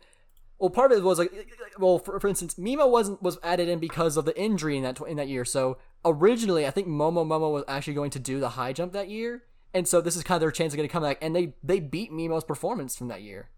[0.58, 1.32] well part of it was like
[1.78, 4.96] well for, for instance Mimo wasn't was added in because of the injury in that
[4.96, 5.44] tw- in that year.
[5.44, 9.08] So originally I think Momo Momo was actually going to do the high jump that
[9.08, 11.34] year, and so this is kind of their chance of getting to come back, and
[11.34, 13.50] they they beat Mimo's performance from that year.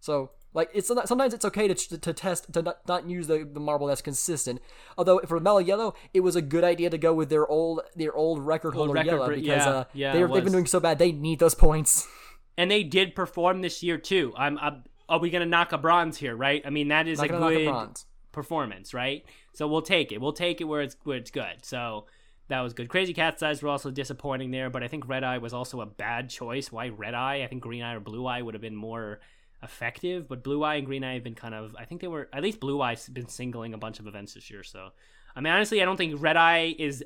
[0.00, 3.60] So like it's sometimes it's okay to, to test to not, not use the, the
[3.60, 4.60] marble that's consistent.
[4.98, 8.14] Although for Mellow Yellow, it was a good idea to go with their old their
[8.14, 10.80] old record holder record Yellow because yeah, uh, yeah, they're, it they've been doing so
[10.80, 12.06] bad they need those points.
[12.58, 14.32] and they did perform this year too.
[14.36, 16.62] I'm, I'm are we gonna knock a bronze here, right?
[16.64, 18.06] I mean that is Not a a good bronze.
[18.32, 19.24] performance, right?
[19.52, 20.20] So we'll take it.
[20.20, 21.64] We'll take it where it's where it's good.
[21.64, 22.06] So
[22.48, 22.88] that was good.
[22.88, 25.86] Crazy Cat's Eyes were also disappointing there, but I think Red Eye was also a
[25.86, 26.70] bad choice.
[26.72, 27.42] Why Red Eye?
[27.42, 29.20] I think Green Eye or Blue Eye would have been more
[29.62, 32.28] effective, but Blue Eye and Green Eye have been kind of I think they were
[32.32, 34.62] at least Blue Eye's been singling a bunch of events this year.
[34.62, 34.88] So
[35.36, 37.04] I mean honestly, I don't think Red Eye is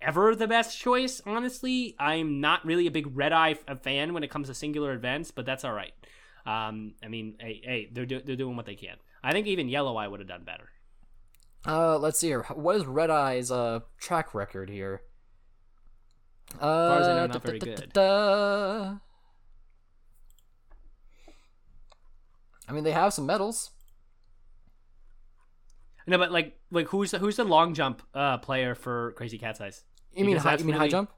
[0.00, 1.20] ever the best choice.
[1.26, 5.30] Honestly, I'm not really a big Red Eye fan when it comes to singular events,
[5.30, 5.92] but that's all right.
[6.48, 8.96] Um, I mean, hey, hey they're do- they're doing what they can.
[9.22, 10.70] I think even Yellow Eye would have done better.
[11.66, 12.44] Uh, let's see here.
[12.54, 15.02] What is Red Eye's uh track record here?
[16.54, 17.98] Uh, far as I know, not da- very good.
[22.66, 23.70] I mean, they have some medals.
[26.06, 29.84] No, but like, like who's who's the long jump uh, player for Crazy Cat's Eyes?
[30.14, 30.56] You mean high?
[30.56, 31.10] You mean high jump?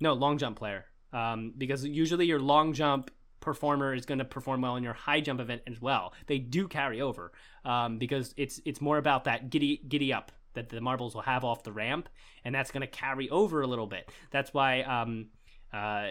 [0.00, 0.86] No, long jump player.
[1.12, 3.10] Um, because usually your long jump
[3.48, 6.12] performer is going to perform well in your high jump event as well.
[6.26, 7.32] They do carry over
[7.64, 11.44] um, because it's it's more about that giddy giddy up that the marbles will have
[11.44, 12.08] off the ramp,
[12.44, 14.10] and that's going to carry over a little bit.
[14.30, 15.28] That's why um,
[15.72, 16.08] uh,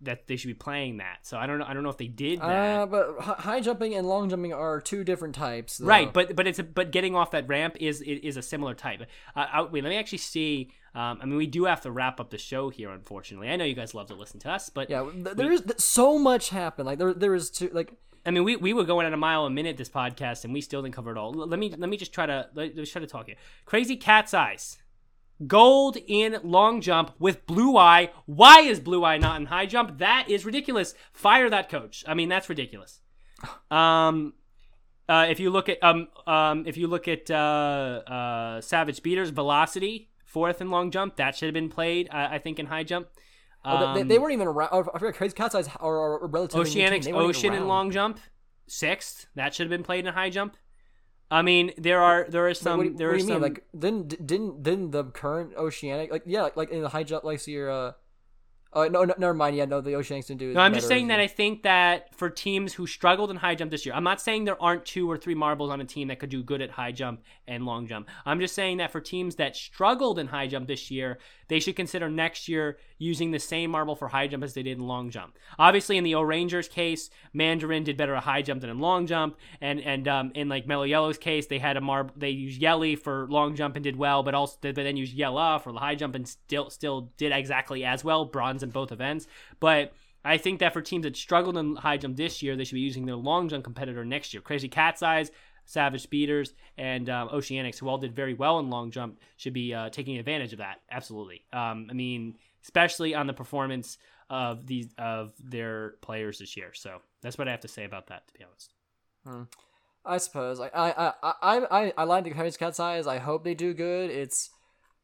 [0.00, 1.18] that they should be playing that.
[1.22, 1.64] So I don't know.
[1.66, 2.80] I don't know if they did that.
[2.80, 5.78] Uh, but high jumping and long jumping are two different types.
[5.78, 5.86] though.
[5.86, 8.74] Right, but but it's a, but getting off that ramp is is, is a similar
[8.74, 9.02] type.
[9.34, 10.70] Uh, I, wait, let me actually see.
[10.96, 13.50] Um, I mean, we do have to wrap up the show here, unfortunately.
[13.50, 16.18] I know you guys love to listen to us, but yeah, th- there is so
[16.18, 16.86] much happened.
[16.86, 17.68] Like there, there is two.
[17.70, 17.92] Like
[18.24, 20.62] I mean, we, we were going at a mile a minute this podcast, and we
[20.62, 21.34] still didn't cover it all.
[21.34, 23.36] Let me let me just try to let, us try to talk here.
[23.66, 24.78] Crazy cat's eyes,
[25.46, 28.10] gold in long jump with blue eye.
[28.24, 29.98] Why is blue eye not in high jump?
[29.98, 30.94] That is ridiculous.
[31.12, 32.04] Fire that coach.
[32.08, 33.00] I mean, that's ridiculous.
[33.70, 34.32] Um,
[35.08, 37.34] uh, if you look at um um if you look at uh
[38.06, 42.08] uh Savage Speeders velocity fourth in long jump, that should have been played.
[42.12, 43.08] Uh, I think in high jump.
[43.64, 44.68] Oh, they, they Um, weren't even around.
[44.72, 45.14] Oh, I forgot.
[45.14, 46.82] Crazy Cat's Eyes are, are relatively new team.
[46.86, 48.20] Oceanics They weren't even Ocean and long jump,
[48.68, 49.26] sixth.
[49.34, 50.56] That should have been played in high jump.
[51.30, 53.22] I mean, there are there are Wait, some what, do you- there what are do
[53.24, 53.52] you some mean?
[53.54, 57.24] Like, didn't didn't didn't the current Oceanic like yeah like, like in the high jump
[57.24, 57.92] like so your uh
[58.72, 60.52] oh no, no never mind yeah no the Oceanics didn't do.
[60.52, 63.70] No, I'm just saying that I think that for teams who struggled in high jump
[63.70, 66.18] this year, I'm not saying there aren't two or three marbles on a team that
[66.18, 68.08] could do good at high jump and long jump.
[68.24, 71.18] I'm just saying that for teams that struggled in high jump this year,
[71.48, 74.78] they should consider next year using the same marble for high jump as they did
[74.78, 75.36] in long jump.
[75.58, 79.06] Obviously, in the O Rangers case, Mandarin did better at high jump than in long
[79.06, 82.14] jump, and and um, in like Mellow Yellow's case, they had a marble.
[82.16, 85.62] They used Yelly for long jump and did well, but also but then used Yellah
[85.62, 89.26] for the high jump and still still did exactly as well, bronze in both events.
[89.60, 89.92] But
[90.24, 92.80] I think that for teams that struggled in high jump this year, they should be
[92.80, 94.40] using their long jump competitor next year.
[94.40, 95.30] Crazy Cat's Eyes,
[95.64, 99.72] Savage Speeders, and um, Oceanics, who all did very well in long jump, should be
[99.72, 100.80] uh, taking advantage of that.
[100.90, 101.44] Absolutely.
[101.52, 106.72] Um, I mean, especially on the performance of these of their players this year.
[106.72, 108.26] So that's what I have to say about that.
[108.26, 109.52] To be honest.
[110.04, 113.06] I suppose I I I I, I like the Crazy Cat's Eyes.
[113.06, 114.10] I hope they do good.
[114.10, 114.50] It's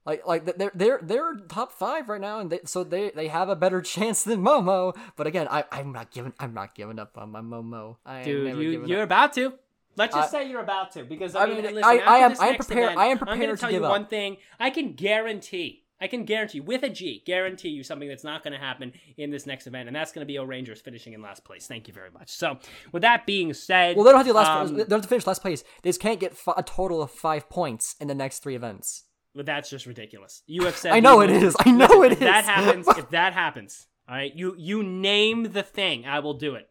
[0.05, 3.49] like like they're they're they're top five right now, and they, so they they have
[3.49, 4.97] a better chance than Momo.
[5.17, 7.97] But again, I I'm not giving I'm not giving up on my Momo.
[8.05, 9.07] I Dude, you you're up.
[9.09, 9.55] about to.
[9.95, 12.17] Let's just I- say you're about to, because I, I mean, mean listen, I, I
[12.19, 13.85] am I am prepared- event, I am I'm going prepared to to tell give you
[13.87, 13.91] up.
[13.91, 14.39] one thing.
[14.59, 18.55] I can guarantee, I can guarantee with a G, guarantee you something that's not going
[18.55, 21.21] to happen in this next event, and that's going to be O Rangers finishing in
[21.21, 21.67] last place.
[21.67, 22.31] Thank you very much.
[22.31, 22.59] So,
[22.91, 24.71] with that being said, Well, they don't have to last.
[24.71, 25.63] um, they don't have to finish last place.
[25.83, 29.05] They just can't get fi- a total of five points in the next three events.
[29.35, 30.43] But that's just ridiculous.
[30.47, 31.57] You have said I know it is.
[31.61, 32.51] I know it if That is.
[32.51, 32.89] happens.
[32.99, 34.35] if that happens, all right.
[34.35, 36.69] You you name the thing, I will do it.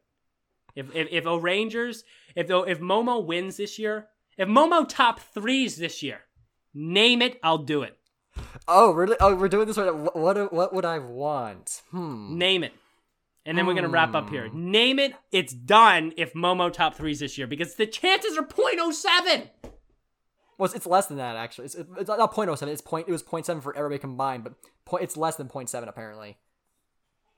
[0.76, 2.04] If if if O Rangers,
[2.36, 4.08] if if Momo wins this year,
[4.38, 6.20] if Momo top threes this year,
[6.74, 7.98] name it, I'll do it.
[8.68, 9.18] Oh, really?
[9.20, 9.88] Oh, we're doing this right.
[9.88, 10.10] now.
[10.14, 11.82] What what, what would I want?
[11.92, 12.38] Hmm.
[12.38, 12.74] Name it.
[13.44, 14.50] And then we're gonna wrap up here.
[14.54, 15.14] Name it.
[15.32, 16.14] It's done.
[16.16, 19.50] If Momo top threes this year, because the chances are 0.07.
[20.62, 21.66] Well, it's, less than that actually.
[21.66, 22.72] It's, it's not point oh seven.
[22.72, 23.08] It's point.
[23.08, 24.54] It was point seven for everybody combined, but
[24.86, 25.04] point.
[25.04, 26.38] It's less than point seven apparently.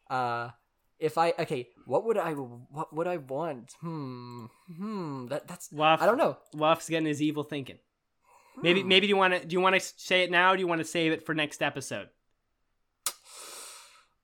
[0.09, 0.49] Uh,
[0.99, 3.75] if I okay, what would I what would I want?
[3.79, 4.47] Hmm.
[4.77, 5.27] Hmm.
[5.27, 5.71] That that's.
[5.71, 6.35] Waff, I don't know.
[6.53, 7.77] Waff's getting his evil thinking.
[8.61, 10.51] Maybe maybe do you want to do you want to say it now?
[10.51, 12.09] Or do you want to save it for next episode?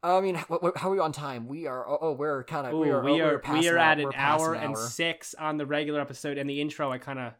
[0.03, 1.47] I mean, how are we on time?
[1.47, 1.87] We are.
[1.87, 2.77] Oh, oh we're kind of.
[2.77, 3.01] We are.
[3.01, 5.55] we oh, are past we are an at an We're past hour and six on
[5.55, 7.33] the regular episode, and the intro I kind of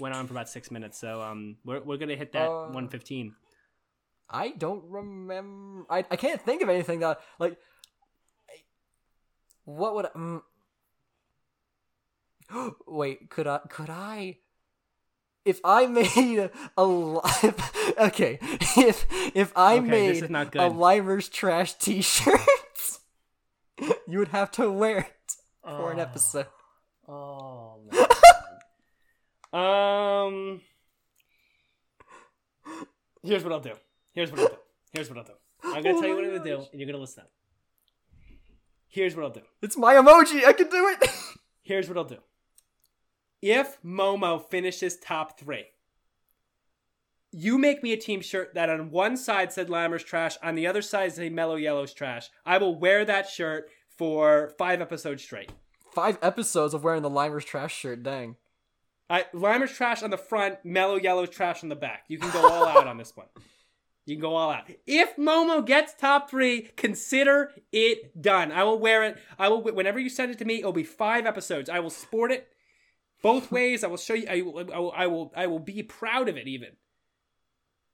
[0.00, 0.98] went on for about six minutes.
[0.98, 3.34] So um, we're we're gonna hit that Uh, one fifteen.
[4.28, 5.84] I don't remember.
[5.90, 7.56] I, I can't think of anything that like.
[9.64, 10.06] What would?
[10.06, 10.42] Mm,
[12.86, 13.58] wait, could I?
[13.68, 14.38] Could I?
[15.44, 18.38] If I made a live, okay.
[18.76, 20.28] If if I Okay, made a.
[20.70, 22.40] Limers Trash T-shirt,
[24.08, 26.46] you would have to wear it for an episode.
[27.08, 27.80] Oh.
[29.56, 30.60] Um.
[33.22, 33.72] Here's what I'll do.
[34.12, 34.56] Here's what I'll do.
[34.92, 35.32] Here's what I'll do.
[35.64, 37.30] I'm gonna Oh tell you what I'm gonna do, and you're gonna listen up.
[38.88, 39.40] Here's what I'll do.
[39.62, 40.44] It's my emoji.
[40.44, 41.08] I can do it.
[41.62, 42.18] Here's what I'll do.
[43.40, 45.64] If Momo finishes top three,
[47.32, 50.66] you make me a team shirt that on one side said Lammer's trash, on the
[50.66, 52.28] other side say Mellow Yellow's trash.
[52.46, 53.68] I will wear that shirt
[53.98, 55.50] for five episodes straight.
[55.92, 58.02] Five episodes of wearing the Limers Trash shirt.
[58.02, 58.36] Dang.
[59.08, 62.04] I, Limer's trash on the front, Mellow Yellow's trash on the back.
[62.08, 63.26] You can go all out on this one.
[64.06, 64.64] You can go all out.
[64.86, 68.52] If Momo gets top three, consider it done.
[68.52, 69.16] I will wear it.
[69.38, 70.58] I will whenever you send it to me.
[70.58, 71.70] It'll be five episodes.
[71.70, 72.48] I will sport it
[73.22, 73.82] both ways.
[73.82, 74.26] I will show you.
[74.28, 74.58] I will.
[74.58, 74.92] I will.
[74.94, 76.70] I will, I will be proud of it even.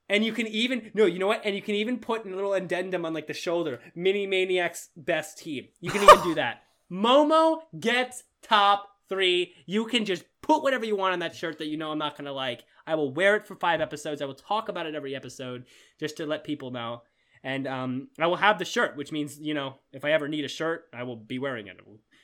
[0.09, 1.43] And you can even no, you know what?
[1.45, 3.81] And you can even put a little addendum on like the shoulder.
[3.95, 5.69] Minty Maniac's best team.
[5.81, 6.65] You can even do that.
[6.91, 9.53] Momo gets top three.
[9.67, 12.17] You can just put whatever you want on that shirt that you know I'm not
[12.17, 12.65] gonna like.
[12.87, 14.23] I will wear it for five episodes.
[14.23, 15.67] I will talk about it every episode
[15.99, 17.03] just to let people know.
[17.43, 20.45] And um, I will have the shirt, which means you know if I ever need
[20.47, 21.79] a shirt, I will be wearing it.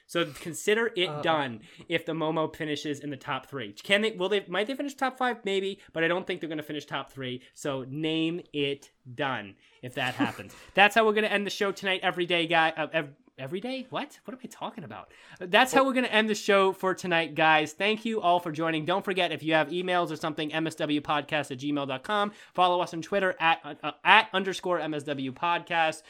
[0.09, 3.73] So consider it Uh, done if the Momo finishes in the top three.
[3.73, 4.13] Can they?
[4.13, 4.45] Will they?
[4.47, 5.39] Might they finish top five?
[5.45, 7.43] Maybe, but I don't think they're going to finish top three.
[7.55, 10.55] So name it done if that happens.
[10.75, 12.01] That's how we're going to end the show tonight.
[12.05, 12.73] Every day, guy.
[12.77, 13.87] Uh, ev- every day.
[13.91, 14.19] What?
[14.25, 15.11] What am I talking about?
[15.41, 17.73] That's how we're going to end the show for tonight, guys.
[17.73, 18.85] Thank you all for joining.
[18.85, 22.33] Don't forget, if you have emails or something, mswpodcast at gmail.com.
[22.55, 26.03] Follow us on Twitter at, uh, at underscore MSW podcast.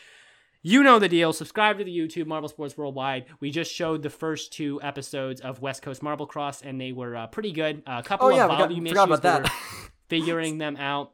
[0.63, 1.33] You know the deal.
[1.33, 3.27] Subscribe to the YouTube Marble Sports Worldwide.
[3.39, 7.15] We just showed the first two episodes of West Coast Marble Cross, and they were
[7.15, 7.83] uh, pretty good.
[7.87, 9.19] a couple Oh, yeah, of volume forgot issues.
[9.21, 9.53] about that.
[9.53, 11.13] were figuring them out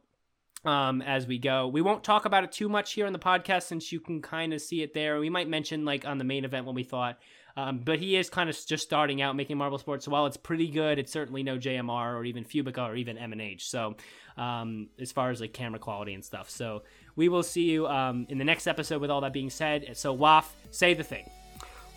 [0.65, 1.67] um, as we go.
[1.67, 4.53] We won't talk about it too much here on the podcast since you can kind
[4.53, 5.19] of see it there.
[5.19, 7.19] We might mention like on the main event when we thought.
[7.55, 10.05] Um, but he is kind of just starting out making Marble Sports.
[10.05, 13.69] So while it's pretty good, it's certainly no JMR or even Fubeca or even M&H.
[13.69, 13.95] So
[14.37, 16.49] um, as far as like camera quality and stuff.
[16.49, 16.81] So
[17.15, 19.95] we will see you um, in the next episode with all that being said.
[19.95, 21.29] So Waff, say the thing.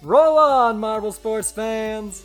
[0.02, 2.22] Roll on, Marble Sports fans!